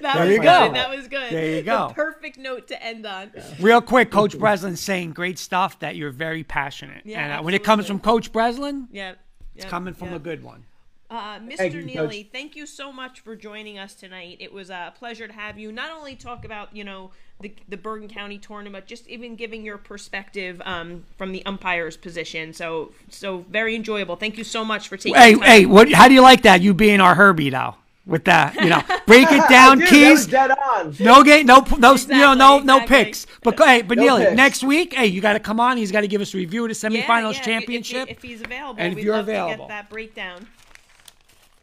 There 0.02 0.24
was 0.26 0.30
you 0.30 0.36
good. 0.38 0.42
go. 0.44 0.72
That 0.72 0.90
was 0.90 1.08
good. 1.08 1.32
There 1.32 1.46
you 1.50 1.56
The 1.56 1.62
go. 1.62 1.92
perfect 1.94 2.38
note 2.38 2.68
to 2.68 2.82
end 2.82 3.06
on. 3.06 3.32
Real 3.60 3.80
quick, 3.80 4.10
Coach 4.10 4.38
Breslin 4.38 4.76
saying 4.76 5.12
great 5.12 5.38
stuff 5.38 5.78
that 5.80 5.96
you're 5.96 6.10
very 6.10 6.44
passionate. 6.44 7.02
Yeah, 7.04 7.20
and 7.24 7.32
uh, 7.40 7.42
when 7.42 7.54
it 7.54 7.64
comes 7.64 7.86
from. 7.86 8.00
Coach 8.00 8.32
Breslin, 8.32 8.88
Yeah. 8.92 9.14
it's 9.54 9.64
coming 9.64 9.94
from 9.94 10.12
a 10.12 10.18
good 10.18 10.42
one. 10.42 10.64
Uh, 11.10 11.38
Mr. 11.38 11.56
Thank 11.58 11.74
you, 11.74 11.82
Neely, 11.82 12.24
Coach. 12.24 12.32
thank 12.32 12.56
you 12.56 12.66
so 12.66 12.90
much 12.92 13.20
for 13.20 13.36
joining 13.36 13.78
us 13.78 13.94
tonight. 13.94 14.38
It 14.40 14.52
was 14.52 14.68
a 14.70 14.92
pleasure 14.98 15.28
to 15.28 15.32
have 15.32 15.58
you. 15.58 15.70
Not 15.70 15.90
only 15.92 16.16
talk 16.16 16.44
about 16.44 16.74
you 16.74 16.82
know 16.82 17.10
the 17.40 17.54
the 17.68 17.76
Bergen 17.76 18.08
County 18.08 18.38
tournament, 18.38 18.86
just 18.86 19.06
even 19.06 19.36
giving 19.36 19.62
your 19.62 19.78
perspective 19.78 20.60
um, 20.64 21.04
from 21.16 21.30
the 21.30 21.44
umpire's 21.46 21.96
position. 21.96 22.52
So 22.52 22.92
so 23.10 23.44
very 23.48 23.76
enjoyable. 23.76 24.16
Thank 24.16 24.38
you 24.38 24.44
so 24.44 24.64
much 24.64 24.88
for 24.88 24.96
taking. 24.96 25.14
Hey, 25.14 25.34
the 25.34 25.40
time. 25.40 25.48
hey, 25.48 25.66
what? 25.66 25.92
How 25.92 26.08
do 26.08 26.14
you 26.14 26.22
like 26.22 26.42
that? 26.42 26.62
You 26.62 26.74
being 26.74 27.00
our 27.00 27.14
Herbie 27.14 27.50
though, 27.50 27.76
with 28.06 28.24
that, 28.24 28.54
you 28.56 28.68
know, 28.68 28.82
break 29.06 29.26
it 29.32 29.48
down, 29.48 29.78
Dude, 29.78 29.88
that 29.88 30.10
was 30.10 30.20
keys. 30.20 30.26
dead 30.26 30.50
on. 30.50 30.94
No 31.00 31.22
game, 31.24 31.46
no, 31.46 31.64
no, 31.78 31.94
you 31.94 32.06
know, 32.08 32.34
no, 32.34 32.58
Exactly, 32.58 32.66
no 32.66 32.86
picks. 32.86 33.26
But 33.42 33.58
hey, 33.58 33.82
but 33.82 33.96
No 33.96 34.04
Neely, 34.04 34.24
picks. 34.26 34.36
next 34.36 34.64
week, 34.64 34.92
hey, 34.94 35.06
you 35.06 35.20
got 35.20 35.32
to 35.34 35.40
come 35.40 35.58
on. 35.58 35.76
He's 35.78 35.90
got 35.92 36.02
to 36.02 36.08
give 36.08 36.20
us 36.20 36.34
a 36.34 36.36
review 36.36 36.64
of 36.66 36.78
the 36.78 36.88
Yeah, 36.90 37.02
semifinals 37.06 37.22
yeah, 37.22 37.30
if- 37.30 37.36
if- 37.38 37.44
championship. 37.44 38.08
If, 38.10 38.22
he's 38.22 38.40
available, 38.42 38.80
And 38.82 38.92
if 38.92 38.96
we'd 38.96 39.04
you're 39.04 39.16
love 39.16 39.26
to 39.26 39.32
available. 39.32 39.64
get 39.64 39.68
that 39.68 39.88
breakdown. 39.90 40.46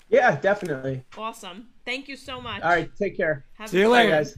Yeah, 0.09 0.35
definitely. 0.35 1.03
Awesome. 1.17 1.67
Thank 1.85 2.07
you 2.07 2.17
so 2.17 2.41
much. 2.41 2.61
All 2.63 2.69
right, 2.69 2.89
take 2.97 3.15
care. 3.15 3.45
Have 3.53 3.69
See 3.69 3.79
you 3.79 3.87
a 3.87 3.89
later. 3.89 4.09
guys. 4.09 4.37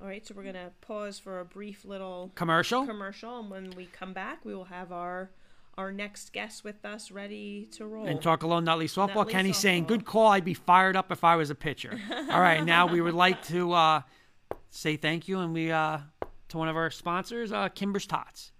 All 0.00 0.08
right, 0.08 0.26
so 0.26 0.34
we're 0.36 0.42
gonna 0.44 0.70
pause 0.80 1.18
for 1.18 1.40
a 1.40 1.44
brief 1.44 1.84
little 1.84 2.30
Commercial. 2.34 2.84
commercial, 2.86 3.38
and 3.38 3.50
when 3.50 3.70
we 3.76 3.86
come 3.86 4.12
back, 4.12 4.44
we 4.44 4.54
will 4.54 4.64
have 4.64 4.92
our 4.92 5.30
our 5.76 5.92
next 5.92 6.32
guest 6.32 6.64
with 6.64 6.84
us, 6.84 7.10
ready 7.10 7.68
to 7.72 7.86
roll. 7.86 8.06
And 8.06 8.20
talk 8.20 8.42
a 8.42 8.46
little 8.46 8.62
Nutley 8.62 8.86
softball. 8.86 9.28
Kenny's 9.28 9.56
saying, 9.56 9.84
"Good 9.84 10.04
call. 10.04 10.28
I'd 10.28 10.44
be 10.44 10.54
fired 10.54 10.96
up 10.96 11.10
if 11.10 11.24
I 11.24 11.36
was 11.36 11.50
a 11.50 11.54
pitcher." 11.54 11.98
All 12.30 12.40
right, 12.40 12.64
now 12.64 12.86
we 12.86 13.00
would 13.00 13.14
like 13.14 13.42
to 13.46 13.72
uh, 13.72 14.02
say 14.70 14.96
thank 14.96 15.28
you, 15.28 15.40
and 15.40 15.52
we 15.52 15.70
uh, 15.70 15.98
to 16.48 16.58
one 16.58 16.68
of 16.68 16.76
our 16.76 16.90
sponsors, 16.90 17.52
uh, 17.52 17.68
Kimber's 17.68 18.06
Tots. 18.06 18.52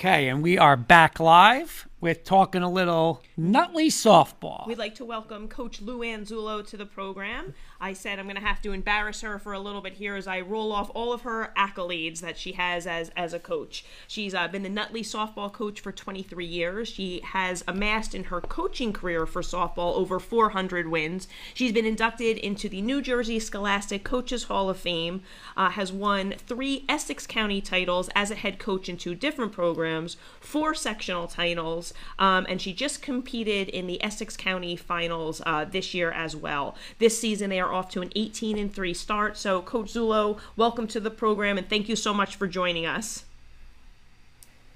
Okay, 0.00 0.28
and 0.28 0.42
we 0.42 0.56
are 0.56 0.78
back 0.78 1.20
live 1.20 1.86
with 2.00 2.24
talking 2.24 2.62
a 2.62 2.70
little 2.70 3.22
Nutley 3.40 3.88
softball. 3.88 4.66
We'd 4.66 4.76
like 4.76 4.96
to 4.96 5.04
welcome 5.06 5.48
Coach 5.48 5.80
Lou 5.80 6.00
Anzulo 6.00 6.66
to 6.68 6.76
the 6.76 6.84
program. 6.84 7.54
I 7.80 7.94
said 7.94 8.18
I'm 8.18 8.26
going 8.26 8.36
to 8.36 8.42
have 8.42 8.60
to 8.60 8.72
embarrass 8.72 9.22
her 9.22 9.38
for 9.38 9.54
a 9.54 9.58
little 9.58 9.80
bit 9.80 9.94
here 9.94 10.14
as 10.14 10.26
I 10.26 10.42
roll 10.42 10.70
off 10.72 10.90
all 10.94 11.10
of 11.14 11.22
her 11.22 11.50
accolades 11.56 12.20
that 12.20 12.36
she 12.36 12.52
has 12.52 12.86
as, 12.86 13.10
as 13.16 13.32
a 13.32 13.38
coach. 13.38 13.82
She's 14.06 14.34
uh, 14.34 14.46
been 14.48 14.62
the 14.62 14.68
Nutley 14.68 15.02
softball 15.02 15.50
coach 15.50 15.80
for 15.80 15.90
23 15.90 16.44
years. 16.44 16.88
She 16.88 17.22
has 17.24 17.64
amassed 17.66 18.14
in 18.14 18.24
her 18.24 18.42
coaching 18.42 18.92
career 18.92 19.24
for 19.24 19.40
softball 19.40 19.94
over 19.94 20.20
400 20.20 20.88
wins. 20.88 21.26
She's 21.54 21.72
been 21.72 21.86
inducted 21.86 22.36
into 22.36 22.68
the 22.68 22.82
New 22.82 23.00
Jersey 23.00 23.38
Scholastic 23.38 24.04
Coaches 24.04 24.44
Hall 24.44 24.68
of 24.68 24.76
Fame, 24.76 25.22
uh, 25.56 25.70
has 25.70 25.90
won 25.90 26.34
three 26.46 26.84
Essex 26.90 27.26
County 27.26 27.62
titles 27.62 28.10
as 28.14 28.30
a 28.30 28.34
head 28.34 28.58
coach 28.58 28.86
in 28.90 28.98
two 28.98 29.14
different 29.14 29.52
programs, 29.52 30.18
four 30.40 30.74
sectional 30.74 31.26
titles, 31.26 31.94
um, 32.18 32.44
and 32.46 32.60
she 32.60 32.74
just 32.74 33.00
competed 33.00 33.29
in 33.34 33.86
the 33.86 34.02
Essex 34.02 34.36
County 34.36 34.76
finals 34.76 35.40
uh, 35.46 35.64
this 35.64 35.94
year 35.94 36.10
as 36.10 36.34
well. 36.34 36.74
This 36.98 37.18
season, 37.18 37.50
they 37.50 37.60
are 37.60 37.72
off 37.72 37.88
to 37.90 38.02
an 38.02 38.10
18 38.16 38.58
and 38.58 38.74
3 38.74 38.92
start. 38.92 39.36
So, 39.36 39.62
Coach 39.62 39.94
Zulo, 39.94 40.38
welcome 40.56 40.86
to 40.88 41.00
the 41.00 41.10
program, 41.10 41.56
and 41.56 41.68
thank 41.68 41.88
you 41.88 41.96
so 41.96 42.12
much 42.12 42.36
for 42.36 42.46
joining 42.46 42.86
us. 42.86 43.24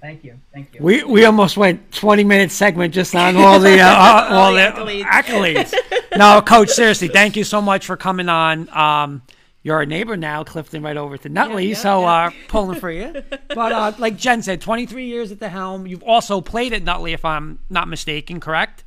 Thank 0.01 0.23
you. 0.23 0.39
Thank 0.53 0.73
you. 0.73 0.81
We 0.83 1.03
we 1.03 1.25
almost 1.25 1.57
went 1.57 1.91
20 1.91 2.23
minute 2.23 2.51
segment 2.51 2.93
just 2.93 3.15
on 3.15 3.35
all 3.37 3.59
the 3.59 3.79
uh, 3.79 3.87
uh, 3.87 4.27
all 4.31 4.53
the 4.53 4.85
the 4.85 5.03
accolades. 5.03 5.73
accolades. 5.73 6.17
no, 6.17 6.41
coach, 6.41 6.69
seriously, 6.69 7.07
thank 7.07 7.35
you 7.35 7.43
so 7.43 7.59
much 7.59 7.85
for 7.87 7.97
coming 7.97 8.29
on. 8.29 8.69
Um, 8.69 9.23
you're 9.65 9.81
a 9.81 9.85
neighbor 9.87 10.15
now, 10.15 10.43
Clifton, 10.43 10.83
right 10.83 10.95
over 10.95 11.17
to 11.17 11.27
Nutley, 11.27 11.69
yeah, 11.69 11.75
so 11.75 12.01
yeah. 12.01 12.27
uh, 12.27 12.31
pulling 12.49 12.79
for 12.79 12.91
you. 12.91 13.15
But 13.47 13.71
uh, 13.71 13.93
like 13.97 14.15
Jen 14.15 14.43
said, 14.43 14.61
23 14.61 15.07
years 15.07 15.31
at 15.31 15.39
the 15.39 15.49
helm. 15.49 15.87
You've 15.87 16.03
also 16.03 16.39
played 16.39 16.71
at 16.71 16.83
Nutley, 16.83 17.13
if 17.13 17.25
I'm 17.25 17.57
not 17.67 17.87
mistaken, 17.87 18.39
correct? 18.39 18.83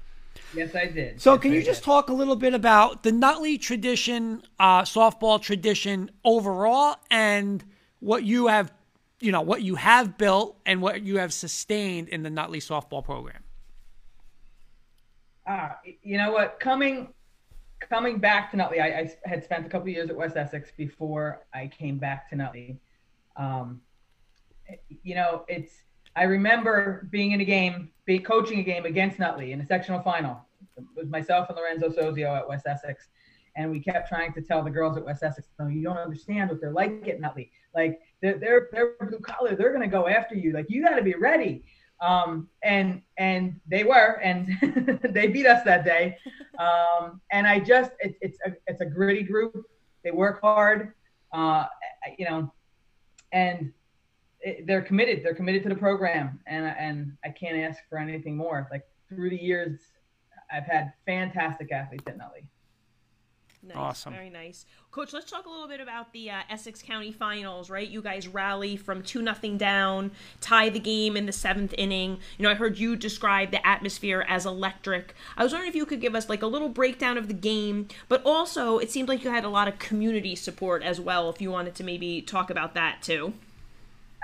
yes, 0.54 0.76
I 0.76 0.86
did. 0.86 1.20
So, 1.20 1.32
Yes, 1.32 1.42
can 1.42 1.50
I 1.52 1.54
you 1.56 1.62
just 1.64 1.82
talk 1.82 2.10
a 2.10 2.12
little 2.12 2.36
bit 2.36 2.54
about 2.54 3.02
the 3.02 3.10
Nutley 3.10 3.58
tradition, 3.58 4.42
uh, 4.60 4.82
softball 4.82 5.42
tradition 5.42 6.12
overall, 6.24 6.94
and 7.10 7.64
what 7.98 8.22
you 8.22 8.46
have, 8.46 8.72
you 9.18 9.32
know, 9.32 9.40
what 9.40 9.62
you 9.62 9.74
have 9.74 10.16
built 10.16 10.60
and 10.64 10.80
what 10.80 11.02
you 11.02 11.18
have 11.18 11.32
sustained 11.32 12.08
in 12.08 12.22
the 12.22 12.30
Nutley 12.30 12.60
softball 12.60 13.02
program? 13.02 13.42
Ah, 15.44 15.78
you 16.04 16.18
know 16.18 16.30
what? 16.30 16.60
Coming, 16.60 17.08
coming 17.80 18.18
back 18.18 18.50
to 18.50 18.56
Nutley, 18.56 18.80
I, 18.80 18.86
I 18.86 19.10
had 19.24 19.44
spent 19.44 19.66
a 19.66 19.68
couple 19.68 19.88
years 19.88 20.10
at 20.10 20.16
West 20.16 20.36
Essex 20.36 20.70
before 20.76 21.46
I 21.54 21.66
came 21.68 21.98
back 21.98 22.28
to 22.30 22.36
Nutley. 22.36 22.78
Um, 23.36 23.80
you 25.02 25.14
know, 25.14 25.44
it's. 25.48 25.82
I 26.16 26.24
remember 26.24 27.06
being 27.10 27.32
in 27.32 27.40
a 27.40 27.44
game, 27.44 27.90
be 28.04 28.18
coaching 28.18 28.58
a 28.58 28.62
game 28.62 28.86
against 28.86 29.18
Nutley 29.18 29.52
in 29.52 29.60
a 29.60 29.66
sectional 29.66 30.00
final. 30.00 30.44
It 30.76 30.84
was 30.96 31.08
myself 31.08 31.48
and 31.48 31.56
Lorenzo 31.56 31.90
Sozio 31.90 32.36
at 32.36 32.48
West 32.48 32.66
Essex, 32.66 33.08
and 33.56 33.70
we 33.70 33.78
kept 33.80 34.08
trying 34.08 34.32
to 34.32 34.40
tell 34.40 34.62
the 34.62 34.70
girls 34.70 34.96
at 34.96 35.04
West 35.04 35.22
Essex, 35.22 35.48
"No, 35.58 35.68
you 35.68 35.82
don't 35.82 35.96
understand 35.96 36.50
what 36.50 36.60
they're 36.60 36.72
like 36.72 37.06
at 37.06 37.20
Nutley. 37.20 37.50
Like 37.74 38.00
they're 38.20 38.38
they're 38.38 38.68
they're 38.72 38.94
blue 39.00 39.20
collar. 39.20 39.54
They're 39.54 39.72
gonna 39.72 39.86
go 39.86 40.08
after 40.08 40.34
you. 40.34 40.52
Like 40.52 40.66
you 40.68 40.82
got 40.82 40.96
to 40.96 41.02
be 41.02 41.14
ready." 41.14 41.64
Um, 42.00 42.48
and 42.62 43.02
and 43.16 43.60
they 43.66 43.84
were, 43.84 44.20
and 44.22 45.00
they 45.10 45.26
beat 45.26 45.46
us 45.46 45.64
that 45.64 45.84
day. 45.84 46.16
Um, 46.58 47.20
and 47.32 47.46
I 47.46 47.58
just 47.60 47.92
it, 48.00 48.16
it's 48.20 48.38
a 48.46 48.54
it's 48.66 48.80
a 48.80 48.86
gritty 48.86 49.22
group. 49.22 49.66
They 50.04 50.10
work 50.10 50.40
hard, 50.40 50.92
uh, 51.32 51.66
you 52.16 52.24
know, 52.24 52.52
and 53.32 53.72
it, 54.40 54.66
they're 54.66 54.82
committed. 54.82 55.22
They're 55.24 55.34
committed 55.34 55.62
to 55.64 55.68
the 55.68 55.74
program, 55.76 56.40
and 56.46 56.66
and 56.66 57.16
I 57.24 57.30
can't 57.30 57.58
ask 57.58 57.80
for 57.88 57.98
anything 57.98 58.36
more. 58.36 58.68
Like 58.70 58.84
through 59.08 59.30
the 59.30 59.42
years, 59.42 59.80
I've 60.52 60.66
had 60.66 60.92
fantastic 61.06 61.72
athletes 61.72 62.04
at 62.06 62.16
Nutley. 62.16 62.48
Nice, 63.62 63.76
Awesome. 63.76 64.12
Very 64.12 64.30
nice. 64.30 64.66
Coach, 64.92 65.12
let's 65.12 65.30
talk 65.30 65.46
a 65.46 65.50
little 65.50 65.66
bit 65.66 65.80
about 65.80 66.12
the 66.12 66.30
uh, 66.30 66.40
Essex 66.48 66.80
County 66.80 67.10
Finals, 67.10 67.68
right? 67.68 67.88
You 67.88 68.00
guys 68.00 68.28
rally 68.28 68.76
from 68.76 69.02
2 69.02 69.20
nothing 69.20 69.58
down, 69.58 70.12
tie 70.40 70.68
the 70.68 70.78
game 70.78 71.16
in 71.16 71.26
the 71.26 71.32
seventh 71.32 71.74
inning. 71.76 72.18
You 72.38 72.44
know, 72.44 72.50
I 72.50 72.54
heard 72.54 72.78
you 72.78 72.94
describe 72.94 73.50
the 73.50 73.66
atmosphere 73.66 74.24
as 74.28 74.46
electric. 74.46 75.14
I 75.36 75.42
was 75.42 75.52
wondering 75.52 75.70
if 75.70 75.74
you 75.76 75.86
could 75.86 76.00
give 76.00 76.14
us 76.14 76.28
like 76.28 76.42
a 76.42 76.46
little 76.46 76.68
breakdown 76.68 77.18
of 77.18 77.26
the 77.26 77.34
game, 77.34 77.88
but 78.08 78.22
also 78.24 78.78
it 78.78 78.90
seemed 78.90 79.08
like 79.08 79.24
you 79.24 79.30
had 79.30 79.44
a 79.44 79.50
lot 79.50 79.66
of 79.68 79.78
community 79.78 80.36
support 80.36 80.82
as 80.82 81.00
well, 81.00 81.28
if 81.28 81.40
you 81.40 81.50
wanted 81.50 81.74
to 81.76 81.84
maybe 81.84 82.22
talk 82.22 82.50
about 82.50 82.74
that 82.74 83.02
too. 83.02 83.34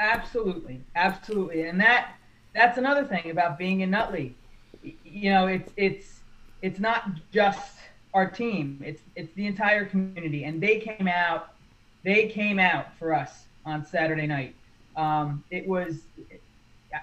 Absolutely, 0.00 0.80
absolutely, 0.96 1.62
and 1.62 1.80
that 1.80 2.14
that's 2.54 2.78
another 2.78 3.04
thing 3.04 3.30
about 3.30 3.58
being 3.58 3.80
in 3.80 3.90
Nutley. 3.90 4.34
You 4.82 5.30
know, 5.30 5.46
it's 5.46 5.72
it's 5.76 6.20
it's 6.62 6.80
not 6.80 7.08
just 7.32 7.78
our 8.14 8.28
team; 8.28 8.82
it's 8.84 9.02
it's 9.16 9.32
the 9.34 9.46
entire 9.46 9.84
community, 9.84 10.44
and 10.44 10.60
they 10.60 10.78
came 10.78 11.08
out, 11.08 11.54
they 12.02 12.28
came 12.28 12.58
out 12.58 12.96
for 12.98 13.12
us 13.12 13.44
on 13.66 13.84
Saturday 13.84 14.26
night. 14.26 14.54
Um, 14.96 15.44
it 15.50 15.66
was, 15.66 16.02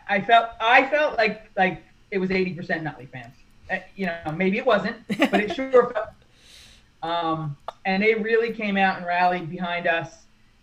I 0.09 0.21
felt 0.21 0.49
I 0.59 0.87
felt 0.87 1.17
like 1.17 1.49
like 1.55 1.83
it 2.09 2.17
was 2.17 2.31
eighty 2.31 2.53
percent 2.53 2.83
Nutley 2.83 3.05
fans. 3.05 3.35
Uh, 3.69 3.77
you 3.95 4.07
know, 4.07 4.31
maybe 4.35 4.57
it 4.57 4.65
wasn't, 4.65 4.97
but 5.07 5.39
it 5.39 5.53
sure 5.53 5.71
felt. 5.93 6.09
Um, 7.03 7.57
and 7.85 8.01
they 8.03 8.13
really 8.15 8.53
came 8.53 8.77
out 8.77 8.97
and 8.97 9.05
rallied 9.05 9.49
behind 9.49 9.87
us 9.87 10.21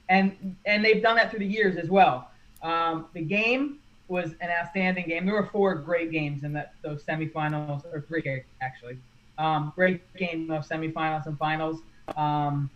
and 0.09 0.57
and 0.65 0.85
they've 0.85 1.03
done 1.03 1.17
that 1.17 1.31
through 1.31 1.41
the 1.41 1.47
years 1.47 1.77
as 1.77 1.89
well. 1.89 2.31
Um, 2.63 3.07
the 3.13 3.23
game 3.23 3.79
was 4.09 4.33
an 4.41 4.51
outstanding 4.51 5.07
game. 5.07 5.27
There 5.27 5.35
were 5.35 5.47
four 5.47 5.75
great 5.75 6.11
games 6.11 6.45
in 6.45 6.53
that 6.55 6.73
those 6.83 7.03
semifinals, 7.05 7.85
or 7.93 8.01
three 8.01 8.43
actually. 8.61 8.99
Um, 9.39 9.73
great 9.75 10.03
game 10.17 10.51
of 10.51 10.69
semifinals 10.69 11.27
and 11.27 11.39
finals. 11.39 11.81
Um, 12.17 12.69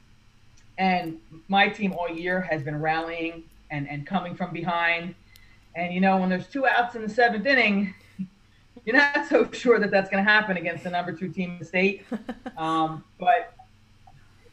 and 0.78 1.18
my 1.48 1.68
team 1.68 1.92
all 1.92 2.08
year 2.08 2.40
has 2.40 2.62
been 2.62 2.80
rallying 2.80 3.44
and, 3.70 3.88
and 3.88 4.06
coming 4.06 4.34
from 4.34 4.52
behind. 4.52 5.14
And 5.74 5.92
you 5.92 6.00
know, 6.00 6.18
when 6.18 6.28
there's 6.28 6.46
two 6.46 6.66
outs 6.66 6.94
in 6.94 7.02
the 7.02 7.08
seventh 7.08 7.46
inning, 7.46 7.94
you're 8.84 8.96
not 8.96 9.28
so 9.28 9.50
sure 9.52 9.78
that 9.78 9.90
that's 9.90 10.08
going 10.10 10.24
to 10.24 10.30
happen 10.30 10.56
against 10.56 10.84
the 10.84 10.90
number 10.90 11.12
two 11.12 11.28
team 11.28 11.52
in 11.52 11.58
the 11.58 11.64
state. 11.64 12.04
Um, 12.58 13.02
but 13.18 13.54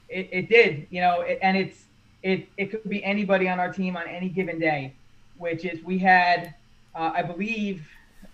it, 0.07 0.29
it 0.31 0.49
did, 0.49 0.87
you 0.89 1.01
know, 1.01 1.21
it, 1.21 1.37
and 1.41 1.55
it's 1.55 1.83
it 2.23 2.47
it 2.57 2.71
could 2.71 2.89
be 2.89 3.03
anybody 3.03 3.47
on 3.47 3.59
our 3.59 3.71
team 3.71 3.95
on 3.95 4.07
any 4.07 4.29
given 4.29 4.57
day, 4.57 4.93
which 5.37 5.65
is 5.65 5.83
we 5.83 5.99
had, 5.99 6.55
uh, 6.95 7.11
I 7.13 7.21
believe, 7.21 7.87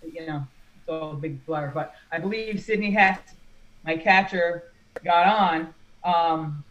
you 0.04 0.26
know, 0.26 0.48
it's 0.78 0.88
all 0.88 1.12
a 1.12 1.16
big 1.16 1.46
blur, 1.46 1.72
but 1.74 1.96
I 2.12 2.20
believe 2.20 2.62
Sydney 2.62 2.92
Hess, 2.92 3.20
my 3.86 3.98
catcher, 3.98 4.64
got 5.04 5.28
on, 5.28 5.74
um, 6.04 6.66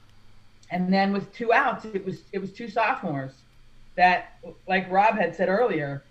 and 0.70 0.92
then 0.92 1.12
with 1.12 1.32
two 1.32 1.52
outs, 1.52 1.84
it 1.86 2.04
was 2.04 2.24
it 2.32 2.38
was 2.38 2.52
two 2.52 2.68
sophomores 2.68 3.44
that, 3.96 4.26
like 4.68 4.90
Rob 4.90 5.16
had 5.16 5.34
said 5.34 5.48
earlier, 5.48 6.06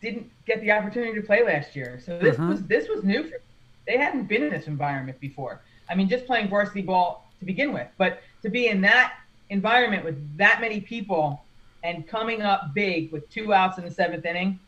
didn't 0.00 0.30
get 0.46 0.60
the 0.60 0.72
opportunity 0.72 1.14
to 1.20 1.26
play 1.26 1.44
last 1.44 1.76
year. 1.76 2.00
So 2.00 2.18
this 2.18 2.36
Mhm. 2.36 2.46
was 2.46 2.66
this 2.66 2.88
was 2.88 3.04
new 3.04 3.22
for 3.24 3.30
them. 3.30 3.38
They 3.86 3.98
hadn't 3.98 4.28
been 4.28 4.42
in 4.42 4.50
this 4.50 4.66
environment 4.68 5.20
before. 5.20 5.62
I 5.88 5.94
mean, 5.94 6.08
just 6.08 6.26
playing 6.26 6.48
varsity 6.48 6.82
ball 6.82 7.34
to 7.40 7.46
begin 7.46 7.72
with, 7.72 7.88
but 7.98 8.20
to 8.42 8.50
be 8.50 8.68
in 8.68 8.80
that 8.82 9.14
environment 9.50 10.04
with 10.04 10.36
that 10.38 10.60
many 10.60 10.80
people 10.80 11.46
and 11.82 12.06
coming 12.08 12.42
up 12.42 12.74
big 12.74 13.12
with 13.12 13.28
two 13.30 13.52
outs 13.52 13.78
in 13.78 13.84
the 13.84 13.90
seventh 13.90 14.24
inning, 14.26 14.60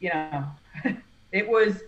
you 0.00 0.10
know, 0.10 0.44
it 1.32 1.48
was 1.48 1.82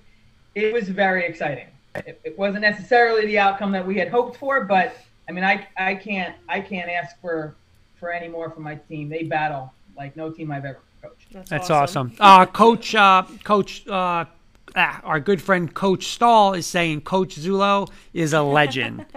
it 0.55 0.73
was 0.73 0.89
very 0.89 1.25
exciting. 1.27 1.72
It, 1.95 2.21
it 2.25 2.39
wasn't 2.39 2.63
necessarily 2.63 3.27
the 3.27 3.39
outcome 3.39 3.73
that 3.73 3.87
we 3.87 3.99
had 3.99 4.09
hoped 4.09 4.37
for, 4.37 4.65
but 4.65 4.97
I 5.29 5.33
mean, 5.33 5.45
I 5.45 5.67
I 5.77 5.95
can't 5.95 6.35
I 6.49 6.61
can't 6.61 6.91
ask 6.91 7.21
for 7.21 7.55
for 7.97 8.11
any 8.11 8.29
more 8.29 8.51
from 8.51 8.63
my 8.63 8.77
team. 8.77 9.09
They 9.09 9.25
battle 9.25 9.73
like 9.97 10.17
no 10.17 10.31
team 10.31 10.51
I've 10.51 10.65
ever 10.65 10.81
coached. 11.03 11.49
That's 11.49 11.71
awesome. 11.71 12.13
Uh, 12.19 12.47
Coach, 12.47 12.95
uh, 12.95 13.25
Coach, 13.45 13.87
uh, 13.87 14.25
ah, 14.75 15.01
our 15.05 15.21
good 15.21 15.41
friend 15.41 15.73
Coach 15.73 16.07
Stahl 16.07 16.55
is 16.55 16.67
saying 16.67 17.03
Coach 17.03 17.37
Zulo 17.37 17.89
is 18.13 18.33
a 18.33 18.43
legend. 18.43 19.07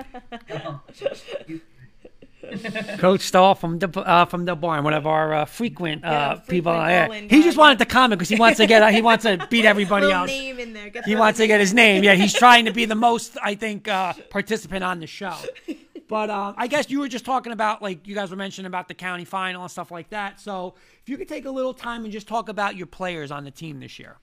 Coach 2.97 3.21
Stahl 3.21 3.55
from 3.55 3.79
the 3.79 3.89
uh, 3.99 4.25
from 4.25 4.45
the 4.45 4.55
barn, 4.55 4.83
one 4.83 4.93
of 4.93 5.05
our 5.07 5.33
uh, 5.33 5.45
frequent 5.45 6.03
uh, 6.03 6.09
Yeah, 6.09 6.33
people. 6.47 6.73
frequent 6.73 7.11
yeah. 7.31 7.35
He 7.35 7.41
guy, 7.41 7.45
just 7.45 7.57
wanted 7.57 7.79
to 7.79 7.85
comment 7.85 8.19
because 8.19 8.29
he 8.29 8.35
wants 8.37 8.57
to 8.57 8.67
get 8.67 8.93
he 8.93 9.01
wants 9.01 9.23
to 9.23 9.45
beat 9.49 9.65
everybody 9.65 10.05
Little 10.05 10.21
else. 10.21 10.29
name 10.31 10.59
in 10.59 10.73
there. 10.73 10.89
Get 10.89 11.05
He 11.05 11.13
the 11.13 11.19
wants 11.19 11.39
to 11.39 11.47
get 11.47 11.59
his 11.59 11.73
name. 11.73 12.03
Yeah, 12.03 12.13
he's 12.15 12.33
trying 12.33 12.65
to 12.65 12.71
be 12.73 12.85
the 12.85 12.95
most, 12.95 13.37
I 13.41 13.55
think, 13.55 13.87
uh, 13.87 14.13
participant 14.29 14.83
on 14.83 14.99
the 14.99 15.07
show. 15.07 15.35
But 16.07 16.29
uh, 16.29 16.53
I 16.55 16.67
guess 16.67 16.91
you 16.91 16.99
were 16.99 17.07
just 17.07 17.25
talking 17.25 17.51
about, 17.51 17.81
like, 17.81 18.07
you 18.07 18.13
guys 18.13 18.29
were 18.29 18.35
mentioning 18.37 18.67
about 18.67 18.87
the 18.87 18.93
county 18.93 19.25
final 19.25 19.63
and 19.63 19.71
stuff 19.71 19.89
like 19.89 20.09
that. 20.11 20.39
So 20.39 20.75
if 21.01 21.09
you 21.09 21.17
could 21.17 21.27
take 21.27 21.45
a 21.45 21.49
little 21.49 21.73
time 21.73 22.03
and 22.03 22.13
just 22.13 22.27
talk 22.27 22.47
about 22.47 22.75
your 22.75 22.85
players 22.85 23.31
on 23.31 23.43
the 23.43 23.49
team 23.49 23.79
this 23.79 23.97
year. 23.97 24.17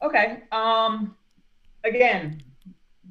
Okay. 0.00 0.44
Um, 0.52 1.16
again, 1.82 2.42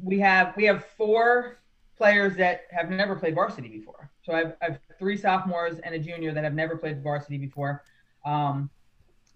we 0.02 0.20
have 0.20 0.56
we 0.56 0.64
have 0.66 0.86
four 0.98 1.60
players 1.98 2.36
that 2.38 2.62
have 2.72 2.90
never 2.90 3.16
played 3.16 3.36
varsity 3.36 3.68
before. 3.70 4.12
So 4.22 4.34
I've, 4.34 4.54
I've 4.62 4.80
three 5.00 5.18
sophomores 5.18 5.80
and 5.80 5.96
a 5.96 6.00
junior 6.00 6.34
that 6.34 6.44
have 6.44 6.54
never 6.54 6.78
played 6.78 7.02
varsity 7.04 7.38
before. 7.38 7.84
Um, 8.26 8.70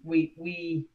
we 0.04 0.34
we 0.36 0.86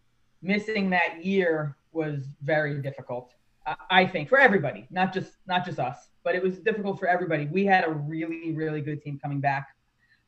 missing 0.42 0.90
that 0.92 1.24
year 1.26 1.76
was 1.92 2.28
very 2.44 2.82
difficult. 2.82 3.34
I- 3.66 3.76
I 3.90 4.06
think 4.06 4.30
for 4.30 4.40
everybody, 4.40 4.88
not 4.92 5.14
just 5.14 5.34
not 5.48 5.66
just 5.66 5.80
us, 5.80 6.10
but 6.24 6.36
it 6.36 6.44
was 6.44 6.60
difficult 6.60 7.00
for 7.00 7.08
everybody. 7.08 7.48
We 7.48 7.66
had 7.66 7.84
a 7.86 7.92
really 7.92 8.54
really 8.54 8.82
good 8.82 9.02
team 9.02 9.20
coming 9.22 9.40
back 9.40 9.68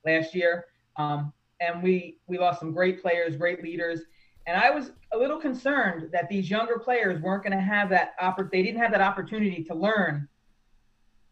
last 0.06 0.34
year, 0.36 0.66
um, 0.98 1.32
and 1.62 1.82
we 1.84 2.18
we 2.28 2.38
lost 2.38 2.60
some 2.60 2.74
great 2.74 3.02
players, 3.02 3.36
great 3.36 3.64
leaders, 3.64 4.02
and 4.48 4.58
I 4.58 4.70
was 4.72 4.92
a 5.14 5.18
little 5.18 5.40
concerned 5.40 6.10
that 6.12 6.28
these 6.30 6.50
younger 6.50 6.80
players 6.80 7.22
weren't 7.22 7.44
going 7.44 7.56
to 7.58 7.64
have 7.64 7.90
that 7.90 8.18
oppor- 8.20 8.52
They 8.52 8.64
didn't 8.64 8.80
have 8.82 8.92
that 8.92 9.02
opportunity 9.02 9.64
to 9.66 9.74
learn 9.76 10.28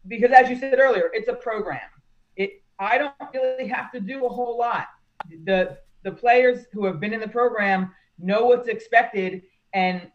because, 0.08 0.30
as 0.32 0.48
you 0.48 0.56
said 0.56 0.78
earlier, 0.78 1.10
it's 1.12 1.28
a 1.28 1.34
program. 1.34 1.80
It 2.36 2.62
I 2.78 2.98
don't 2.98 3.14
really 3.34 3.68
have 3.68 3.92
to 3.92 4.00
do 4.00 4.26
a 4.26 4.28
whole 4.28 4.58
lot. 4.58 4.86
The 5.44 5.78
the 6.04 6.12
players 6.12 6.66
who 6.72 6.84
have 6.86 7.00
been 7.00 7.12
in 7.12 7.20
the 7.20 7.28
program 7.28 7.92
know 8.18 8.46
what's 8.46 8.68
expected 8.68 9.42
and 9.74 10.10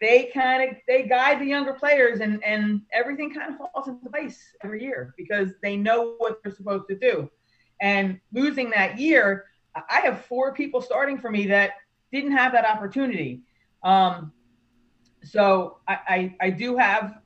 they 0.00 0.30
kind 0.32 0.68
of 0.70 0.76
they 0.86 1.04
guide 1.04 1.40
the 1.40 1.44
younger 1.46 1.72
players 1.72 2.20
and 2.20 2.42
and 2.44 2.82
everything 2.92 3.32
kind 3.32 3.52
of 3.52 3.58
falls 3.58 3.88
into 3.88 4.08
place 4.08 4.54
every 4.62 4.82
year 4.82 5.14
because 5.16 5.50
they 5.62 5.76
know 5.76 6.14
what 6.18 6.42
they're 6.42 6.54
supposed 6.54 6.88
to 6.88 6.96
do 6.96 7.28
and 7.80 8.20
losing 8.32 8.70
that 8.70 8.98
year 8.98 9.46
i 9.90 10.00
have 10.00 10.24
four 10.26 10.54
people 10.54 10.80
starting 10.80 11.18
for 11.18 11.30
me 11.30 11.46
that 11.46 11.72
didn't 12.12 12.32
have 12.32 12.52
that 12.52 12.64
opportunity 12.64 13.42
um, 13.82 14.32
so 15.24 15.78
I, 15.88 15.98
I 16.08 16.36
i 16.42 16.50
do 16.50 16.76
have 16.76 17.18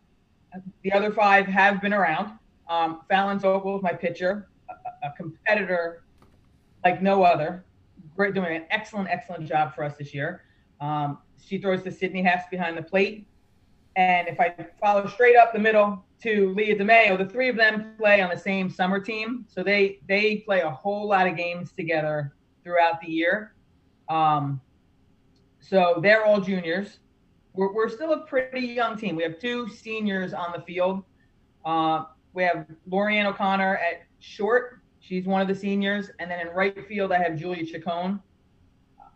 the 0.82 0.92
other 0.92 1.12
five 1.12 1.46
have 1.46 1.80
been 1.80 1.92
around 1.92 2.38
um, 2.68 3.02
fallon 3.08 3.38
is 3.38 3.82
my 3.82 3.92
pitcher 3.92 4.48
a, 4.68 5.06
a 5.08 5.12
competitor 5.16 6.04
like 6.84 7.02
no 7.02 7.22
other 7.22 7.64
great 8.16 8.34
doing 8.34 8.56
an 8.56 8.64
excellent 8.70 9.08
excellent 9.10 9.46
job 9.46 9.74
for 9.74 9.84
us 9.84 9.96
this 9.96 10.12
year 10.12 10.42
um, 10.82 11.18
she 11.40 11.58
throws 11.58 11.82
the 11.82 11.90
Sydney 11.90 12.22
Hess 12.22 12.44
behind 12.50 12.76
the 12.76 12.82
plate. 12.82 13.26
And 13.94 14.26
if 14.26 14.40
I 14.40 14.54
follow 14.80 15.06
straight 15.06 15.36
up 15.36 15.52
the 15.52 15.58
middle 15.58 16.04
to 16.22 16.52
Leah 16.54 16.76
DeMayo, 16.76 17.18
the 17.18 17.26
three 17.26 17.48
of 17.48 17.56
them 17.56 17.94
play 17.98 18.20
on 18.20 18.30
the 18.30 18.38
same 18.38 18.68
summer 18.70 18.98
team. 18.98 19.44
So 19.48 19.62
they 19.62 20.00
they 20.08 20.36
play 20.36 20.60
a 20.60 20.70
whole 20.70 21.06
lot 21.08 21.26
of 21.26 21.36
games 21.36 21.72
together 21.72 22.32
throughout 22.64 23.00
the 23.00 23.08
year. 23.08 23.54
Um, 24.08 24.60
so 25.60 26.00
they're 26.02 26.24
all 26.24 26.40
juniors. 26.40 26.98
We're, 27.54 27.72
we're 27.72 27.88
still 27.88 28.12
a 28.12 28.20
pretty 28.26 28.66
young 28.66 28.96
team. 28.96 29.16
We 29.16 29.22
have 29.22 29.38
two 29.38 29.68
seniors 29.68 30.32
on 30.32 30.52
the 30.56 30.62
field. 30.62 31.04
Uh, 31.64 32.04
we 32.32 32.42
have 32.44 32.66
Lorianne 32.90 33.26
O'Connor 33.26 33.76
at 33.76 34.04
short. 34.20 34.80
She's 35.00 35.26
one 35.26 35.40
of 35.42 35.48
the 35.48 35.54
seniors. 35.54 36.10
And 36.18 36.30
then 36.30 36.46
in 36.46 36.54
right 36.54 36.86
field, 36.86 37.12
I 37.12 37.18
have 37.18 37.38
Julia 37.38 37.66
Chacon. 37.66 38.20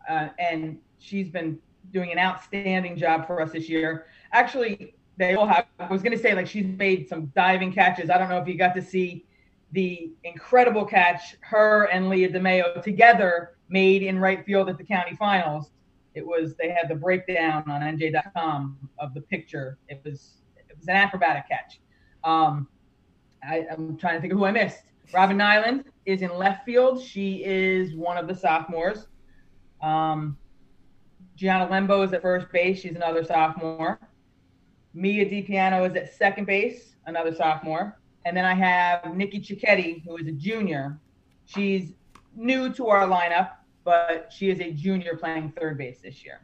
Uh, 0.07 0.29
and 0.39 0.77
she's 0.99 1.29
been 1.29 1.59
doing 1.91 2.11
an 2.11 2.19
outstanding 2.19 2.95
job 2.97 3.25
for 3.25 3.41
us 3.41 3.51
this 3.51 3.67
year. 3.67 4.07
Actually, 4.33 4.95
they 5.17 5.33
all 5.35 5.47
have. 5.47 5.65
I 5.79 5.87
was 5.87 6.03
going 6.03 6.15
to 6.15 6.21
say 6.21 6.35
like 6.35 6.47
she's 6.47 6.65
made 6.65 7.09
some 7.09 7.27
diving 7.35 7.73
catches. 7.73 8.09
I 8.09 8.17
don't 8.17 8.29
know 8.29 8.37
if 8.37 8.47
you 8.47 8.57
got 8.57 8.75
to 8.75 8.81
see 8.81 9.25
the 9.71 10.11
incredible 10.23 10.85
catch 10.85 11.35
her 11.41 11.85
and 11.85 12.09
Leah 12.09 12.29
DeMayo 12.29 12.81
together 12.81 13.57
made 13.69 14.03
in 14.03 14.17
right 14.17 14.45
field 14.45 14.69
at 14.69 14.77
the 14.77 14.83
county 14.83 15.15
finals. 15.15 15.71
It 16.17 16.25
was 16.25 16.55
they 16.55 16.69
had 16.69 16.89
the 16.89 16.95
breakdown 16.95 17.69
on 17.69 17.81
NJ.com 17.81 18.89
of 18.97 19.13
the 19.13 19.21
picture. 19.21 19.77
It 19.87 20.01
was 20.03 20.41
it 20.55 20.75
was 20.75 20.87
an 20.87 20.95
acrobatic 20.95 21.47
catch. 21.47 21.79
Um, 22.23 22.67
I, 23.47 23.67
I'm 23.71 23.97
trying 23.97 24.15
to 24.15 24.21
think 24.21 24.33
of 24.33 24.39
who 24.39 24.45
I 24.45 24.51
missed. 24.51 24.91
Robin 25.13 25.37
Nyland 25.37 25.85
is 26.05 26.23
in 26.23 26.35
left 26.35 26.65
field. 26.65 27.01
She 27.01 27.43
is 27.45 27.95
one 27.95 28.17
of 28.17 28.27
the 28.27 28.35
sophomores. 28.35 29.07
Um, 29.81 30.37
Gianna 31.35 31.67
Lembo 31.67 32.03
is 32.03 32.13
at 32.13 32.23
first 32.23 32.51
base. 32.51 32.79
She's 32.79 32.95
another 32.95 33.23
sophomore. 33.23 33.99
Mia 34.95 35.23
DiPiano 35.29 35.87
is 35.87 35.95
at 35.95 36.11
second 36.11 36.45
base, 36.45 36.95
another 37.05 37.33
sophomore. 37.33 37.99
And 38.25 38.35
then 38.35 38.43
I 38.43 38.55
have 38.55 39.15
Nikki 39.15 39.39
Cicchetti, 39.39 40.03
who 40.03 40.17
is 40.17 40.27
a 40.27 40.31
junior. 40.31 40.99
She's 41.45 41.93
new 42.35 42.73
to 42.73 42.87
our 42.87 43.07
lineup, 43.07 43.51
but 43.87 44.27
she 44.29 44.49
is 44.49 44.59
a 44.59 44.69
junior 44.73 45.15
playing 45.15 45.49
third 45.57 45.77
base 45.77 45.99
this 46.03 46.25
year. 46.25 46.41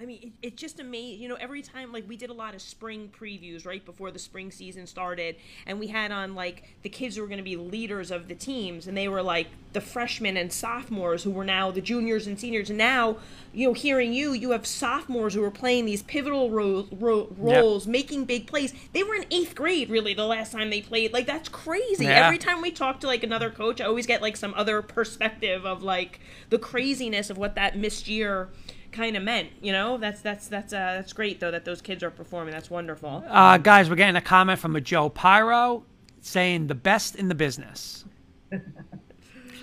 I 0.00 0.06
mean, 0.06 0.34
it, 0.42 0.48
it 0.48 0.56
just 0.56 0.80
amazed. 0.80 1.20
You 1.20 1.28
know, 1.28 1.36
every 1.36 1.62
time 1.62 1.92
like 1.92 2.08
we 2.08 2.16
did 2.16 2.28
a 2.28 2.34
lot 2.34 2.54
of 2.54 2.60
spring 2.60 3.12
previews 3.16 3.64
right 3.64 3.84
before 3.84 4.10
the 4.10 4.18
spring 4.18 4.50
season 4.50 4.88
started, 4.88 5.36
and 5.66 5.78
we 5.78 5.86
had 5.86 6.10
on 6.10 6.34
like 6.34 6.64
the 6.82 6.88
kids 6.88 7.14
who 7.14 7.22
were 7.22 7.28
going 7.28 7.38
to 7.38 7.44
be 7.44 7.56
leaders 7.56 8.10
of 8.10 8.26
the 8.26 8.34
teams, 8.34 8.88
and 8.88 8.96
they 8.96 9.06
were 9.06 9.22
like 9.22 9.46
the 9.72 9.80
freshmen 9.80 10.36
and 10.36 10.52
sophomores 10.52 11.22
who 11.22 11.30
were 11.30 11.44
now 11.44 11.70
the 11.70 11.80
juniors 11.80 12.26
and 12.26 12.40
seniors. 12.40 12.70
And 12.70 12.78
now, 12.78 13.18
you 13.52 13.68
know, 13.68 13.72
hearing 13.72 14.12
you, 14.12 14.32
you 14.32 14.50
have 14.50 14.66
sophomores 14.66 15.34
who 15.34 15.44
are 15.44 15.50
playing 15.50 15.84
these 15.84 16.02
pivotal 16.02 16.50
ro- 16.50 16.88
ro- 16.90 17.28
roles, 17.38 17.86
making 17.86 18.24
big 18.24 18.48
plays. 18.48 18.74
They 18.92 19.04
were 19.04 19.14
in 19.14 19.26
eighth 19.30 19.54
grade, 19.54 19.90
really, 19.90 20.12
the 20.12 20.26
last 20.26 20.50
time 20.50 20.70
they 20.70 20.80
played. 20.80 21.12
Like 21.12 21.26
that's 21.26 21.48
crazy. 21.48 22.06
Yeah. 22.06 22.26
Every 22.26 22.38
time 22.38 22.62
we 22.62 22.72
talk 22.72 22.98
to 23.00 23.06
like 23.06 23.22
another 23.22 23.50
coach, 23.50 23.80
I 23.80 23.84
always 23.84 24.06
get 24.06 24.20
like 24.20 24.36
some 24.36 24.54
other 24.56 24.82
perspective 24.82 25.64
of 25.64 25.84
like 25.84 26.18
the 26.50 26.58
craziness 26.58 27.30
of 27.30 27.38
what 27.38 27.54
that 27.54 27.78
missed 27.78 28.08
year 28.08 28.48
kind 28.94 29.16
of 29.16 29.22
meant. 29.22 29.50
You 29.60 29.72
know, 29.72 29.98
that's 29.98 30.22
that's 30.22 30.48
that's 30.48 30.72
uh, 30.72 30.94
that's 30.96 31.12
great 31.12 31.40
though 31.40 31.50
that 31.50 31.64
those 31.66 31.82
kids 31.82 32.02
are 32.02 32.10
performing. 32.10 32.54
That's 32.54 32.70
wonderful. 32.70 33.24
Uh, 33.28 33.58
guys, 33.58 33.90
we're 33.90 33.96
getting 33.96 34.16
a 34.16 34.22
comment 34.22 34.58
from 34.58 34.76
a 34.76 34.80
Joe 34.80 35.10
Pyro 35.10 35.84
saying 36.20 36.68
the 36.68 36.74
best 36.74 37.16
in 37.16 37.28
the 37.28 37.34
business. 37.34 38.04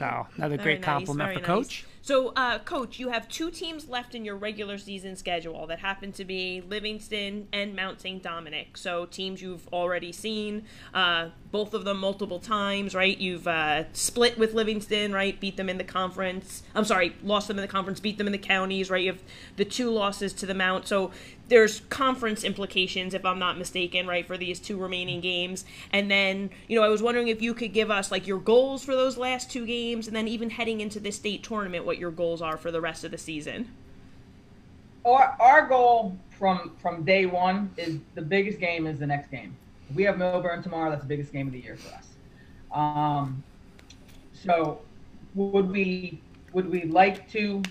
So 0.01 0.25
another 0.35 0.57
Very 0.57 0.77
great 0.77 0.79
nice, 0.79 0.85
compliment 0.85 1.33
for 1.33 1.39
nice. 1.39 1.45
Coach. 1.45 1.85
So, 2.01 2.33
uh, 2.35 2.57
Coach, 2.57 2.97
you 2.97 3.09
have 3.09 3.27
two 3.27 3.51
teams 3.51 3.87
left 3.87 4.15
in 4.15 4.25
your 4.25 4.35
regular 4.35 4.79
season 4.79 5.15
schedule 5.15 5.67
that 5.67 5.77
happen 5.77 6.11
to 6.13 6.25
be 6.25 6.63
Livingston 6.67 7.47
and 7.53 7.75
Mount 7.75 8.01
St. 8.01 8.23
Dominic. 8.23 8.77
So, 8.77 9.05
teams 9.05 9.43
you've 9.43 9.67
already 9.67 10.11
seen, 10.11 10.63
uh, 10.95 11.29
both 11.51 11.73
of 11.73 11.83
them 11.83 11.97
multiple 11.99 12.39
times, 12.39 12.95
right? 12.95 13.17
You've 13.17 13.47
uh, 13.47 13.83
split 13.93 14.37
with 14.37 14.53
Livingston, 14.53 15.11
right? 15.11 15.39
Beat 15.39 15.57
them 15.57 15.69
in 15.69 15.77
the 15.77 15.83
conference. 15.83 16.63
I'm 16.73 16.85
sorry, 16.85 17.15
lost 17.23 17.47
them 17.47 17.57
in 17.57 17.61
the 17.61 17.67
conference, 17.67 17.99
beat 17.99 18.17
them 18.17 18.27
in 18.27 18.31
the 18.31 18.37
counties, 18.37 18.89
right? 18.89 19.03
You 19.03 19.11
have 19.11 19.23
the 19.57 19.65
two 19.65 19.89
losses 19.89 20.33
to 20.33 20.45
the 20.45 20.53
Mount. 20.53 20.87
So, 20.87 21.11
there's 21.49 21.81
conference 21.89 22.45
implications, 22.45 23.13
if 23.13 23.25
I'm 23.25 23.37
not 23.37 23.57
mistaken, 23.57 24.07
right, 24.07 24.25
for 24.25 24.37
these 24.37 24.57
two 24.57 24.77
remaining 24.77 25.19
games. 25.19 25.65
And 25.91 26.09
then, 26.09 26.49
you 26.69 26.79
know, 26.79 26.85
I 26.85 26.87
was 26.87 27.01
wondering 27.01 27.27
if 27.27 27.41
you 27.41 27.53
could 27.53 27.73
give 27.73 27.91
us 27.91 28.09
like 28.09 28.25
your 28.25 28.39
goals 28.39 28.85
for 28.85 28.95
those 28.95 29.17
last 29.17 29.51
two 29.51 29.65
games, 29.65 30.07
and 30.07 30.15
then 30.15 30.29
even 30.29 30.51
heading 30.51 30.79
into 30.79 31.01
the 31.01 31.11
state 31.11 31.43
tournament, 31.43 31.85
what 31.85 31.97
your 31.97 32.11
goals 32.11 32.41
are 32.41 32.55
for 32.55 32.71
the 32.71 32.79
rest 32.79 33.03
of 33.03 33.11
the 33.11 33.17
season. 33.17 33.69
Our, 35.03 35.35
our 35.41 35.67
goal 35.67 36.17
from 36.29 36.71
from 36.81 37.03
day 37.03 37.25
one 37.25 37.71
is 37.75 37.99
the 38.15 38.21
biggest 38.21 38.59
game 38.59 38.87
is 38.87 38.99
the 38.99 39.07
next 39.07 39.29
game. 39.29 39.57
We 39.95 40.03
have 40.03 40.15
Millburn 40.15 40.63
tomorrow. 40.63 40.89
That's 40.89 41.01
the 41.01 41.07
biggest 41.07 41.31
game 41.31 41.47
of 41.47 41.53
the 41.53 41.59
year 41.59 41.77
for 41.77 41.95
us. 41.95 42.07
Um, 42.73 43.43
so 44.33 44.81
would 45.35 45.69
we 45.69 46.21
would 46.53 46.69
we 46.69 46.83
like 46.83 47.29
to 47.31 47.61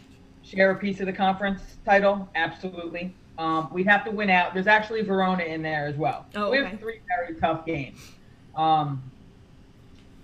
share 0.42 0.70
a 0.70 0.76
piece 0.76 1.00
of 1.00 1.06
the 1.06 1.12
conference 1.12 1.60
title? 1.84 2.28
Absolutely. 2.34 3.14
Um, 3.38 3.68
we'd 3.72 3.86
have 3.86 4.04
to 4.04 4.10
win 4.10 4.30
out. 4.30 4.52
There's 4.52 4.66
actually 4.66 5.02
Verona 5.02 5.44
in 5.44 5.62
there 5.62 5.86
as 5.86 5.96
well. 5.96 6.26
Oh, 6.34 6.48
okay. 6.48 6.62
we 6.62 6.68
have 6.68 6.80
three 6.80 7.00
very 7.08 7.38
tough 7.40 7.64
games. 7.64 8.12
Um, 8.54 9.02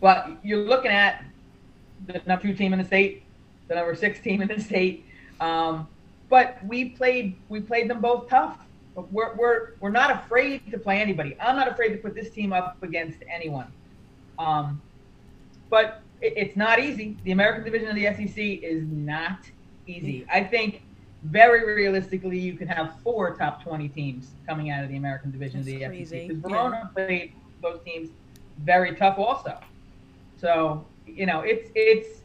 but 0.01 0.31
you're 0.43 0.65
looking 0.65 0.91
at 0.91 1.25
the 2.07 2.21
number 2.27 2.43
two 2.43 2.55
team 2.55 2.73
in 2.73 2.79
the 2.79 2.85
state, 2.85 3.23
the 3.69 3.75
number 3.75 3.95
six 3.95 4.21
team 4.21 4.43
in 4.43 4.49
the 4.49 4.61
state. 4.61 5.07
Um, 5.41 5.89
but 6.29 6.59
we 6.65 6.91
played 6.91 7.37
we 7.49 7.61
played 7.61 7.89
them 7.89 8.01
both 8.01 8.29
tough. 8.29 8.59
We're, 8.97 9.35
we're 9.35 9.73
we're 9.81 9.91
not 9.91 10.11
afraid 10.11 10.71
to 10.71 10.79
play 10.79 11.01
anybody. 11.01 11.37
I'm 11.41 11.57
not 11.57 11.69
afraid 11.69 11.91
to 11.91 11.99
put 11.99 12.15
this 12.15 12.31
team 12.31 12.53
up 12.53 12.83
against 12.83 13.19
anyone. 13.33 13.71
Um, 14.39 14.81
but 15.69 16.01
it, 16.23 16.33
it's 16.37 16.57
not 16.57 16.79
easy. 16.79 17.17
The 17.25 17.33
American 17.33 17.65
division 17.65 17.89
of 17.89 17.95
the 17.95 18.05
SEC 18.07 18.39
is 18.39 18.85
not 18.89 19.41
easy. 19.87 20.27
I 20.33 20.43
think 20.43 20.83
very 21.25 21.67
realistically, 21.75 22.39
you 22.39 22.55
can 22.55 22.69
have 22.69 22.95
four 23.03 23.35
top 23.35 23.63
20 23.63 23.89
teams 23.91 24.31
coming 24.47 24.71
out 24.71 24.85
of 24.85 24.91
the 24.91 24.97
American 24.97 25.31
division 25.31 25.61
That's 25.61 25.75
of 25.75 25.81
the 25.81 25.87
crazy. 25.87 26.05
SEC. 26.05 26.29
Because 26.29 26.51
Yeah. 26.51 26.57
Verona 26.57 26.91
played 26.95 27.33
those 27.63 27.81
teams 27.85 28.11
very 28.59 28.95
tough 28.95 29.19
also. 29.19 29.59
So 30.39 30.85
you 31.07 31.27
know, 31.27 31.41
it's 31.41 31.71
it's 31.75 32.21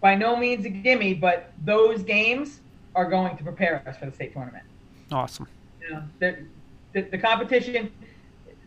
by 0.00 0.14
no 0.14 0.36
means 0.36 0.64
a 0.64 0.70
gimme, 0.70 1.14
but 1.14 1.52
those 1.64 2.02
games 2.02 2.60
are 2.94 3.08
going 3.08 3.36
to 3.36 3.44
prepare 3.44 3.82
us 3.86 3.96
for 3.98 4.06
the 4.06 4.12
state 4.12 4.32
tournament. 4.32 4.64
Awesome. 5.12 5.46
You 5.90 5.96
know, 5.96 6.02
the, 6.20 6.36
the, 6.92 7.02
the 7.10 7.18
competition, 7.18 7.90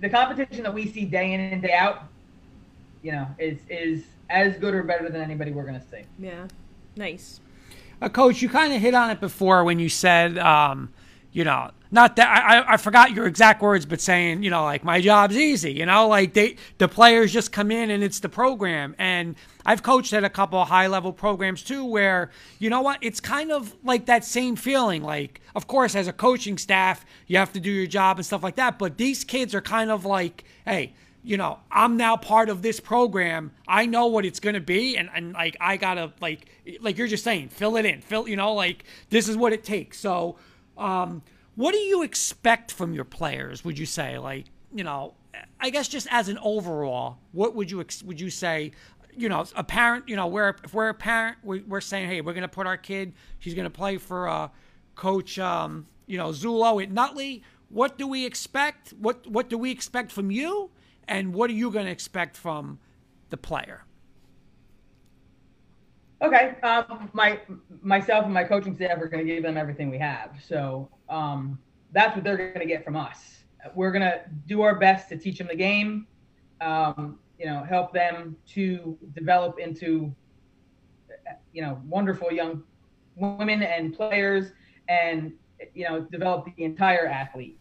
the 0.02 0.10
competition 0.10 0.64
that 0.64 0.74
we 0.74 0.92
see 0.92 1.06
day 1.06 1.32
in 1.32 1.40
and 1.40 1.62
day 1.62 1.72
out, 1.72 2.04
you 3.02 3.14
know, 3.14 3.28
is 3.40 3.60
is 3.70 4.04
as 4.30 4.58
good 4.58 4.74
or 4.76 4.84
better 4.84 5.08
than 5.10 5.22
anybody 5.22 5.52
we're 5.52 5.64
going 5.64 5.80
to 5.80 5.88
see. 5.88 6.02
Yeah, 6.20 6.48
nice. 6.98 7.40
Uh, 8.02 8.10
Coach, 8.10 8.42
you 8.42 8.50
kind 8.50 8.74
of 8.74 8.82
hit 8.82 8.94
on 8.94 9.10
it 9.10 9.22
before 9.22 9.64
when 9.64 9.80
you 9.80 9.88
said, 9.88 10.38
um, 10.38 10.92
you 11.32 11.46
know, 11.46 11.72
not 11.94 12.16
that 12.16 12.28
I, 12.28 12.74
I, 12.74 12.78
forgot 12.78 13.12
your 13.12 13.28
exact 13.28 13.62
words, 13.62 13.86
but 13.86 14.02
saying, 14.02 14.42
you 14.42 14.50
know, 14.50 14.64
like 14.64 14.84
my 14.84 15.00
job's 15.00 15.38
easy. 15.38 15.72
You 15.72 15.86
know, 15.86 16.08
like 16.08 16.34
they 16.34 16.56
the 16.80 16.88
players 16.88 17.32
just 17.32 17.52
come 17.52 17.70
in 17.70 17.92
and 17.92 18.04
it's 18.04 18.20
the 18.20 18.30
program. 18.30 18.96
And 18.98 19.36
I've 19.64 19.84
coached 19.84 20.12
at 20.12 20.24
a 20.24 20.30
couple 20.30 20.64
high 20.66 20.88
level 20.88 21.14
programs 21.14 21.62
too, 21.62 21.86
where 21.86 22.32
you 22.58 22.72
know 22.72 22.82
what, 22.82 22.98
it's 23.02 23.20
kind 23.20 23.52
of 23.52 23.76
like 23.84 24.08
that 24.08 24.26
same 24.26 24.56
feeling. 24.56 25.04
Like, 25.04 25.42
of 25.54 25.68
course, 25.68 25.94
as 25.96 26.08
a 26.08 26.14
coaching 26.14 26.58
staff, 26.58 27.06
you 27.28 27.38
have 27.38 27.54
to 27.54 27.60
do 27.60 27.70
your 27.70 27.88
job 27.88 28.18
and 28.18 28.26
stuff 28.26 28.42
like 28.42 28.56
that. 28.56 28.80
But 28.80 28.98
these 28.98 29.24
kids 29.24 29.54
are 29.54 29.62
kind 29.62 29.92
of 29.92 30.04
like, 30.04 30.44
hey 30.66 30.94
you 31.26 31.38
know, 31.38 31.58
I'm 31.72 31.96
now 31.96 32.18
part 32.18 32.50
of 32.50 32.62
this 32.62 32.82
program. 32.82 33.52
I 33.66 33.86
know 33.86 34.08
what 34.08 34.26
it's 34.26 34.42
going 34.42 34.56
to 34.56 34.62
be. 34.62 34.98
And, 34.98 35.10
and 35.16 35.32
like, 35.32 35.56
I 35.62 35.78
got 35.78 35.94
to, 35.94 36.12
like, 36.20 36.50
like 36.82 36.98
you're 36.98 37.08
just 37.08 37.24
saying, 37.24 37.48
fill 37.48 37.78
it 37.78 37.86
in. 37.86 38.02
Fill, 38.02 38.28
you 38.28 38.36
know, 38.36 38.54
like, 38.54 38.84
this 39.10 39.30
is 39.30 39.38
what 39.38 39.54
it 39.54 39.64
takes. 39.64 39.98
So, 39.98 40.36
um, 40.78 41.22
what 41.56 41.74
do 41.74 41.78
you 41.78 42.04
expect 42.04 42.72
from 42.72 42.94
your 42.94 43.06
players? 43.06 43.64
Would 43.64 43.78
you 43.78 43.86
say, 43.86 44.18
like, 44.18 44.46
you 44.74 44.84
know, 44.84 45.14
I 45.60 45.70
guess 45.70 45.88
just 45.88 46.08
as 46.12 46.30
an 46.30 46.38
overall, 46.40 47.18
what 47.32 47.56
would 47.56 47.70
you 47.70 47.82
ex- 47.82 48.04
would 48.04 48.20
you 48.20 48.30
say? 48.30 48.72
You 49.16 49.30
know, 49.30 49.46
a 49.56 49.64
parent. 49.64 50.10
You 50.10 50.16
know, 50.16 50.28
we're 50.28 50.56
if 50.64 50.74
we're 50.74 50.90
a 50.90 50.94
parent, 50.94 51.38
we, 51.44 51.62
we're 51.62 51.82
saying, 51.82 52.08
hey, 52.10 52.22
we're 52.22 52.34
going 52.34 52.42
to 52.42 52.48
put 52.48 52.66
our 52.66 52.78
kid. 52.78 53.14
She's 53.40 53.54
going 53.54 53.66
to 53.66 53.70
play 53.70 53.98
for 53.98 54.28
uh, 54.28 54.50
Coach, 54.96 55.38
um, 55.38 55.88
you 56.08 56.18
know, 56.18 56.30
Zulo 56.30 56.82
at 56.82 56.92
Nutley. 56.92 57.44
What 57.70 57.98
do 57.98 58.08
we 58.08 58.26
expect? 58.26 58.94
What 59.00 59.28
what 59.28 59.50
do 59.50 59.58
we 59.58 59.72
expect 59.72 60.12
from 60.12 60.32
you? 60.32 60.72
And 61.08 61.34
what 61.34 61.50
are 61.50 61.54
you 61.54 61.70
going 61.70 61.86
to 61.86 61.92
expect 61.92 62.38
from 62.38 62.80
the 63.30 63.38
player? 63.38 63.84
Okay. 66.24 66.56
Um, 66.64 67.10
my 67.12 67.40
myself 67.82 68.24
and 68.24 68.34
my 68.34 68.46
coaching 68.46 68.74
staff 68.76 68.98
are 68.98 69.08
going 69.08 69.26
to 69.28 69.34
give 69.34 69.44
them 69.44 69.58
everything 69.58 69.90
we 69.90 69.98
have. 69.98 70.38
So 70.42 70.90
um, 71.10 71.60
that's 71.92 72.16
what 72.16 72.24
they're 72.24 72.38
going 72.38 72.60
to 72.60 72.66
get 72.66 72.86
from 72.86 72.96
us. 72.96 73.44
We're 73.76 73.92
going 73.92 74.04
to 74.04 74.22
do 74.48 74.62
our 74.62 74.80
best 74.80 75.10
to 75.10 75.18
teach 75.18 75.38
them 75.38 75.48
the 75.48 75.56
game. 75.56 76.08
Um, 76.62 77.20
you 77.38 77.46
know, 77.46 77.64
help 77.64 77.94
them 77.94 78.38
to 78.54 78.98
develop 79.14 79.60
into, 79.60 80.16
you 81.52 81.62
know, 81.62 81.82
wonderful 81.90 82.32
young 82.32 82.64
women 83.18 83.62
and 83.62 83.94
players, 83.94 84.52
and 84.88 85.34
you 85.74 85.88
know, 85.90 86.02
develop 86.02 86.48
the 86.56 86.64
entire 86.64 87.06
athlete. 87.06 87.60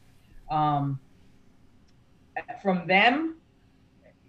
Um, 0.50 1.00
from 2.62 2.86
them, 2.86 3.36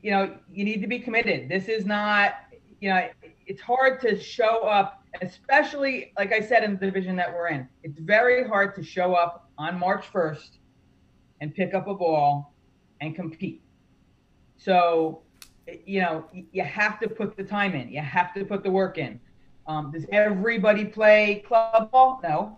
you 0.01 0.09
know, 0.11 0.35
you 0.51 0.65
need 0.65 0.81
to 0.81 0.87
be 0.87 0.97
committed. 0.97 1.49
This 1.49 1.67
is 1.67 1.85
not, 1.85 2.33
you 2.81 2.89
know, 2.89 3.07
it's 3.45 3.61
hard 3.61 4.01
to 4.01 4.19
show 4.19 4.63
up, 4.63 5.03
especially 5.21 6.13
like 6.17 6.31
I 6.31 6.39
said 6.39 6.63
in 6.63 6.77
the 6.77 6.85
division 6.85 7.15
that 7.17 7.33
we're 7.33 7.49
in. 7.49 7.67
It's 7.83 7.99
very 7.99 8.47
hard 8.47 8.75
to 8.75 8.83
show 8.83 9.13
up 9.13 9.49
on 9.57 9.79
March 9.79 10.05
1st 10.11 10.57
and 11.41 11.53
pick 11.53 11.73
up 11.73 11.87
a 11.87 11.93
ball 11.93 12.53
and 13.01 13.15
compete. 13.15 13.61
So, 14.57 15.21
you 15.85 16.01
know, 16.01 16.25
you 16.31 16.63
have 16.63 16.99
to 17.01 17.09
put 17.09 17.35
the 17.35 17.43
time 17.43 17.73
in. 17.75 17.89
You 17.89 18.01
have 18.01 18.33
to 18.35 18.45
put 18.45 18.63
the 18.63 18.71
work 18.71 18.97
in. 18.97 19.19
Um, 19.67 19.91
does 19.91 20.05
everybody 20.11 20.85
play 20.85 21.43
club 21.47 21.91
ball? 21.91 22.19
No, 22.23 22.57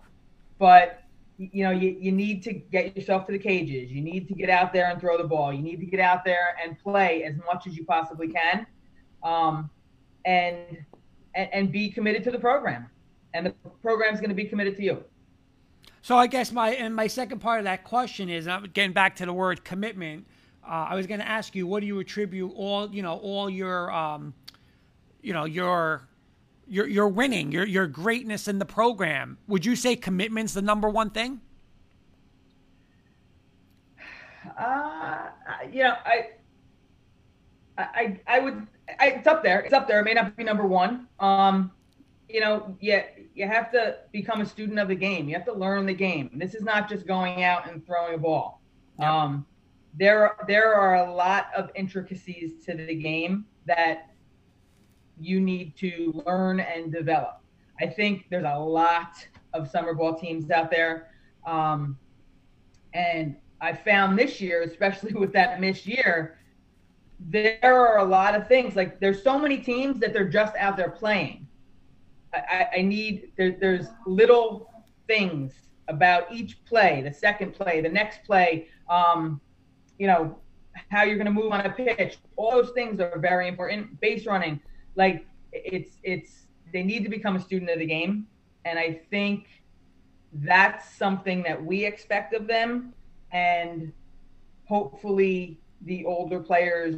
but 0.58 1.02
you 1.38 1.64
know, 1.64 1.70
you, 1.70 1.96
you 2.00 2.12
need 2.12 2.42
to 2.44 2.52
get 2.52 2.96
yourself 2.96 3.26
to 3.26 3.32
the 3.32 3.38
cages. 3.38 3.90
You 3.90 4.00
need 4.00 4.26
to 4.28 4.34
get 4.34 4.48
out 4.48 4.72
there 4.72 4.90
and 4.90 5.00
throw 5.00 5.18
the 5.18 5.24
ball. 5.24 5.52
You 5.52 5.62
need 5.62 5.80
to 5.80 5.86
get 5.86 6.00
out 6.00 6.24
there 6.24 6.56
and 6.62 6.78
play 6.78 7.24
as 7.24 7.34
much 7.44 7.66
as 7.66 7.76
you 7.76 7.84
possibly 7.84 8.28
can, 8.28 8.66
um, 9.22 9.68
and, 10.26 10.56
and 11.34 11.48
and 11.52 11.72
be 11.72 11.90
committed 11.90 12.22
to 12.24 12.30
the 12.30 12.38
program. 12.38 12.86
And 13.34 13.46
the 13.46 13.50
program's 13.82 14.18
going 14.20 14.30
to 14.30 14.34
be 14.34 14.44
committed 14.44 14.76
to 14.76 14.82
you. 14.82 15.04
So 16.02 16.16
I 16.16 16.26
guess 16.26 16.52
my 16.52 16.70
and 16.70 16.94
my 16.94 17.06
second 17.06 17.40
part 17.40 17.58
of 17.58 17.64
that 17.64 17.84
question 17.84 18.28
is, 18.28 18.46
I'm 18.46 18.64
getting 18.74 18.92
back 18.92 19.16
to 19.16 19.26
the 19.26 19.32
word 19.32 19.64
commitment. 19.64 20.26
Uh, 20.66 20.86
I 20.90 20.94
was 20.94 21.06
going 21.06 21.20
to 21.20 21.28
ask 21.28 21.54
you, 21.54 21.66
what 21.66 21.80
do 21.80 21.86
you 21.86 21.98
attribute 22.00 22.52
all 22.54 22.94
you 22.94 23.02
know 23.02 23.16
all 23.18 23.48
your 23.48 23.90
um, 23.90 24.34
you 25.22 25.32
know 25.32 25.44
your 25.44 26.06
your 26.66 26.86
your 26.86 27.08
winning, 27.08 27.52
your 27.52 27.64
your 27.64 27.86
greatness 27.86 28.48
in 28.48 28.58
the 28.58 28.64
program. 28.64 29.38
Would 29.48 29.64
you 29.64 29.76
say 29.76 29.96
commitment's 29.96 30.54
the 30.54 30.62
number 30.62 30.88
one 30.88 31.10
thing? 31.10 31.40
Uh, 34.58 35.26
you 35.72 35.82
know, 35.82 35.94
I, 36.04 36.28
I, 37.78 38.20
I 38.26 38.38
would. 38.40 38.66
I, 38.98 39.08
it's 39.08 39.26
up 39.26 39.42
there. 39.42 39.60
It's 39.60 39.74
up 39.74 39.88
there. 39.88 40.00
It 40.00 40.04
may 40.04 40.14
not 40.14 40.36
be 40.36 40.44
number 40.44 40.66
one. 40.66 41.08
Um, 41.20 41.72
you 42.28 42.40
know, 42.40 42.76
yeah, 42.80 43.04
you 43.34 43.46
have 43.46 43.70
to 43.72 43.98
become 44.12 44.40
a 44.40 44.46
student 44.46 44.78
of 44.78 44.88
the 44.88 44.94
game. 44.94 45.28
You 45.28 45.34
have 45.34 45.44
to 45.46 45.52
learn 45.52 45.86
the 45.86 45.94
game. 45.94 46.30
This 46.34 46.54
is 46.54 46.62
not 46.62 46.88
just 46.88 47.06
going 47.06 47.44
out 47.44 47.70
and 47.70 47.84
throwing 47.86 48.14
a 48.14 48.18
ball. 48.18 48.60
Um, 48.98 49.46
there, 49.94 50.36
there 50.46 50.74
are 50.74 51.06
a 51.06 51.12
lot 51.12 51.48
of 51.56 51.70
intricacies 51.74 52.64
to 52.64 52.74
the 52.74 52.94
game 52.94 53.44
that 53.66 54.10
you 55.18 55.40
need 55.40 55.76
to 55.76 56.22
learn 56.26 56.60
and 56.60 56.92
develop. 56.92 57.40
I 57.80 57.86
think 57.86 58.26
there's 58.30 58.44
a 58.44 58.58
lot 58.58 59.26
of 59.52 59.68
summer 59.68 59.94
ball 59.94 60.18
teams 60.18 60.50
out 60.50 60.70
there. 60.70 61.08
Um, 61.46 61.98
and 62.94 63.36
I 63.60 63.72
found 63.72 64.18
this 64.18 64.40
year, 64.40 64.62
especially 64.62 65.12
with 65.14 65.32
that 65.32 65.60
missed 65.60 65.86
year, 65.86 66.38
there 67.20 67.58
are 67.62 67.98
a 67.98 68.04
lot 68.04 68.34
of 68.34 68.46
things. 68.48 68.76
Like 68.76 69.00
there's 69.00 69.22
so 69.22 69.38
many 69.38 69.58
teams 69.58 70.00
that 70.00 70.12
they're 70.12 70.28
just 70.28 70.54
out 70.56 70.76
there 70.76 70.90
playing. 70.90 71.46
I, 72.34 72.66
I 72.78 72.82
need 72.82 73.32
there, 73.36 73.56
there's 73.58 73.86
little 74.06 74.70
things 75.06 75.52
about 75.88 76.32
each 76.32 76.64
play, 76.64 77.02
the 77.02 77.12
second 77.12 77.54
play, 77.54 77.80
the 77.80 77.88
next 77.88 78.24
play, 78.24 78.68
um, 78.90 79.40
you 79.98 80.06
know, 80.06 80.36
how 80.90 81.04
you're 81.04 81.16
going 81.16 81.26
to 81.26 81.32
move 81.32 81.52
on 81.52 81.64
a 81.64 81.70
pitch. 81.70 82.18
All 82.36 82.50
those 82.50 82.70
things 82.72 83.00
are 83.00 83.18
very 83.18 83.48
important. 83.48 83.98
Base 84.00 84.26
running, 84.26 84.60
like 84.94 85.26
it's 85.52 85.96
it's 86.02 86.46
they 86.72 86.82
need 86.82 87.02
to 87.04 87.08
become 87.08 87.36
a 87.36 87.40
student 87.40 87.70
of 87.70 87.78
the 87.78 87.86
game, 87.86 88.26
and 88.64 88.78
I 88.78 89.00
think 89.10 89.46
that's 90.32 90.94
something 90.96 91.42
that 91.44 91.64
we 91.64 91.84
expect 91.86 92.34
of 92.34 92.46
them, 92.46 92.92
and 93.32 93.92
hopefully 94.66 95.58
the 95.82 96.04
older 96.04 96.40
players 96.40 96.96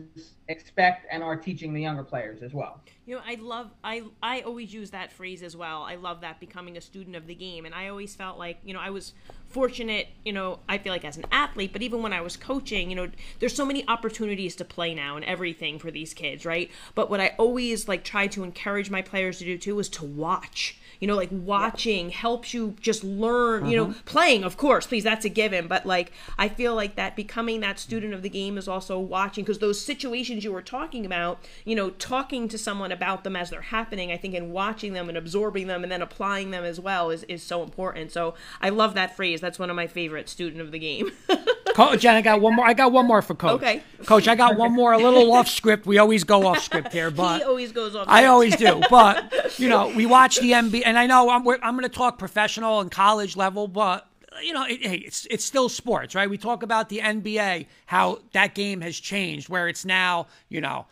expect 0.48 1.06
and 1.10 1.22
are 1.22 1.36
teaching 1.36 1.74
the 1.74 1.82
younger 1.82 2.04
players 2.04 2.42
as 2.42 2.54
well. 2.54 2.80
You 3.06 3.16
know, 3.16 3.22
I 3.26 3.34
love 3.40 3.70
I 3.82 4.04
I 4.22 4.40
always 4.42 4.72
use 4.72 4.90
that 4.90 5.12
phrase 5.12 5.42
as 5.42 5.56
well. 5.56 5.82
I 5.82 5.96
love 5.96 6.20
that 6.20 6.40
becoming 6.40 6.76
a 6.76 6.80
student 6.80 7.16
of 7.16 7.26
the 7.26 7.34
game 7.34 7.66
and 7.66 7.74
I 7.74 7.88
always 7.88 8.14
felt 8.14 8.38
like, 8.38 8.58
you 8.64 8.72
know, 8.72 8.80
I 8.80 8.90
was 8.90 9.14
fortunate, 9.48 10.08
you 10.24 10.32
know, 10.32 10.60
I 10.68 10.78
feel 10.78 10.92
like 10.92 11.04
as 11.04 11.16
an 11.16 11.24
athlete, 11.32 11.72
but 11.72 11.82
even 11.82 12.02
when 12.02 12.12
I 12.12 12.20
was 12.20 12.36
coaching, 12.36 12.90
you 12.90 12.96
know, 12.96 13.08
there's 13.40 13.54
so 13.54 13.66
many 13.66 13.86
opportunities 13.88 14.54
to 14.56 14.64
play 14.64 14.94
now 14.94 15.16
and 15.16 15.24
everything 15.24 15.78
for 15.78 15.90
these 15.90 16.14
kids, 16.14 16.44
right? 16.46 16.70
But 16.94 17.10
what 17.10 17.20
I 17.20 17.34
always 17.38 17.88
like 17.88 18.04
try 18.04 18.26
to 18.28 18.44
encourage 18.44 18.90
my 18.90 19.02
players 19.02 19.38
to 19.38 19.44
do 19.44 19.58
too 19.58 19.74
was 19.74 19.88
to 19.90 20.04
watch 20.04 20.78
you 21.00 21.06
know 21.06 21.16
like 21.16 21.30
watching 21.30 22.10
helps 22.10 22.52
you 22.52 22.74
just 22.80 23.04
learn 23.04 23.66
you 23.66 23.76
know 23.76 23.86
mm-hmm. 23.86 24.00
playing 24.04 24.44
of 24.44 24.56
course 24.56 24.86
please 24.86 25.04
that's 25.04 25.24
a 25.24 25.28
given 25.28 25.66
but 25.66 25.86
like 25.86 26.12
i 26.38 26.48
feel 26.48 26.74
like 26.74 26.96
that 26.96 27.16
becoming 27.16 27.60
that 27.60 27.78
student 27.78 28.14
of 28.14 28.22
the 28.22 28.28
game 28.28 28.58
is 28.58 28.68
also 28.68 28.98
watching 28.98 29.44
because 29.44 29.58
those 29.58 29.80
situations 29.80 30.44
you 30.44 30.52
were 30.52 30.62
talking 30.62 31.06
about 31.06 31.44
you 31.64 31.74
know 31.74 31.90
talking 31.90 32.48
to 32.48 32.58
someone 32.58 32.92
about 32.92 33.24
them 33.24 33.36
as 33.36 33.50
they're 33.50 33.60
happening 33.60 34.10
i 34.10 34.16
think 34.16 34.34
and 34.34 34.52
watching 34.52 34.92
them 34.92 35.08
and 35.08 35.18
absorbing 35.18 35.66
them 35.66 35.82
and 35.82 35.92
then 35.92 36.02
applying 36.02 36.50
them 36.50 36.64
as 36.64 36.80
well 36.80 37.10
is, 37.10 37.24
is 37.24 37.42
so 37.42 37.62
important 37.62 38.10
so 38.10 38.34
i 38.60 38.68
love 38.68 38.94
that 38.94 39.14
phrase 39.14 39.40
that's 39.40 39.58
one 39.58 39.70
of 39.70 39.76
my 39.76 39.86
favorite 39.86 40.28
student 40.28 40.60
of 40.60 40.72
the 40.72 40.78
game 40.78 41.10
coach 41.78 42.04
and 42.04 42.16
i 42.16 42.20
got 42.20 42.40
one 42.40 42.54
more. 42.54 42.66
I 42.66 42.74
got 42.74 42.92
one 42.92 43.06
more 43.06 43.22
for 43.22 43.34
coach. 43.34 43.62
Okay. 43.62 43.82
Coach 44.04 44.28
i 44.28 44.34
got 44.34 44.56
one 44.56 44.72
more. 44.72 44.92
A 44.92 44.98
little 44.98 45.32
off 45.32 45.48
script. 45.48 45.86
We 45.86 45.98
always 45.98 46.24
go 46.24 46.46
off 46.46 46.62
script 46.62 46.92
here 46.92 47.10
but 47.22 47.38
he 47.38 47.44
always 47.44 47.72
goes 47.72 47.94
off 47.94 48.06
i 48.08 48.26
always 48.26 48.56
do. 48.56 48.80
But 48.90 49.58
you 49.58 49.68
know 49.68 49.88
we 49.88 50.06
watch 50.06 50.38
the 50.40 50.52
nba 50.52 50.82
and 50.84 50.98
I 50.98 51.06
know 51.06 51.30
I'm 51.30 51.46
I'm 51.62 51.74
going 51.74 51.82
to 51.82 51.88
talk 51.88 52.18
professional 52.18 52.80
and 52.80 52.90
college 52.90 53.36
level, 53.36 53.68
but 53.68 54.08
you 54.42 54.52
know, 54.52 54.64
it, 54.64 54.80
it's 54.82 55.26
it's 55.30 55.44
still 55.44 55.68
sports, 55.68 56.14
right? 56.14 56.28
We 56.28 56.38
talk 56.38 56.62
about 56.62 56.88
the 56.88 56.98
NBA, 56.98 57.66
how 57.86 58.20
that 58.32 58.54
game 58.54 58.80
has 58.82 58.98
changed, 58.98 59.48
where 59.48 59.68
it's 59.68 59.84
now, 59.84 60.26
you 60.48 60.60
know, 60.60 60.86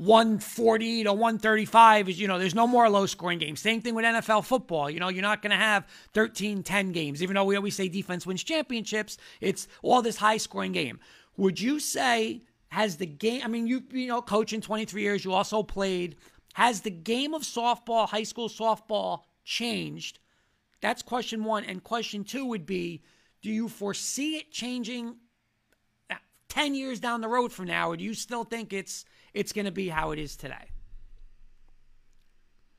140 0.00 1.04
to 1.04 1.12
135 1.12 2.08
is, 2.08 2.18
you 2.18 2.26
know, 2.26 2.38
there's 2.38 2.54
no 2.54 2.66
more 2.66 2.88
low 2.88 3.04
scoring 3.04 3.38
games. 3.38 3.60
Same 3.60 3.82
thing 3.82 3.94
with 3.94 4.06
NFL 4.06 4.46
football. 4.46 4.88
You 4.88 4.98
know, 4.98 5.10
you're 5.10 5.20
not 5.20 5.42
going 5.42 5.50
to 5.50 5.58
have 5.58 5.86
13 6.14 6.62
10 6.62 6.92
games, 6.92 7.22
even 7.22 7.34
though 7.34 7.44
we 7.44 7.54
always 7.54 7.76
say 7.76 7.86
defense 7.86 8.26
wins 8.26 8.42
championships. 8.42 9.18
It's 9.42 9.68
all 9.82 10.00
this 10.00 10.16
high 10.16 10.38
scoring 10.38 10.72
game. 10.72 11.00
Would 11.36 11.60
you 11.60 11.78
say 11.78 12.44
has 12.68 12.96
the 12.96 13.04
game? 13.04 13.42
I 13.44 13.48
mean, 13.48 13.66
you 13.66 13.82
you 13.92 14.06
know, 14.06 14.22
coach 14.22 14.54
in 14.54 14.62
23 14.62 15.02
years, 15.02 15.22
you 15.22 15.34
also 15.34 15.62
played. 15.62 16.16
Has 16.54 16.80
the 16.80 16.90
game 16.90 17.34
of 17.34 17.42
softball, 17.42 18.08
high 18.08 18.22
school 18.22 18.48
softball, 18.48 19.24
changed? 19.44 20.18
That's 20.80 21.02
question 21.02 21.44
one. 21.44 21.64
And 21.64 21.84
question 21.84 22.24
two 22.24 22.46
would 22.46 22.64
be 22.64 23.02
do 23.42 23.50
you 23.50 23.68
foresee 23.68 24.36
it 24.36 24.50
changing 24.50 25.16
uh, 26.08 26.14
10 26.48 26.74
years 26.74 27.00
down 27.00 27.20
the 27.20 27.28
road 27.28 27.52
from 27.52 27.66
now, 27.66 27.90
or 27.90 27.98
do 27.98 28.04
you 28.04 28.14
still 28.14 28.44
think 28.44 28.72
it's 28.72 29.04
it's 29.34 29.52
going 29.52 29.64
to 29.64 29.72
be 29.72 29.88
how 29.88 30.10
it 30.12 30.18
is 30.18 30.36
today? 30.36 30.70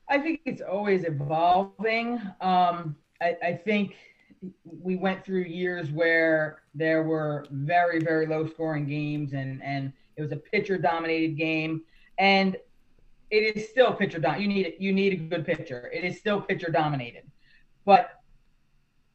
I 0.10 0.20
think 0.20 0.41
it's 0.45 0.62
always 0.62 1.04
evolving. 1.06 2.22
Um, 2.41 2.95
I, 3.22 3.38
I 3.43 3.54
think 3.54 3.95
we 4.66 4.95
went 4.95 5.24
through 5.24 5.43
years 5.43 5.91
where 5.91 6.64
there 6.74 7.04
were 7.04 7.45
very, 7.52 7.99
very 7.99 8.28
low 8.28 8.47
scoring 8.47 8.88
games 8.88 9.34
and, 9.34 9.62
and 9.64 9.93
it 10.18 10.22
was 10.22 10.32
a 10.32 10.38
pitcher 10.38 10.78
dominated 10.78 11.38
game. 11.38 11.84
And 12.18 12.58
it 13.32 13.56
is 13.56 13.70
still 13.70 13.93
pitcher 13.93 14.20
dom. 14.20 14.39
You 14.39 14.47
need 14.47 14.76
you 14.78 14.91
need 14.91 15.14
a 15.14 15.16
good 15.16 15.45
pitcher. 15.45 15.89
It 15.93 16.04
is 16.04 16.20
still 16.20 16.41
pitcher 16.41 16.70
dominated, 16.70 17.24
but 17.86 18.22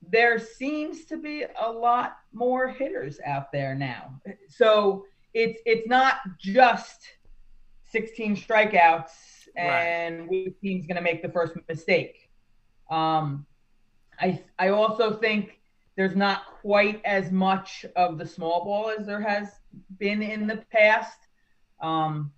there 0.08 0.38
seems 0.38 1.04
to 1.06 1.18
be 1.18 1.44
a 1.60 1.70
lot 1.70 2.18
more 2.32 2.68
hitters 2.68 3.20
out 3.26 3.52
there 3.52 3.74
now. 3.74 4.20
So 4.48 5.04
it's 5.34 5.60
it's 5.66 5.86
not 5.86 6.16
just 6.38 7.06
16 7.96 8.36
strikeouts 8.36 9.48
and 9.56 10.20
right. 10.20 10.28
which 10.28 10.60
team's 10.60 10.86
going 10.86 10.96
to 10.96 11.02
make 11.02 11.22
the 11.22 11.30
first 11.30 11.54
mistake. 11.66 12.28
Um, 12.90 13.46
I 14.20 14.42
I 14.58 14.68
also 14.68 15.14
think 15.14 15.60
there's 15.96 16.14
not 16.14 16.42
quite 16.60 17.00
as 17.06 17.32
much 17.32 17.86
of 17.96 18.18
the 18.18 18.26
small 18.26 18.64
ball 18.66 18.92
as 18.96 19.06
there 19.06 19.22
has 19.22 19.48
been 19.98 20.20
in 20.20 20.46
the 20.46 20.62
past. 20.70 21.18
Um, 21.80 22.32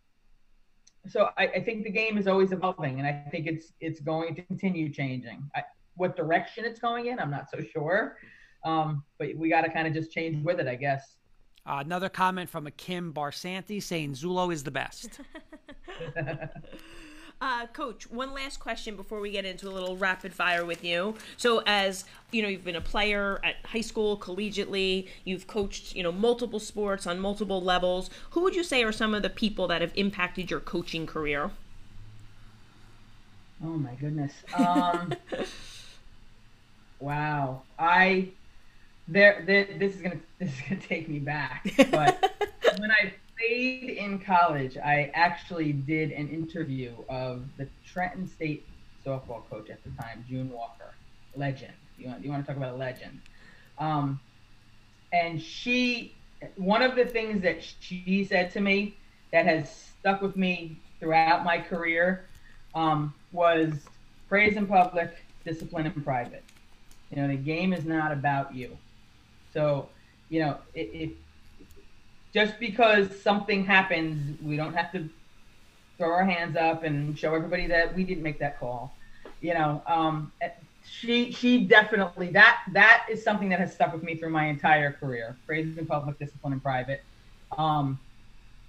so 1.08 1.30
I, 1.36 1.48
I, 1.48 1.60
think 1.60 1.82
the 1.82 1.90
game 1.90 2.18
is 2.18 2.28
always 2.28 2.52
evolving, 2.52 3.00
and 3.00 3.06
I 3.08 3.28
think 3.32 3.48
it's 3.48 3.72
it's 3.80 3.98
going 3.98 4.36
to 4.36 4.42
continue 4.42 4.92
changing. 4.92 5.50
I, 5.56 5.64
what 5.96 6.16
direction 6.16 6.64
it's 6.64 6.78
going 6.78 7.06
in, 7.06 7.18
I'm 7.18 7.32
not 7.32 7.50
so 7.50 7.58
sure, 7.72 8.18
um, 8.64 9.02
but 9.18 9.34
we 9.34 9.48
got 9.48 9.62
to 9.62 9.70
kind 9.70 9.88
of 9.88 9.92
just 9.92 10.12
change 10.12 10.44
with 10.44 10.60
it, 10.60 10.68
I 10.68 10.76
guess. 10.76 11.16
Uh, 11.68 11.82
another 11.84 12.08
comment 12.08 12.48
from 12.48 12.66
a 12.66 12.70
Kim 12.70 13.12
Barsanti 13.12 13.82
saying 13.82 14.14
Zulo 14.14 14.52
is 14.52 14.64
the 14.64 14.70
best. 14.70 15.20
Uh, 17.40 17.68
Coach, 17.68 18.10
one 18.10 18.34
last 18.34 18.58
question 18.58 18.96
before 18.96 19.20
we 19.20 19.30
get 19.30 19.44
into 19.44 19.68
a 19.68 19.70
little 19.70 19.96
rapid 19.96 20.34
fire 20.34 20.64
with 20.64 20.82
you. 20.82 21.14
So, 21.36 21.62
as 21.66 22.04
you 22.32 22.42
know, 22.42 22.48
you've 22.48 22.64
been 22.64 22.74
a 22.74 22.80
player 22.80 23.38
at 23.44 23.54
high 23.64 23.80
school, 23.80 24.16
collegiately. 24.16 25.06
You've 25.24 25.46
coached, 25.46 25.94
you 25.94 26.02
know, 26.02 26.10
multiple 26.10 26.58
sports 26.58 27.06
on 27.06 27.20
multiple 27.20 27.62
levels. 27.62 28.10
Who 28.30 28.42
would 28.42 28.56
you 28.56 28.64
say 28.64 28.82
are 28.82 28.90
some 28.90 29.14
of 29.14 29.22
the 29.22 29.30
people 29.30 29.68
that 29.68 29.80
have 29.82 29.92
impacted 29.94 30.50
your 30.50 30.58
coaching 30.58 31.06
career? 31.06 31.52
Oh 33.64 33.76
my 33.78 33.94
goodness. 33.94 34.32
Um, 34.54 35.14
wow. 36.98 37.62
I 37.78 38.30
there, 39.08 39.42
there. 39.46 39.66
This 39.78 39.96
is 39.96 40.02
gonna 40.02 40.20
this 40.38 40.50
is 40.50 40.60
gonna 40.68 40.80
take 40.80 41.08
me 41.08 41.18
back, 41.18 41.68
but 41.90 42.32
when 42.78 42.90
I 42.90 43.12
played 43.36 43.90
in 43.90 44.18
college, 44.18 44.76
I 44.76 45.10
actually 45.14 45.72
did 45.72 46.12
an 46.12 46.28
interview 46.28 46.92
of 47.08 47.44
the 47.56 47.68
Trenton 47.86 48.28
State 48.28 48.66
softball 49.04 49.48
coach 49.48 49.70
at 49.70 49.82
the 49.84 49.90
time, 50.02 50.24
June 50.28 50.50
Walker, 50.50 50.92
legend. 51.34 51.72
You 51.98 52.08
want, 52.08 52.24
you 52.24 52.30
want 52.30 52.44
to 52.44 52.46
talk 52.46 52.56
about 52.56 52.74
a 52.74 52.76
legend? 52.76 53.20
Um, 53.78 54.20
and 55.12 55.40
she, 55.40 56.14
one 56.56 56.82
of 56.82 56.94
the 56.94 57.04
things 57.06 57.42
that 57.42 57.62
she 57.80 58.24
said 58.28 58.52
to 58.52 58.60
me 58.60 58.96
that 59.32 59.46
has 59.46 59.90
stuck 60.00 60.20
with 60.20 60.36
me 60.36 60.78
throughout 61.00 61.44
my 61.44 61.58
career 61.58 62.26
um, 62.74 63.14
was 63.32 63.72
praise 64.28 64.56
in 64.56 64.66
public, 64.66 65.16
discipline 65.44 65.86
in 65.86 65.92
private. 66.02 66.44
You 67.10 67.22
know, 67.22 67.28
the 67.28 67.36
game 67.36 67.72
is 67.72 67.84
not 67.84 68.12
about 68.12 68.54
you. 68.54 68.76
So, 69.58 69.88
you 70.28 70.38
know, 70.38 70.58
if 70.72 71.10
just 72.32 72.60
because 72.60 73.20
something 73.20 73.64
happens, 73.64 74.40
we 74.40 74.56
don't 74.56 74.72
have 74.72 74.92
to 74.92 75.08
throw 75.96 76.12
our 76.12 76.24
hands 76.24 76.56
up 76.56 76.84
and 76.84 77.18
show 77.18 77.34
everybody 77.34 77.66
that 77.66 77.92
we 77.92 78.04
didn't 78.04 78.22
make 78.22 78.38
that 78.38 78.60
call. 78.60 78.94
You 79.40 79.54
know, 79.54 79.82
um, 79.88 80.30
she 80.84 81.32
she 81.32 81.64
definitely 81.64 82.28
that 82.30 82.60
that 82.72 83.06
is 83.10 83.24
something 83.24 83.48
that 83.48 83.58
has 83.58 83.74
stuck 83.74 83.92
with 83.92 84.04
me 84.04 84.14
through 84.14 84.30
my 84.30 84.46
entire 84.46 84.92
career. 84.92 85.36
Praise 85.44 85.76
in 85.76 85.86
public, 85.86 86.20
discipline 86.20 86.52
in 86.52 86.60
private, 86.60 87.02
um, 87.56 87.98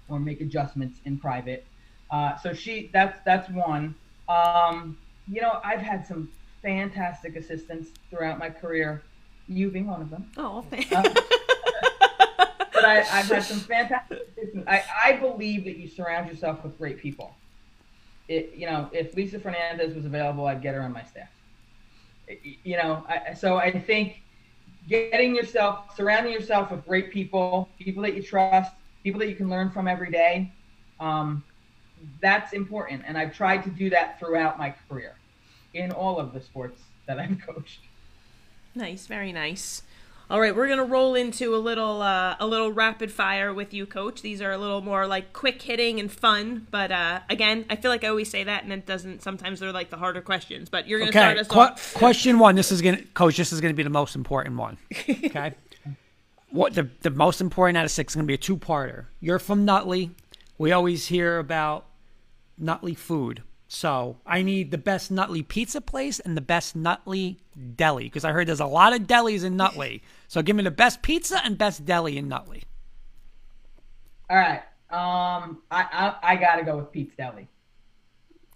or 0.08 0.18
make 0.18 0.40
adjustments 0.40 0.98
in 1.04 1.18
private. 1.18 1.64
Uh, 2.10 2.36
so 2.38 2.52
she 2.52 2.90
that's 2.92 3.20
that's 3.24 3.48
one. 3.50 3.94
Um, 4.28 4.98
you 5.28 5.40
know, 5.40 5.60
I've 5.62 5.82
had 5.82 6.04
some 6.04 6.28
fantastic 6.62 7.36
assistants 7.36 7.90
throughout 8.10 8.40
my 8.40 8.50
career. 8.50 9.04
You 9.50 9.70
being 9.70 9.86
one 9.88 10.00
of 10.00 10.10
them. 10.10 10.30
Oh, 10.36 10.62
thank 10.70 10.92
Um, 10.92 11.02
but 12.72 12.84
I, 12.84 12.98
I've 13.00 13.26
had 13.26 13.42
some 13.42 13.58
fantastic. 13.60 14.22
I, 14.66 14.82
I 15.04 15.12
believe 15.14 15.64
that 15.64 15.76
you 15.76 15.88
surround 15.88 16.28
yourself 16.28 16.62
with 16.62 16.78
great 16.78 16.98
people. 17.00 17.34
It, 18.28 18.52
you 18.56 18.66
know, 18.66 18.88
if 18.92 19.14
Lisa 19.16 19.40
Fernandez 19.40 19.94
was 19.94 20.04
available, 20.04 20.46
I'd 20.46 20.62
get 20.62 20.74
her 20.76 20.82
on 20.82 20.92
my 20.92 21.02
staff. 21.02 21.28
It- 22.28 22.40
you 22.62 22.76
know, 22.76 23.04
I, 23.08 23.34
so 23.34 23.56
I 23.56 23.72
think 23.72 24.22
getting 24.88 25.34
yourself, 25.34 25.96
surrounding 25.96 26.32
yourself 26.32 26.70
with 26.70 26.86
great 26.86 27.10
people, 27.12 27.68
people 27.78 28.02
that 28.04 28.14
you 28.14 28.22
trust, 28.22 28.72
people 29.02 29.18
that 29.18 29.28
you 29.28 29.34
can 29.34 29.50
learn 29.50 29.70
from 29.70 29.88
every 29.88 30.10
day, 30.12 30.52
um, 31.00 31.42
that's 32.22 32.52
important. 32.52 33.02
And 33.06 33.18
I've 33.18 33.34
tried 33.34 33.64
to 33.64 33.70
do 33.70 33.90
that 33.90 34.18
throughout 34.20 34.58
my 34.58 34.74
career 34.88 35.16
in 35.74 35.90
all 35.90 36.18
of 36.20 36.32
the 36.32 36.40
sports 36.40 36.80
that 37.06 37.18
I've 37.18 37.38
coached. 37.46 37.80
Nice, 38.74 39.06
very 39.06 39.32
nice. 39.32 39.82
All 40.28 40.40
right, 40.40 40.54
we're 40.54 40.68
gonna 40.68 40.84
roll 40.84 41.16
into 41.16 41.56
a 41.56 41.58
little 41.58 42.02
uh, 42.02 42.36
a 42.38 42.46
little 42.46 42.70
rapid 42.70 43.10
fire 43.10 43.52
with 43.52 43.74
you, 43.74 43.84
Coach. 43.84 44.22
These 44.22 44.40
are 44.40 44.52
a 44.52 44.58
little 44.58 44.80
more 44.80 45.04
like 45.08 45.32
quick 45.32 45.60
hitting 45.60 45.98
and 45.98 46.10
fun, 46.10 46.68
but 46.70 46.92
uh, 46.92 47.18
again, 47.28 47.64
I 47.68 47.74
feel 47.74 47.90
like 47.90 48.04
I 48.04 48.08
always 48.08 48.30
say 48.30 48.44
that, 48.44 48.62
and 48.62 48.72
it 48.72 48.86
doesn't. 48.86 49.22
Sometimes 49.22 49.58
they're 49.58 49.72
like 49.72 49.90
the 49.90 49.96
harder 49.96 50.20
questions. 50.20 50.68
But 50.68 50.86
you're 50.86 51.00
gonna 51.00 51.10
start 51.10 51.32
Okay. 51.32 51.40
us 51.40 51.48
Qu- 51.48 51.58
off. 51.58 51.94
question 51.94 52.38
one. 52.38 52.54
This 52.54 52.70
is 52.70 52.80
gonna, 52.80 53.02
coach. 53.12 53.36
This 53.38 53.52
is 53.52 53.60
gonna 53.60 53.74
be 53.74 53.82
the 53.82 53.90
most 53.90 54.14
important 54.14 54.56
one. 54.56 54.78
Okay. 55.08 55.54
what 56.50 56.74
the 56.74 56.88
the 57.00 57.10
most 57.10 57.40
important 57.40 57.76
out 57.78 57.84
of 57.84 57.90
six 57.90 58.12
is 58.12 58.16
gonna 58.16 58.26
be 58.26 58.34
a 58.34 58.38
two 58.38 58.56
parter. 58.56 59.06
You're 59.18 59.40
from 59.40 59.64
Nutley. 59.64 60.12
We 60.58 60.70
always 60.70 61.06
hear 61.08 61.38
about 61.40 61.86
Nutley 62.56 62.94
food. 62.94 63.42
So 63.72 64.16
I 64.26 64.42
need 64.42 64.72
the 64.72 64.78
best 64.78 65.12
Nutley 65.12 65.44
pizza 65.44 65.80
place 65.80 66.18
and 66.18 66.36
the 66.36 66.40
best 66.40 66.74
Nutley 66.74 67.38
deli 67.76 68.02
because 68.02 68.24
I 68.24 68.32
heard 68.32 68.48
there's 68.48 68.58
a 68.58 68.66
lot 68.66 68.92
of 68.92 69.02
delis 69.02 69.44
in 69.44 69.56
Nutley. 69.56 70.02
So 70.26 70.42
give 70.42 70.56
me 70.56 70.64
the 70.64 70.72
best 70.72 71.02
pizza 71.02 71.40
and 71.44 71.56
best 71.56 71.84
deli 71.84 72.18
in 72.18 72.26
Nutley. 72.26 72.64
All 74.28 74.36
right. 74.36 74.62
Um, 74.90 75.62
I, 75.70 75.86
I 75.92 76.32
I 76.32 76.36
gotta 76.36 76.64
go 76.64 76.78
with 76.78 76.90
Pete's 76.90 77.14
Deli. 77.16 77.46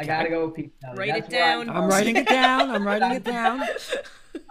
I 0.01 0.05
gotta 0.05 0.29
go 0.29 0.47
with 0.47 0.57
Pete's 0.57 0.75
Deli. 0.83 0.99
Write 0.99 1.13
That's 1.13 1.33
it 1.33 1.37
where 1.37 1.65
down. 1.65 1.71
I'm 1.71 1.89
writing 1.89 2.17
it 2.17 2.27
down. 2.27 2.71
I'm 2.73 2.85
writing 2.85 3.13
it 3.13 3.25
down. 3.25 3.63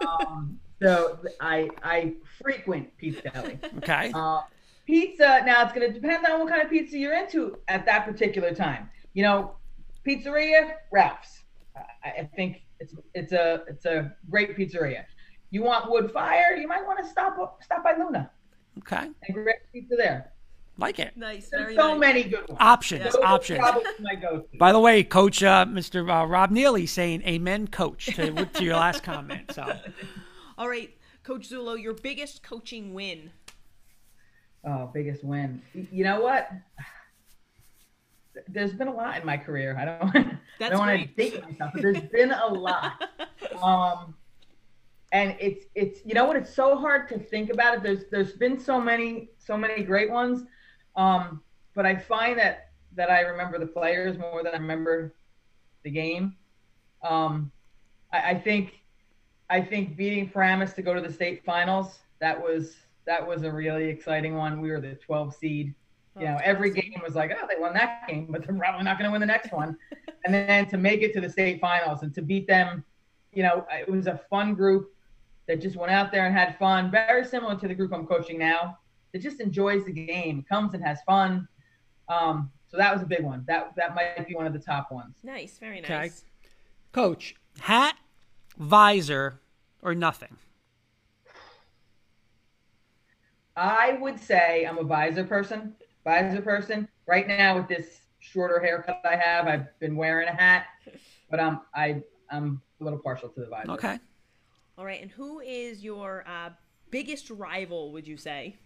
Um, 0.00 0.58
so 0.80 1.18
I 1.42 1.68
I 1.82 2.14
frequent 2.42 2.88
Pete's 2.96 3.20
Deli. 3.20 3.58
Okay. 3.76 4.12
Uh, 4.14 4.40
pizza. 4.86 5.42
Now 5.44 5.62
it's 5.62 5.74
gonna 5.74 5.92
depend 5.92 6.24
on 6.24 6.40
what 6.40 6.48
kind 6.48 6.62
of 6.62 6.70
pizza 6.70 6.96
you're 6.96 7.12
into 7.12 7.58
at 7.68 7.84
that 7.84 8.06
particular 8.06 8.54
time. 8.54 8.88
You 9.12 9.24
know, 9.24 9.56
pizzeria, 10.06 10.72
Ralph's. 10.92 11.42
I, 12.04 12.08
I 12.20 12.30
think 12.36 12.62
it's 12.80 12.94
it's 13.14 13.32
a 13.32 13.62
it's 13.68 13.84
a 13.86 14.14
great 14.30 14.56
pizzeria. 14.56 15.04
You 15.50 15.62
want 15.62 15.90
wood 15.90 16.10
fire? 16.12 16.56
You 16.56 16.66
might 16.68 16.84
want 16.86 16.98
to 17.02 17.08
stop 17.08 17.62
stop 17.62 17.84
by 17.84 17.92
Luna 17.96 18.30
Okay. 18.78 19.08
and 19.22 19.34
grab 19.34 19.56
pizza 19.72 19.94
there. 19.96 20.32
Like 20.76 20.98
it. 20.98 21.16
Nice, 21.16 21.50
There's 21.50 21.62
very 21.62 21.76
so 21.76 21.92
nice. 21.92 22.00
many 22.00 22.24
good 22.24 22.48
ones. 22.48 22.58
Options. 22.60 23.04
Those 23.04 23.22
Options. 23.22 23.60
my. 24.00 24.40
By 24.58 24.72
the 24.72 24.80
way, 24.80 25.04
Coach, 25.04 25.40
uh, 25.44 25.64
Mr. 25.66 26.00
Uh, 26.10 26.26
Rob 26.26 26.50
Neely 26.50 26.86
saying 26.86 27.22
"Amen, 27.22 27.68
Coach" 27.68 28.06
to, 28.06 28.44
to 28.46 28.64
your 28.64 28.74
last 28.74 29.04
comment. 29.04 29.52
So, 29.52 29.64
All 30.58 30.68
right, 30.68 30.90
Coach 31.22 31.48
Zulo, 31.48 31.80
your 31.80 31.94
biggest 31.94 32.42
coaching 32.42 32.92
win. 32.92 33.30
Oh, 34.64 34.90
biggest 34.92 35.22
win. 35.22 35.62
You 35.74 36.02
know 36.02 36.20
what? 36.20 36.48
There's 38.54 38.72
been 38.72 38.88
a 38.88 38.94
lot 38.94 39.20
in 39.20 39.26
my 39.26 39.36
career. 39.36 39.76
I 39.78 39.84
don't. 39.84 40.38
I 40.60 40.68
don't 40.68 40.78
want 40.78 41.00
to 41.00 41.06
date 41.06 41.42
myself, 41.42 41.72
but 41.74 41.82
there's 41.82 42.00
been 42.00 42.32
a 42.32 42.46
lot. 42.46 42.92
Um, 43.62 44.14
and 45.12 45.36
it's 45.38 45.66
it's 45.74 46.00
you 46.04 46.12
know 46.12 46.24
what? 46.24 46.36
It's 46.36 46.52
so 46.52 46.76
hard 46.76 47.08
to 47.10 47.18
think 47.18 47.50
about 47.50 47.76
it. 47.76 47.82
There's 47.82 48.04
there's 48.10 48.32
been 48.32 48.58
so 48.58 48.80
many 48.80 49.30
so 49.38 49.56
many 49.56 49.84
great 49.84 50.10
ones, 50.10 50.44
um, 50.96 51.40
but 51.74 51.86
I 51.86 51.94
find 51.94 52.38
that 52.38 52.70
that 52.96 53.10
I 53.10 53.20
remember 53.20 53.58
the 53.58 53.66
players 53.66 54.18
more 54.18 54.42
than 54.42 54.54
I 54.54 54.58
remember 54.58 55.14
the 55.84 55.90
game. 55.90 56.34
Um, 57.02 57.52
I, 58.12 58.30
I 58.30 58.34
think 58.40 58.82
I 59.48 59.60
think 59.60 59.96
beating 59.96 60.28
Paramus 60.28 60.72
to 60.74 60.82
go 60.82 60.94
to 60.94 61.00
the 61.00 61.12
state 61.12 61.44
finals 61.44 62.00
that 62.18 62.40
was 62.40 62.76
that 63.06 63.26
was 63.26 63.42
a 63.42 63.52
really 63.52 63.88
exciting 63.88 64.34
one. 64.34 64.60
We 64.60 64.70
were 64.70 64.80
the 64.80 64.94
12 64.94 65.36
seed. 65.36 65.74
You 66.18 66.26
know, 66.26 66.38
every 66.44 66.70
game 66.70 67.00
was 67.02 67.14
like, 67.16 67.32
oh, 67.36 67.46
they 67.48 67.60
won 67.60 67.74
that 67.74 68.06
game, 68.08 68.28
but 68.30 68.46
they're 68.46 68.54
probably 68.56 68.84
not 68.84 68.98
going 68.98 69.08
to 69.08 69.12
win 69.12 69.20
the 69.20 69.26
next 69.26 69.52
one. 69.52 69.76
and 70.24 70.32
then 70.32 70.66
to 70.68 70.76
make 70.76 71.02
it 71.02 71.12
to 71.14 71.20
the 71.20 71.28
state 71.28 71.60
finals 71.60 72.02
and 72.02 72.14
to 72.14 72.22
beat 72.22 72.46
them, 72.46 72.84
you 73.32 73.42
know, 73.42 73.66
it 73.72 73.88
was 73.90 74.06
a 74.06 74.20
fun 74.30 74.54
group 74.54 74.94
that 75.48 75.60
just 75.60 75.76
went 75.76 75.90
out 75.90 76.12
there 76.12 76.24
and 76.26 76.34
had 76.36 76.56
fun. 76.58 76.90
Very 76.90 77.24
similar 77.24 77.56
to 77.56 77.66
the 77.66 77.74
group 77.74 77.92
I'm 77.92 78.06
coaching 78.06 78.38
now. 78.38 78.78
That 79.12 79.22
just 79.22 79.40
enjoys 79.40 79.84
the 79.84 79.92
game, 79.92 80.44
comes 80.48 80.74
and 80.74 80.84
has 80.84 80.98
fun. 81.02 81.46
Um, 82.08 82.50
so 82.68 82.76
that 82.76 82.92
was 82.92 83.02
a 83.02 83.06
big 83.06 83.22
one. 83.22 83.44
That 83.46 83.72
that 83.76 83.94
might 83.94 84.26
be 84.26 84.34
one 84.34 84.46
of 84.46 84.52
the 84.52 84.58
top 84.58 84.90
ones. 84.90 85.16
Nice, 85.22 85.58
very 85.58 85.78
Okay. 85.80 85.92
nice. 85.92 86.24
Coach, 86.92 87.34
hat, 87.60 87.96
visor, 88.58 89.40
or 89.82 89.94
nothing. 89.94 90.36
I 93.56 93.96
would 94.00 94.18
say 94.18 94.64
I'm 94.66 94.78
a 94.78 94.84
visor 94.84 95.24
person. 95.24 95.74
Visor 96.04 96.42
person. 96.42 96.88
Right 97.06 97.26
now 97.26 97.56
with 97.56 97.68
this 97.68 98.02
shorter 98.20 98.60
haircut 98.60 99.00
I 99.04 99.16
have, 99.16 99.46
I've 99.46 99.78
been 99.80 99.96
wearing 99.96 100.28
a 100.28 100.34
hat, 100.34 100.66
but 101.30 101.40
I'm 101.40 101.60
I 101.74 102.02
I'm 102.30 102.62
a 102.80 102.84
little 102.84 102.98
partial 102.98 103.28
to 103.30 103.40
the 103.40 103.46
visor. 103.46 103.70
Okay. 103.72 103.98
All 104.76 104.84
right, 104.84 105.00
and 105.00 105.10
who 105.10 105.40
is 105.40 105.84
your 105.84 106.24
uh, 106.26 106.50
biggest 106.90 107.30
rival? 107.30 107.92
Would 107.92 108.06
you 108.08 108.16
say? 108.16 108.56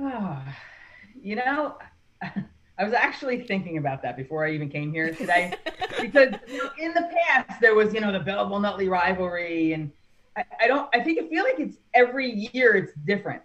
Ah, 0.00 0.56
you 1.20 1.36
know, 1.36 1.76
I 2.22 2.84
was 2.84 2.92
actually 2.92 3.42
thinking 3.42 3.78
about 3.78 4.02
that 4.02 4.16
before 4.16 4.46
I 4.46 4.52
even 4.52 4.68
came 4.68 4.92
here 4.92 5.14
today, 5.14 5.54
because 6.00 6.34
you 6.48 6.58
know, 6.58 6.70
in 6.78 6.94
the 6.94 7.08
past 7.26 7.60
there 7.60 7.74
was, 7.74 7.94
you 7.94 8.00
know, 8.00 8.12
the 8.12 8.20
Belleville 8.20 8.60
Nutley 8.60 8.88
rivalry, 8.88 9.72
and 9.72 9.90
I, 10.36 10.44
I 10.62 10.66
don't, 10.66 10.88
I 10.94 11.00
think 11.00 11.22
I 11.22 11.28
feel 11.28 11.44
like 11.44 11.58
it's 11.58 11.76
every 11.94 12.48
year 12.52 12.74
it's 12.76 12.92
different. 13.06 13.42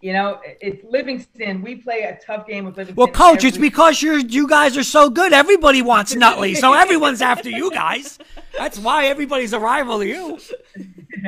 You 0.00 0.14
know, 0.14 0.40
it's 0.62 0.82
Livingston. 0.82 1.60
We 1.60 1.76
play 1.76 2.02
a 2.02 2.18
tough 2.24 2.46
game 2.46 2.64
with 2.64 2.76
Livingston. 2.78 2.96
Well, 2.96 3.08
Coach, 3.08 3.44
it's 3.44 3.58
because 3.58 4.00
you're 4.00 4.18
you 4.18 4.48
guys 4.48 4.76
are 4.78 4.84
so 4.84 5.10
good. 5.10 5.34
Everybody 5.34 5.82
wants 5.82 6.14
Nutley, 6.14 6.54
so 6.54 6.72
everyone's 6.84 7.20
after 7.20 7.50
you 7.50 7.70
guys. 7.70 8.18
That's 8.56 8.78
why 8.78 9.06
everybody's 9.06 9.52
a 9.52 9.58
rival 9.58 9.98
to 9.98 10.06
you. 10.06 10.38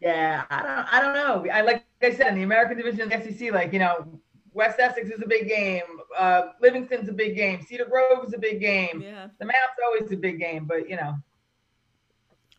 yeah, 0.00 0.44
I 0.48 0.62
don't, 0.62 0.94
I 0.94 1.00
don't 1.00 1.14
know. 1.14 1.50
I 1.52 1.62
like 1.62 1.84
I 2.00 2.12
said 2.12 2.28
in 2.28 2.34
the 2.36 2.42
American 2.42 2.76
Division 2.76 3.00
of 3.00 3.10
the 3.10 3.32
SEC, 3.32 3.52
like 3.52 3.72
you 3.72 3.80
know, 3.80 4.06
West 4.52 4.78
Essex 4.78 5.10
is 5.10 5.20
a 5.20 5.26
big 5.26 5.48
game. 5.48 5.82
Uh, 6.16 6.42
Livingston's 6.60 7.08
a 7.08 7.12
big 7.12 7.34
game. 7.34 7.62
Cedar 7.62 7.86
Grove 7.86 8.24
is 8.24 8.32
a 8.32 8.38
big 8.38 8.60
game. 8.60 9.02
Yeah. 9.02 9.26
The 9.40 9.44
Mount's 9.44 9.80
always 9.84 10.12
a 10.12 10.16
big 10.16 10.38
game, 10.38 10.66
but 10.66 10.88
you 10.88 10.94
know, 10.94 11.16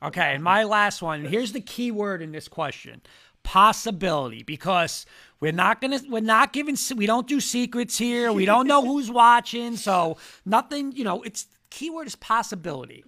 Okay, 0.03 0.33
and 0.33 0.43
my 0.43 0.63
last 0.63 1.01
one. 1.03 1.23
Here's 1.25 1.51
the 1.51 1.61
key 1.61 1.91
word 1.91 2.21
in 2.21 2.31
this 2.31 2.47
question: 2.47 3.01
possibility. 3.43 4.43
Because 4.43 5.05
we're 5.39 5.51
not 5.51 5.81
gonna, 5.81 5.99
we're 6.09 6.21
not 6.21 6.53
giving, 6.53 6.77
we 6.95 7.05
don't 7.05 7.27
do 7.27 7.39
secrets 7.39 7.97
here. 7.97 8.31
We 8.31 8.45
don't 8.45 8.67
know 8.67 8.81
who's 8.85 9.11
watching, 9.11 9.77
so 9.77 10.17
nothing. 10.45 10.91
You 10.93 11.03
know, 11.03 11.21
it's 11.23 11.47
keyword 11.69 12.07
is 12.07 12.15
possibility. 12.15 13.03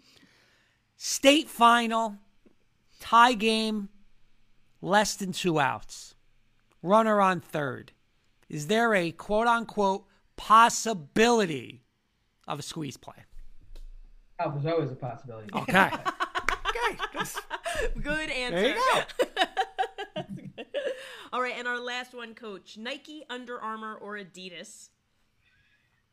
State 0.97 1.49
final, 1.49 2.17
tie 2.99 3.33
game, 3.33 3.89
less 4.81 5.15
than 5.15 5.31
two 5.31 5.59
outs, 5.59 6.15
runner 6.81 7.19
on 7.19 7.39
third. 7.41 7.91
Is 8.49 8.67
there 8.67 8.93
a 8.93 9.11
quote 9.11 9.47
unquote 9.47 10.05
possibility 10.35 11.81
of 12.47 12.59
a 12.59 12.61
squeeze 12.61 12.97
play? 12.97 13.15
oh, 14.39 14.51
there's 14.51 14.65
always 14.65 14.91
a 14.91 14.95
possibility. 14.95 15.49
Okay. 15.53 15.87
okay. 16.67 17.27
Good 18.01 18.29
answer. 18.29 18.55
There 18.55 18.67
you 18.67 18.75
go. 18.75 19.43
All 21.33 21.41
right, 21.41 21.55
and 21.57 21.67
our 21.67 21.79
last 21.79 22.13
one, 22.13 22.35
Coach: 22.35 22.77
Nike, 22.77 23.23
Under 23.27 23.59
Armour, 23.59 23.95
or 23.95 24.19
Adidas? 24.19 24.89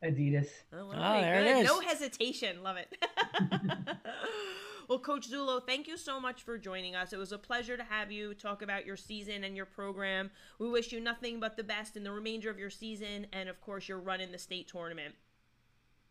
Adidas. 0.03 0.49
Oh, 0.73 0.79
all 0.79 0.93
Oh, 0.95 0.97
ah, 0.97 1.21
there 1.21 1.41
it 1.43 1.45
good. 1.45 1.57
is. 1.59 1.67
No 1.67 1.81
hesitation. 1.81 2.63
Love 2.63 2.79
it. 2.79 2.97
well, 4.89 4.99
Coach 4.99 5.31
Zulo, 5.31 5.61
thank 5.63 5.87
you 5.87 5.99
so 5.99 6.19
much 6.19 6.43
for 6.43 6.57
joining 6.57 6.97
us. 6.97 7.13
It 7.13 7.19
was 7.19 7.33
a 7.33 7.39
pleasure 7.39 7.77
to 7.77 7.85
have 7.85 8.11
you 8.11 8.33
talk 8.33 8.63
about 8.63 8.87
your 8.87 8.97
season 8.97 9.45
and 9.45 9.55
your 9.55 9.67
program. 9.67 10.31
We 10.59 10.71
wish 10.71 10.91
you 10.91 11.01
nothing 11.01 11.39
but 11.39 11.59
the 11.59 11.65
best 11.65 11.99
in 11.99 12.03
the 12.03 12.13
remainder 12.13 12.49
of 12.49 12.59
your 12.59 12.71
season 12.71 13.27
and, 13.35 13.51
of 13.51 13.61
course, 13.61 13.89
your 13.91 13.99
run 13.99 14.23
in 14.23 14.33
the 14.33 14.39
state 14.39 14.69
tournament. 14.69 15.15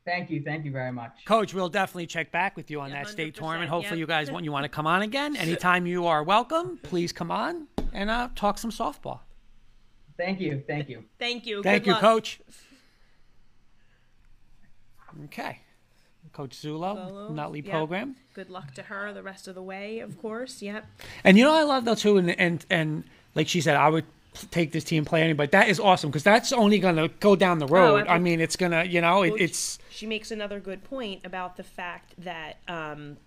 Thank 0.05 0.29
you, 0.29 0.43
thank 0.43 0.65
you 0.65 0.71
very 0.71 0.91
much. 0.91 1.25
Coach, 1.25 1.55
we'll 1.55 1.69
definitely 1.69 2.05
check 2.05 2.31
back 2.31 2.55
with 2.55 2.69
you 2.69 2.79
on 2.79 2.91
Yeah, 2.91 3.03
that 3.03 3.09
state 3.09 3.33
tournament. 3.33 3.71
Hopefully, 3.71 3.97
yeah. 3.97 4.01
you 4.03 4.07
guys 4.07 4.29
want 4.31 4.45
you 4.45 4.51
want 4.51 4.65
to 4.65 4.69
come 4.69 4.85
on 4.85 5.01
again. 5.01 5.35
Anytime 5.35 5.87
you 5.87 6.05
are 6.05 6.23
welcome, 6.23 6.79
please 6.83 7.11
come 7.11 7.31
on 7.31 7.67
and 7.93 8.09
uh, 8.09 8.29
talk 8.35 8.57
some 8.57 8.71
softball. 8.71 9.19
Thank 10.17 10.39
you, 10.39 10.63
thank 10.67 10.89
you. 10.89 11.05
Thank 11.17 11.45
you. 11.45 11.63
Thank 11.63 11.83
Good 11.83 11.87
you, 11.87 11.93
luck. 11.93 12.01
Coach. 12.01 12.41
Okay. 15.25 15.59
Coach 16.33 16.51
Zulo, 16.51 16.95
Zulo, 16.95 17.31
Nutley 17.31 17.61
yeah. 17.61 17.71
program. 17.71 18.15
Good 18.33 18.49
luck 18.49 18.73
to 18.75 18.83
her 18.83 19.13
the 19.13 19.23
rest 19.23 19.47
of 19.47 19.55
the 19.55 19.63
way, 19.63 19.99
of 19.99 20.17
course. 20.21 20.61
Yep. 20.61 20.85
And 21.23 21.37
you 21.37 21.43
know 21.43 21.53
I 21.53 21.63
love 21.63 21.85
though 21.85 21.95
too, 21.95 22.17
and 22.17 22.29
and 22.39 22.65
and 22.69 23.03
like 23.35 23.47
she 23.47 23.61
said, 23.61 23.75
I 23.75 23.89
would 23.89 24.05
take 24.51 24.71
this 24.71 24.83
team 24.83 25.05
play 25.05 25.21
anybody. 25.21 25.49
That 25.49 25.69
is 25.69 25.79
awesome 25.79 26.09
because 26.09 26.23
that's 26.23 26.53
only 26.53 26.79
going 26.79 26.95
to 26.95 27.07
go 27.19 27.35
down 27.35 27.59
the 27.59 27.67
road. 27.67 27.95
I 27.95 27.99
absolutely. 28.01 28.23
mean, 28.23 28.41
it's 28.41 28.55
gonna, 28.55 28.83
you 28.83 29.01
know, 29.01 29.23
it, 29.23 29.33
it's 29.37 29.79
she 29.89 30.05
makes 30.05 30.31
another 30.31 30.59
good 30.59 30.83
point 30.83 31.21
about 31.25 31.57
the 31.57 31.63
fact 31.63 32.13
that 32.19 32.57
um, 32.67 33.17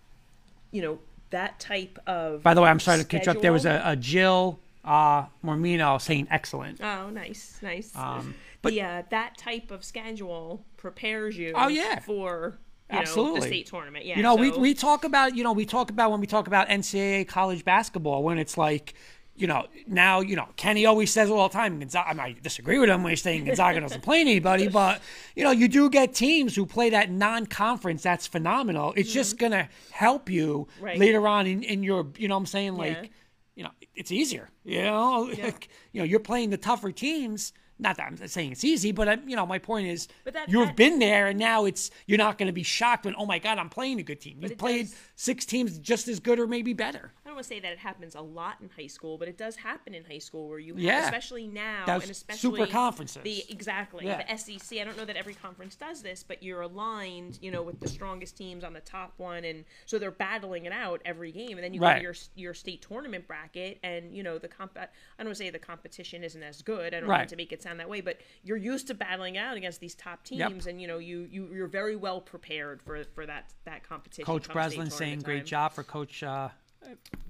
you 0.71 0.83
know 0.83 0.99
that 1.33 1.59
type 1.61 1.99
of 2.07 2.43
By 2.43 2.55
the 2.55 2.63
way, 2.63 2.71
I'm 2.71 2.81
sorry 2.81 2.99
to 2.99 3.05
catch 3.05 3.27
up. 3.29 3.43
There 3.43 3.53
was 3.53 3.67
a, 3.67 3.83
a 3.85 3.97
Jill 3.97 4.59
uh, 4.85 5.27
Mormino 5.45 6.01
saying 6.01 6.29
excellent. 6.31 6.81
oh 6.81 7.11
nice 7.11 7.59
nice 7.63 7.95
Um, 7.97 8.35
but- 8.63 8.73
yeah 8.73 9.03
that 9.11 9.37
type 9.37 9.71
of 9.71 9.85
schedule 9.85 10.65
prepares 10.77 11.37
you 11.37 11.53
Oh, 11.55 11.69
yeah. 11.69 11.99
for 12.01 12.59
you 12.91 12.97
know, 12.97 13.01
Absolutely. 13.03 13.41
the 13.41 13.47
state 13.47 13.67
tournament 13.67 14.05
yeah 14.05 14.17
you 14.17 14.23
know, 14.23 14.35
we, 14.35 14.51
we 14.51 14.75
talk 14.75 15.05
about, 15.05 15.35
you 15.37 15.45
know, 15.45 15.53
we 15.53 15.65
talk 15.67 15.91
about 15.91 16.11
when 16.11 16.21
we 16.21 16.27
talk 16.27 16.47
about 16.47 16.69
NCAA 16.69 17.27
college 17.29 17.65
basketball 17.65 18.23
when 18.23 18.39
it's 18.39 18.59
like, 18.59 18.95
you 19.35 19.47
know, 19.47 19.67
now, 19.87 20.21
you 20.21 20.37
know, 20.37 20.49
Kenny 20.57 20.85
always 20.87 21.11
says 21.11 21.31
it 21.31 21.33
all 21.33 21.49
the 21.49 21.53
time. 21.55 21.79
Gonzaga, 21.79 22.11
I, 22.11 22.13
mean, 22.13 22.21
I 22.21 22.37
disagree 22.43 22.79
with 22.79 22.91
him 22.91 23.03
when 23.03 23.11
he's 23.11 23.23
saying 23.23 23.45
Gonzaga 23.47 23.81
doesn't 23.81 24.03
play 24.03 24.21
anybody, 24.21 24.69
but, 24.81 25.01
you 25.35 25.43
know, 25.43 25.51
you 25.51 25.69
do 25.69 25.89
get 25.89 26.15
teams 26.15 26.55
who 26.55 26.67
play 26.67 26.91
that 26.91 27.11
non 27.11 27.47
conference. 27.47 28.03
That's 28.03 28.27
phenomenal. 28.27 28.93
It's 28.97 29.13
just 29.13 29.39
going 29.39 29.53
to 29.53 29.69
help 29.91 30.29
you 30.29 30.69
Mm-hmm. 30.77 30.85
Right. 30.85 30.99
later 30.99 31.27
on 31.27 31.47
in, 31.47 31.63
in 31.63 31.83
your, 31.83 32.07
you 32.19 32.29
know 32.29 32.35
what 32.35 32.41
I'm 32.41 32.47
saying? 32.47 32.75
Like, 32.77 32.97
Yeah. 32.97 33.09
you 33.57 33.65
know, 33.65 33.71
it's 33.95 34.13
easier. 34.13 34.49
You 34.65 34.83
know, 34.83 35.31
Like, 35.43 35.69
you 35.93 36.01
know, 36.01 36.05
you're 36.05 36.21
playing 36.21 36.51
the 36.51 36.57
tougher 36.59 36.93
teams. 36.93 37.53
Not 37.79 37.97
that 37.97 38.05
I'm 38.07 38.29
saying 38.29 38.53
it's 38.53 38.63
easy, 38.65 38.93
but 38.93 39.09
I, 39.09 39.19
you 39.27 39.35
know, 39.35 39.45
my 39.47 39.59
point 39.59 39.89
is, 39.89 40.07
that- 40.25 40.49
you've 40.49 40.69
that- 40.69 40.77
been 40.77 40.99
there, 41.01 41.29
and 41.29 41.39
now 41.39 41.65
it's 41.65 41.91
you're 42.07 42.19
not 42.19 42.39
going 42.39 42.47
to 42.47 42.53
be 42.53 42.63
shocked 42.63 43.07
when, 43.07 43.15
oh 43.19 43.27
my 43.27 43.39
God, 43.41 43.59
I'm 43.59 43.71
playing 43.71 43.99
a 43.99 44.03
good 44.05 44.21
team. 44.21 44.39
You've 44.41 44.59
played 44.59 44.87
does- 44.87 44.97
six 45.17 45.45
teams 45.47 45.79
just 45.79 46.07
as 46.07 46.21
good 46.21 46.39
or 46.39 46.47
maybe 46.47 46.75
better. 46.75 47.13
I 47.33 47.35
don't 47.35 47.39
want 47.39 47.45
to 47.45 47.49
say 47.55 47.61
that 47.61 47.73
it 47.73 47.79
happens 47.79 48.15
a 48.15 48.21
lot 48.21 48.57
in 48.61 48.69
high 48.77 48.89
school, 48.89 49.17
but 49.17 49.27
it 49.27 49.39
does 49.39 49.57
happen 49.57 49.95
in 49.95 50.05
high 50.05 50.19
school 50.19 50.49
where 50.51 50.59
you, 50.59 50.75
have, 50.75 50.83
Yeah. 50.83 51.05
especially 51.07 51.47
now, 51.47 51.85
Those 51.87 52.03
and 52.03 52.11
especially 52.11 52.59
super 52.59 52.67
conferences. 52.71 53.23
The 53.23 53.43
exactly 53.49 54.05
Yeah. 54.05 54.19
the 54.19 54.31
SEC. 54.31 54.79
I 54.83 54.85
don't 54.85 54.99
know 54.99 55.07
that 55.07 55.17
every 55.17 55.33
conference 55.33 55.75
does 55.75 56.03
this, 56.03 56.23
but 56.23 56.43
you're 56.43 56.61
aligned, 56.61 57.39
you 57.41 57.51
know, 57.51 57.63
with 57.63 57.81
the 57.81 57.89
strongest 57.89 58.37
teams 58.37 58.65
on 58.65 58.75
the 58.75 58.81
top 58.83 59.15
one, 59.17 59.45
and 59.45 59.65
so 59.87 59.99
they're 59.99 60.11
battling 60.11 60.67
it 60.67 60.73
out 60.75 61.01
every 61.07 61.33
game, 61.33 61.57
and 61.57 61.65
then 61.65 61.73
you 61.73 61.81
go 61.81 61.95
to 61.95 62.03
your 62.03 62.15
your 62.35 62.53
state 62.53 62.83
tournament 62.83 63.27
bracket, 63.27 63.79
and 63.83 64.15
you 64.15 64.23
know 64.23 64.37
the 64.37 64.49
comp. 64.49 64.77
I 64.77 64.89
don't 65.17 65.29
want 65.29 65.31
to 65.31 65.35
say 65.37 65.49
the 65.49 65.59
competition 65.59 66.23
isn't 66.23 66.43
as 66.43 66.61
good. 66.61 66.93
I 66.93 67.01
don't 67.01 67.09
Right. 67.09 67.19
want 67.21 67.31
to 67.31 67.37
make 67.37 67.53
it 67.53 67.63
sound 67.63 67.81
that 67.81 67.89
way, 67.89 68.03
but 68.03 68.21
you're 68.43 68.59
used 68.59 68.89
to 68.89 68.95
battling 68.95 69.39
out 69.39 69.57
against 69.57 69.81
these 69.81 69.95
top 69.95 70.21
Yep. 70.31 70.49
teams, 70.51 70.67
and 70.67 70.83
you 70.83 70.87
know 70.87 70.99
you 70.99 71.27
you 71.31 71.49
you're 71.51 71.67
very 71.67 71.97
well 71.97 72.21
prepared 72.21 72.83
for 72.83 73.03
for 73.05 73.25
that 73.25 73.55
that 73.65 73.85
competition. 73.89 74.27
Coach 74.27 74.51
Breslin 74.51 74.91
saying 74.91 75.21
great 75.21 75.47
job 75.47 75.73
for 75.73 75.83
Coach. 75.83 76.23
Uh... 76.23 76.51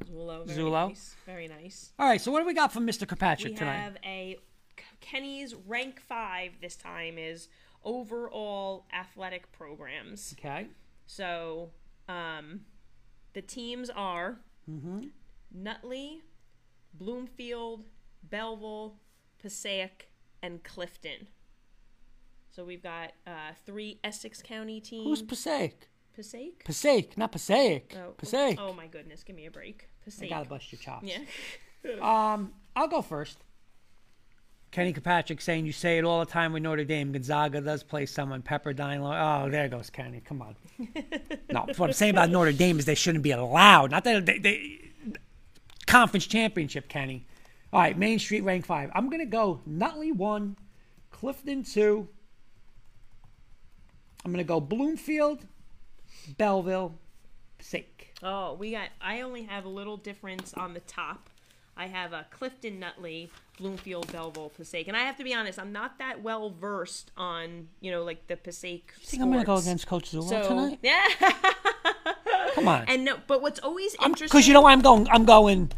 Zulo, 0.05 0.47
very 0.47 0.59
Zulo. 0.59 0.89
nice, 0.89 1.17
very 1.27 1.49
nice. 1.49 1.93
All 1.99 2.07
right, 2.07 2.21
so 2.21 2.31
what 2.31 2.41
do 2.41 2.47
we 2.47 2.55
got 2.55 2.73
from 2.73 2.87
Mr. 2.87 3.07
Kirkpatrick 3.07 3.53
We 3.53 3.59
tonight? 3.59 3.77
We 3.77 3.83
have 3.83 3.97
a 4.05 4.37
Kenny's 5.01 5.55
rank 5.55 6.01
five 6.01 6.53
this 6.61 6.77
time 6.77 7.19
is 7.19 7.49
overall 7.85 8.87
athletic 8.93 9.51
programs. 9.53 10.35
Okay. 10.39 10.69
So, 11.07 11.71
um, 12.09 12.61
the 13.33 13.43
teams 13.43 13.91
are 13.91 14.39
Nutley, 15.53 16.23
Bloomfield, 16.95 17.85
Belleville, 18.23 18.95
Passaic, 19.39 20.09
and 20.43 20.63
Clifton. 20.63 21.27
So 22.51 22.65
we've 22.65 22.83
got 22.83 23.13
uh, 23.27 23.53
three 23.65 23.99
Essex 24.05 24.43
County 24.43 24.81
teams. 24.81 25.07
Who's 25.07 25.23
Passaic? 25.23 25.89
Passaic? 26.15 26.65
Passaic, 26.65 27.17
not 27.17 27.33
Passaic. 27.33 27.95
Oh, 27.97 28.13
Passaic. 28.17 28.59
Oh 28.61 28.73
my 28.73 28.87
goodness, 28.87 29.23
give 29.23 29.37
me 29.37 29.47
a 29.47 29.51
break. 29.51 29.89
I 30.03 30.05
Passaic. 30.05 30.31
gotta 30.31 30.49
bust 30.49 30.73
your 30.73 30.81
chops. 30.81 31.07
Yeah. 31.07 31.19
Um, 32.01 32.53
I'll 32.77 32.87
go 32.87 33.03
first. 33.03 33.39
Kenny 34.71 34.93
Kirkpatrick 34.93 35.41
saying 35.41 35.67
you 35.67 35.73
say 35.73 35.99
it 35.99 36.05
all 36.05 36.21
the 36.21 36.31
time 36.31 36.53
with 36.53 36.63
Notre 36.63 36.85
Dame. 36.85 37.11
Gonzaga 37.11 37.61
does 37.61 37.83
play 37.83 38.07
someone. 38.07 38.41
Pepperdine. 38.41 39.01
Oh, 39.01 39.51
there 39.51 39.69
goes 39.69 39.91
Kenny. 39.91 40.21
Come 40.21 40.43
on. 40.43 40.55
no, 41.51 41.67
what 41.77 41.81
I'm 41.81 41.93
saying 41.93 42.13
about 42.13 42.31
Notre 42.31 42.53
Dame 42.53 42.79
is 42.79 42.85
they 42.85 42.95
shouldn't 42.95 43.25
be 43.25 43.33
allowed. 43.33 43.91
Not 43.91 44.05
that 44.05 44.25
they, 44.27 44.39
they 44.39 44.79
conference 45.87 46.25
championship, 46.27 46.89
Kenny. 46.89 47.27
All 47.73 47.81
right, 47.81 47.99
Main 47.99 48.19
Street 48.21 48.43
rank 48.43 48.65
five. 48.65 48.91
I'm 48.95 49.11
gonna 49.11 49.27
go 49.27 49.61
Nutley 49.67 50.13
one, 50.13 50.57
Clifton 51.11 51.65
two. 51.65 52.09
I'm 54.25 54.31
gonna 54.31 54.45
go 54.45 54.61
Bloomfield, 54.61 55.45
Belleville, 56.39 56.95
Passaic. 57.59 58.15
Oh, 58.23 58.55
we 58.55 58.71
got. 58.73 58.89
I 59.01 59.21
only 59.23 59.43
have 59.45 59.65
a 59.65 59.69
little 59.69 59.97
difference 59.97 60.55
on 60.55 60.75
the 60.75 60.81
top. 60.81 61.29
I 61.77 61.87
have 61.87 62.13
a 62.13 62.27
Clifton, 62.31 62.79
Nutley, 62.79 63.31
Bloomfield, 63.59 64.13
Belleville, 64.13 64.51
Passaic, 64.51 64.89
and 64.89 64.97
I 64.97 65.01
have 65.01 65.17
to 65.17 65.25
be 65.25 65.33
honest. 65.33 65.59
I'm 65.59 65.73
not 65.73 65.99
that 65.99 66.23
well 66.23 66.51
versed 66.51 67.11
on 67.17 67.69
you 67.81 67.91
know 67.91 68.05
like 68.05 68.27
the 68.27 68.37
Passaic. 68.37 68.93
I 69.01 69.05
think 69.05 69.23
I'm 69.23 69.31
gonna 69.33 69.45
go 69.45 69.57
against 69.57 69.87
Coach 69.87 70.11
Zulo 70.13 70.29
So 70.29 70.49
tonight. 70.49 70.79
yeah, 70.83 71.09
Come 72.55 72.69
on. 72.69 72.85
and 72.89 73.05
no, 73.05 73.17
but 73.27 73.41
what's 73.43 73.59
always 73.61 73.95
interesting 74.05 74.27
because 74.27 74.47
you 74.47 74.53
know 74.55 74.61
why 74.61 74.73
I'm 74.73 74.83
going. 74.83 75.09
I'm 75.11 75.25
going. 75.25 75.73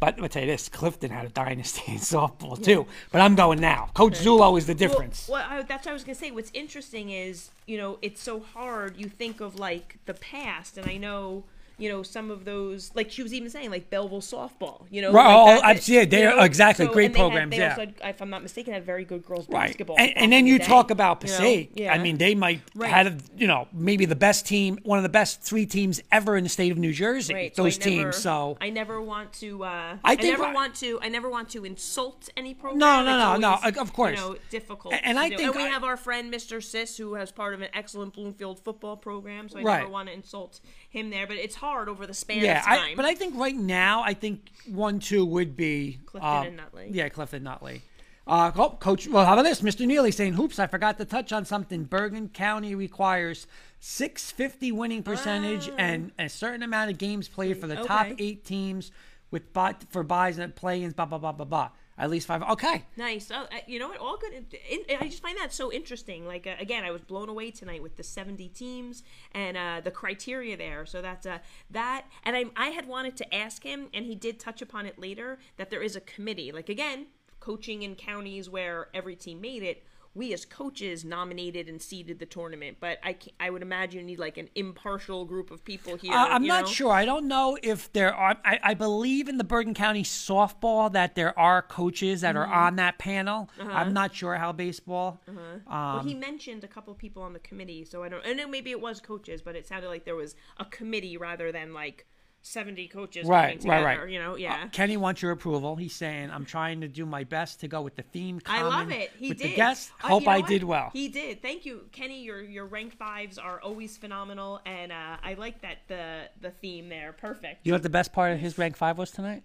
But 0.00 0.20
I'll 0.20 0.28
tell 0.28 0.42
you 0.42 0.48
this: 0.48 0.68
Clifton 0.68 1.10
had 1.10 1.26
a 1.26 1.28
dynasty 1.28 1.92
in 1.92 1.98
softball 1.98 2.62
too. 2.62 2.86
But 3.12 3.20
I'm 3.20 3.34
going 3.34 3.60
now. 3.60 3.90
Coach 3.94 4.14
Zulo 4.14 4.58
is 4.58 4.66
the 4.66 4.74
difference. 4.74 5.28
Well, 5.28 5.46
well 5.48 5.60
I, 5.60 5.62
that's 5.62 5.84
what 5.86 5.90
I 5.90 5.94
was 5.94 6.02
gonna 6.02 6.14
say. 6.14 6.30
What's 6.30 6.50
interesting 6.54 7.10
is, 7.10 7.50
you 7.66 7.76
know, 7.76 7.98
it's 8.02 8.22
so 8.22 8.40
hard. 8.40 8.96
You 8.96 9.08
think 9.08 9.40
of 9.40 9.56
like 9.56 9.98
the 10.06 10.14
past, 10.14 10.78
and 10.78 10.90
I 10.90 10.96
know, 10.96 11.44
you 11.80 11.88
know, 11.88 12.02
some 12.02 12.30
of 12.30 12.44
those. 12.44 12.90
Like 12.94 13.10
she 13.10 13.22
was 13.22 13.32
even 13.34 13.50
saying, 13.50 13.70
like 13.70 13.90
Belleville 13.90 14.20
softball. 14.20 14.86
You 14.90 15.02
know, 15.02 15.12
Right, 15.12 15.26
like 15.26 15.36
oh, 15.36 15.46
that- 15.46 15.64
I've 15.64 15.76
that- 15.78 15.88
you 15.88 16.06
They're- 16.06 16.36
know, 16.36 16.42
exactly, 16.42 16.86
great 16.86 17.12
they 17.12 17.18
had- 17.18 17.24
programs, 17.24 17.50
they 17.50 17.58
yeah. 17.58 17.70
also 17.70 17.80
had, 17.80 17.94
if 18.02 18.20
I'm 18.20 18.30
not 18.30 18.42
mistaken, 18.42 18.72
had 18.74 18.84
very 18.84 19.04
good 19.04 19.24
girls 19.24 19.48
right, 19.48 19.68
basketball. 19.68 19.96
and, 19.98 20.12
and 20.16 20.32
then 20.32 20.46
you 20.46 20.58
the 20.58 20.64
talk 20.64 20.90
about 20.90 21.22
you 21.22 21.28
know? 21.30 21.36
Passaic. 21.38 21.70
Yeah. 21.74 21.92
I 21.92 21.98
mean, 21.98 22.18
they 22.18 22.34
might 22.34 22.60
Right. 22.74 22.90
had 22.90 23.22
you 23.36 23.46
know 23.46 23.66
maybe 23.72 24.04
the 24.04 24.14
best 24.16 24.46
team, 24.46 24.78
one 24.84 24.98
of 24.98 25.02
the 25.02 25.08
best 25.08 25.40
three 25.42 25.66
teams 25.66 26.00
ever 26.12 26.36
in 26.36 26.44
the 26.44 26.50
state 26.50 26.70
of 26.72 26.78
New 26.78 26.92
Jersey. 26.92 27.34
Right, 27.34 27.54
those 27.54 27.74
so 27.76 27.80
I 27.80 27.84
never, 27.94 28.02
teams. 28.12 28.16
So 28.16 28.58
I 28.60 28.70
never 28.70 29.00
want 29.02 29.32
to. 29.34 29.64
Uh, 29.64 29.96
I 30.04 30.12
I, 30.12 30.14
never 30.16 30.44
I- 30.46 30.52
want 30.54 30.74
to. 30.76 30.98
I 31.02 31.08
never 31.08 31.28
want 31.30 31.48
to 31.50 31.64
insult 31.64 32.28
any 32.36 32.54
program. 32.54 32.78
No, 32.78 33.04
no, 33.04 33.36
no, 33.38 33.58
no, 33.70 33.80
of 33.80 33.92
course. 33.92 34.18
You 34.18 34.24
know, 34.30 34.36
difficult. 34.50 34.94
And- 34.94 35.04
and 35.06 35.18
I 35.18 35.28
do. 35.30 35.36
think 35.36 35.48
and 35.48 35.56
we 35.56 35.62
I- 35.64 35.68
have 35.68 35.84
our 35.84 35.96
friend 35.96 36.32
Mr. 36.32 36.62
Sis, 36.62 36.96
who 36.96 37.14
has 37.14 37.32
part 37.32 37.54
of 37.54 37.60
an 37.62 37.68
excellent 37.74 38.14
Bloomfield 38.14 38.60
football 38.60 38.96
program. 38.96 39.48
So 39.48 39.58
I 39.58 39.62
Right. 39.62 39.78
never 39.80 39.90
want 39.90 40.08
to 40.08 40.14
insult 40.14 40.60
him 40.90 41.08
there. 41.10 41.26
But 41.26 41.36
it's 41.36 41.54
hard 41.56 41.88
over 41.88 42.06
the 42.06 42.14
span 42.14 42.44
yeah, 42.44 42.58
of 42.58 42.64
time. 42.64 42.92
I, 42.92 42.94
but 42.94 43.04
I 43.06 43.14
think 43.14 43.36
right 43.36 43.56
now, 43.56 44.02
I 44.02 44.12
think 44.12 44.50
one 44.68 44.98
two 45.00 45.24
would 45.24 45.56
be 45.56 45.98
Clifton 46.04 46.30
uh, 46.30 46.42
and 46.42 46.56
Nutley. 46.56 46.90
Yeah, 46.92 47.08
Clifton 47.08 47.42
Nutley. 47.42 47.82
Uh, 48.26 48.52
oh, 48.54 48.76
Coach, 48.78 49.08
well, 49.08 49.24
how 49.24 49.32
about 49.32 49.42
this? 49.42 49.60
Mr. 49.60 49.86
Neely 49.86 50.12
saying, 50.12 50.34
"Hoops, 50.34 50.58
I 50.58 50.66
forgot 50.66 50.98
to 50.98 51.04
touch 51.04 51.32
on 51.32 51.44
something. 51.44 51.84
Bergen 51.84 52.28
County 52.28 52.74
requires 52.74 53.46
650 53.80 54.72
winning 54.72 55.02
percentage 55.02 55.70
and 55.78 56.12
a 56.18 56.28
certain 56.28 56.62
amount 56.62 56.90
of 56.90 56.98
games 56.98 57.28
played 57.28 57.58
for 57.58 57.66
the 57.66 57.76
top 57.76 58.06
Ah. 58.10 58.14
Eight 58.18 58.44
teams 58.44 58.92
with 59.30 59.52
bot 59.52 59.84
for 59.90 60.02
buys 60.02 60.38
and 60.38 60.54
play-ins. 60.54 60.92
Blah 60.94 61.06
blah 61.06 61.18
blah 61.18 61.32
blah 61.32 61.46
blah. 61.46 61.70
At 62.00 62.08
least 62.08 62.26
five. 62.26 62.42
Okay, 62.42 62.86
Nice. 62.96 63.30
Oh, 63.30 63.42
uh, 63.42 63.58
you 63.66 63.78
know 63.78 63.88
what? 63.88 63.98
All 63.98 64.16
good. 64.16 64.32
In, 64.32 64.80
I 64.98 65.06
just 65.06 65.20
find 65.20 65.36
that 65.36 65.52
so 65.52 65.70
interesting. 65.70 66.26
Like 66.26 66.46
uh, 66.46 66.54
again, 66.58 66.82
I 66.82 66.90
was 66.90 67.02
blown 67.02 67.28
away 67.28 67.50
tonight 67.50 67.82
with 67.82 67.98
the 67.98 68.02
70 68.02 68.48
teams 68.48 69.02
and 69.32 69.54
uh, 69.54 69.82
the 69.84 69.90
criteria 69.90 70.56
there. 70.56 70.86
So 70.86 71.02
that's 71.02 71.26
uh, 71.26 71.40
that. 71.70 72.06
And 72.24 72.34
I, 72.36 72.46
I 72.56 72.68
had 72.68 72.88
wanted 72.88 73.18
to 73.18 73.34
ask 73.34 73.62
him, 73.62 73.88
and 73.92 74.06
he 74.06 74.14
did 74.14 74.40
touch 74.40 74.62
upon 74.62 74.86
it 74.86 74.98
later 74.98 75.38
that 75.58 75.68
there 75.68 75.82
is 75.82 75.94
a 75.94 76.00
committee. 76.00 76.52
Like 76.52 76.70
again, 76.70 77.08
coaching 77.38 77.82
in 77.82 77.96
counties 77.96 78.48
where 78.48 78.88
every 78.94 79.14
team 79.14 79.42
made 79.42 79.62
it. 79.62 79.84
We 80.12 80.32
as 80.32 80.44
coaches 80.44 81.04
nominated 81.04 81.68
and 81.68 81.80
seeded 81.80 82.18
the 82.18 82.26
tournament, 82.26 82.78
but 82.80 82.98
I 83.04 83.16
I 83.38 83.48
would 83.50 83.62
imagine 83.62 84.00
you 84.00 84.06
need 84.06 84.18
like 84.18 84.38
an 84.38 84.48
impartial 84.56 85.24
group 85.24 85.52
of 85.52 85.64
people 85.64 85.94
here. 85.96 86.12
uh, 86.12 86.26
I'm 86.28 86.44
not 86.44 86.64
know? 86.64 86.70
sure. 86.70 86.92
I 86.92 87.04
don't 87.04 87.28
know 87.28 87.56
if 87.62 87.92
there 87.92 88.12
are. 88.12 88.36
I, 88.44 88.58
I 88.62 88.74
believe 88.74 89.28
in 89.28 89.38
the 89.38 89.44
Bergen 89.44 89.72
County 89.72 90.02
softball 90.02 90.90
that 90.92 91.14
there 91.14 91.38
are 91.38 91.62
coaches 91.62 92.22
that 92.22 92.34
are 92.36 92.44
Mm-hmm. 92.44 92.52
on 92.58 92.76
that 92.76 92.98
panel. 92.98 93.48
Uh-huh. 93.60 93.70
I'm 93.70 93.92
not 93.92 94.12
sure 94.14 94.34
how 94.36 94.50
baseball. 94.50 95.20
Well, 95.68 96.02
he 96.04 96.14
mentioned 96.14 96.64
a 96.64 96.68
couple 96.68 96.92
people 96.94 97.22
on 97.22 97.32
the 97.32 97.38
committee, 97.38 97.84
so 97.84 98.02
I 98.02 98.08
don't. 98.08 98.26
I 98.26 98.32
know 98.32 98.48
maybe 98.48 98.72
it 98.72 98.80
was 98.80 99.00
coaches, 99.00 99.42
but 99.42 99.54
it 99.54 99.66
sounded 99.68 99.88
like 99.88 100.04
there 100.04 100.16
was 100.16 100.34
a 100.58 100.64
committee 100.64 101.16
rather 101.16 101.52
than 101.52 101.72
like 101.72 102.06
seventy 102.42 102.88
coaches 102.88 103.26
Right, 103.26 103.60
coming 103.60 103.84
right, 103.84 103.98
right. 103.98 104.08
You 104.10 104.18
know, 104.18 104.36
yeah. 104.36 104.64
Uh, 104.64 104.68
Kenny 104.68 104.96
wants 104.96 105.22
your 105.22 105.30
approval. 105.32 105.76
He's 105.76 105.94
saying, 105.94 106.30
"I'm 106.30 106.44
trying 106.44 106.80
to 106.82 106.88
do 106.88 107.04
my 107.06 107.24
best 107.24 107.60
to 107.60 107.68
go 107.68 107.82
with 107.82 107.96
the 107.96 108.02
theme." 108.02 108.40
I 108.46 108.62
love 108.62 108.90
it. 108.90 109.10
He 109.18 109.28
with 109.30 109.38
did. 109.38 109.52
the 109.52 109.56
guests. 109.56 109.90
Uh, 110.02 110.08
Hope 110.08 110.22
you 110.22 110.26
know 110.26 110.32
I 110.32 110.38
what? 110.40 110.48
did 110.48 110.64
well. 110.64 110.90
He 110.92 111.08
did. 111.08 111.42
Thank 111.42 111.64
you, 111.66 111.82
Kenny. 111.92 112.22
Your 112.22 112.40
your 112.42 112.66
rank 112.66 112.96
fives 112.96 113.38
are 113.38 113.60
always 113.60 113.96
phenomenal, 113.96 114.60
and 114.66 114.92
uh, 114.92 115.16
I 115.22 115.34
like 115.34 115.60
that 115.62 115.78
the 115.88 116.22
the 116.40 116.50
theme 116.50 116.88
there. 116.88 117.12
Perfect. 117.12 117.60
you 117.64 117.72
know 117.72 117.76
what 117.76 117.82
the 117.82 117.90
best 117.90 118.12
part 118.12 118.32
of 118.32 118.38
his 118.38 118.56
rank 118.58 118.76
five 118.76 118.98
was 118.98 119.10
tonight? 119.10 119.42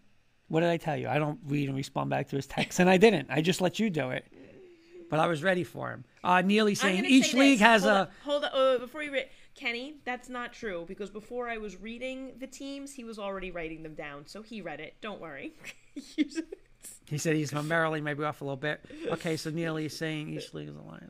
What 0.48 0.60
did 0.62 0.70
I 0.70 0.78
tell 0.78 0.96
you? 0.96 1.08
I 1.08 1.18
don't 1.18 1.40
read 1.48 1.68
and 1.70 1.76
respond 1.78 2.10
back 2.12 2.30
to 2.30 2.36
his 2.36 2.46
texts, 2.48 2.80
and 2.80 2.90
I 2.90 2.98
didn't. 2.98 3.28
I 3.32 3.42
just 3.42 3.62
let 3.62 3.80
you 3.80 3.90
do 3.90 4.12
it. 4.12 4.26
but 5.10 5.20
I 5.20 5.28
was 5.28 5.42
ready 5.44 5.64
for 5.64 5.90
him. 5.92 6.04
Uh, 6.24 6.42
Neely 6.42 6.76
saying 6.76 7.06
each 7.06 7.32
say 7.32 7.38
league 7.40 7.60
this. 7.60 7.66
has 7.68 7.84
hold 7.84 7.94
a. 7.94 8.00
Up, 8.00 8.12
hold 8.24 8.44
on, 8.44 8.52
uh, 8.54 8.78
before 8.80 9.02
you 9.04 9.12
read, 9.12 9.28
Kenny, 9.56 9.96
that's 10.04 10.30
not 10.30 10.54
true 10.54 10.86
because 10.88 11.10
before 11.10 11.50
I 11.50 11.58
was 11.58 11.82
reading 11.82 12.34
the 12.40 12.48
teams, 12.48 12.94
he 12.94 13.04
was 13.04 13.18
already 13.18 13.52
writing 13.52 13.84
them 13.84 13.96
down, 13.96 14.28
so 14.28 14.42
he 14.42 14.62
read 14.62 14.80
it. 14.80 14.96
Don't 15.02 15.22
worry. 15.22 15.54
He 17.08 17.18
said 17.18 17.36
he's 17.36 17.54
momentarily 17.54 18.02
maybe 18.02 18.24
off 18.24 18.42
a 18.42 18.44
little 18.44 18.58
bit. 18.58 18.84
Okay, 19.08 19.38
so 19.38 19.50
Neely 19.50 19.86
is 19.86 19.98
saying 19.98 20.30
each 20.30 20.54
league 20.54 20.70
is 20.70 20.76
a 20.76 20.82
line. 20.82 21.10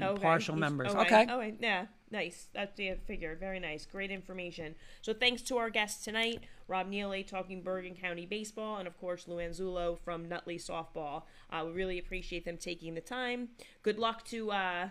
Okay. 0.00 0.22
partial 0.22 0.56
members. 0.56 0.94
Okay. 0.94 1.22
Okay. 1.22 1.32
Okay. 1.32 1.54
Yeah. 1.60 1.86
Nice. 2.10 2.48
That's 2.52 2.76
the 2.76 2.94
figure. 3.06 3.34
Very 3.34 3.58
nice. 3.60 3.86
Great 3.86 4.10
information. 4.10 4.74
So 5.02 5.14
thanks 5.14 5.42
to 5.42 5.56
our 5.56 5.70
guests 5.70 6.04
tonight, 6.04 6.44
Rob 6.68 6.88
Neely 6.88 7.24
talking 7.24 7.62
Bergen 7.62 7.96
County 7.96 8.26
baseball, 8.26 8.76
and 8.76 8.86
of 8.86 8.98
course 9.00 9.24
Luann 9.24 9.58
Zulo 9.58 9.98
from 9.98 10.28
Nutley 10.28 10.58
softball. 10.58 11.22
Uh, 11.50 11.64
we 11.66 11.72
really 11.72 11.98
appreciate 11.98 12.44
them 12.44 12.58
taking 12.58 12.94
the 12.94 13.00
time. 13.00 13.48
Good 13.82 13.98
luck 13.98 14.24
to. 14.26 14.50
Uh, 14.50 14.88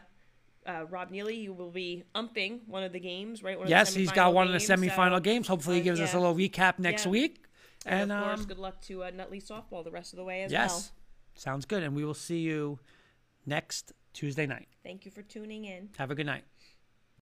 uh, 0.66 0.86
Rob 0.90 1.12
Neely, 1.12 1.36
you 1.38 1.54
will 1.54 1.72
be 1.72 2.04
umping 2.16 2.62
one 2.68 2.84
of 2.84 2.92
the 2.94 3.00
games, 3.00 3.44
right? 3.44 3.58
One 3.58 3.64
of 3.66 3.70
the 3.70 3.76
Yes, 3.76 3.94
he's 3.94 4.12
got 4.12 4.32
semifinal 4.32 4.34
one 4.34 4.48
of 4.48 4.54
the 4.54 4.60
games, 4.60 4.68
so- 4.68 4.76
semifinal 4.76 5.24
games. 5.24 5.48
Hopefully, 5.48 5.76
he 5.78 5.82
uh, 5.82 5.84
gives 5.86 6.00
us 6.02 6.14
a 6.14 6.20
little 6.20 6.36
recap 6.36 6.80
next 6.80 7.06
Yeah. 7.06 7.12
week. 7.12 7.42
And, 7.86 8.04
And, 8.04 8.12
of 8.12 8.24
course, 8.24 8.40
um, 8.40 8.46
good 8.48 8.58
luck 8.60 8.82
to 8.84 9.04
uh, 9.04 9.12
Nutley 9.12 9.40
softball 9.40 9.84
the 9.84 9.92
rest 9.92 10.14
of 10.14 10.18
the 10.18 10.24
way 10.24 10.42
as 10.44 10.52
yes, 10.52 10.72
well. 10.72 10.84
sounds 11.36 11.66
good. 11.66 11.84
And 11.84 11.96
we 11.96 12.04
will 12.04 12.16
see 12.16 12.40
you 12.40 12.80
next 13.46 13.94
Tuesday 14.14 14.48
night. 14.48 14.68
Thank 14.84 15.06
you 15.06 15.12
for 15.12 15.22
tuning 15.22 15.66
in. 15.66 15.90
Have 15.98 16.10
a 16.10 16.16
good 16.16 16.26
night. 16.26 16.46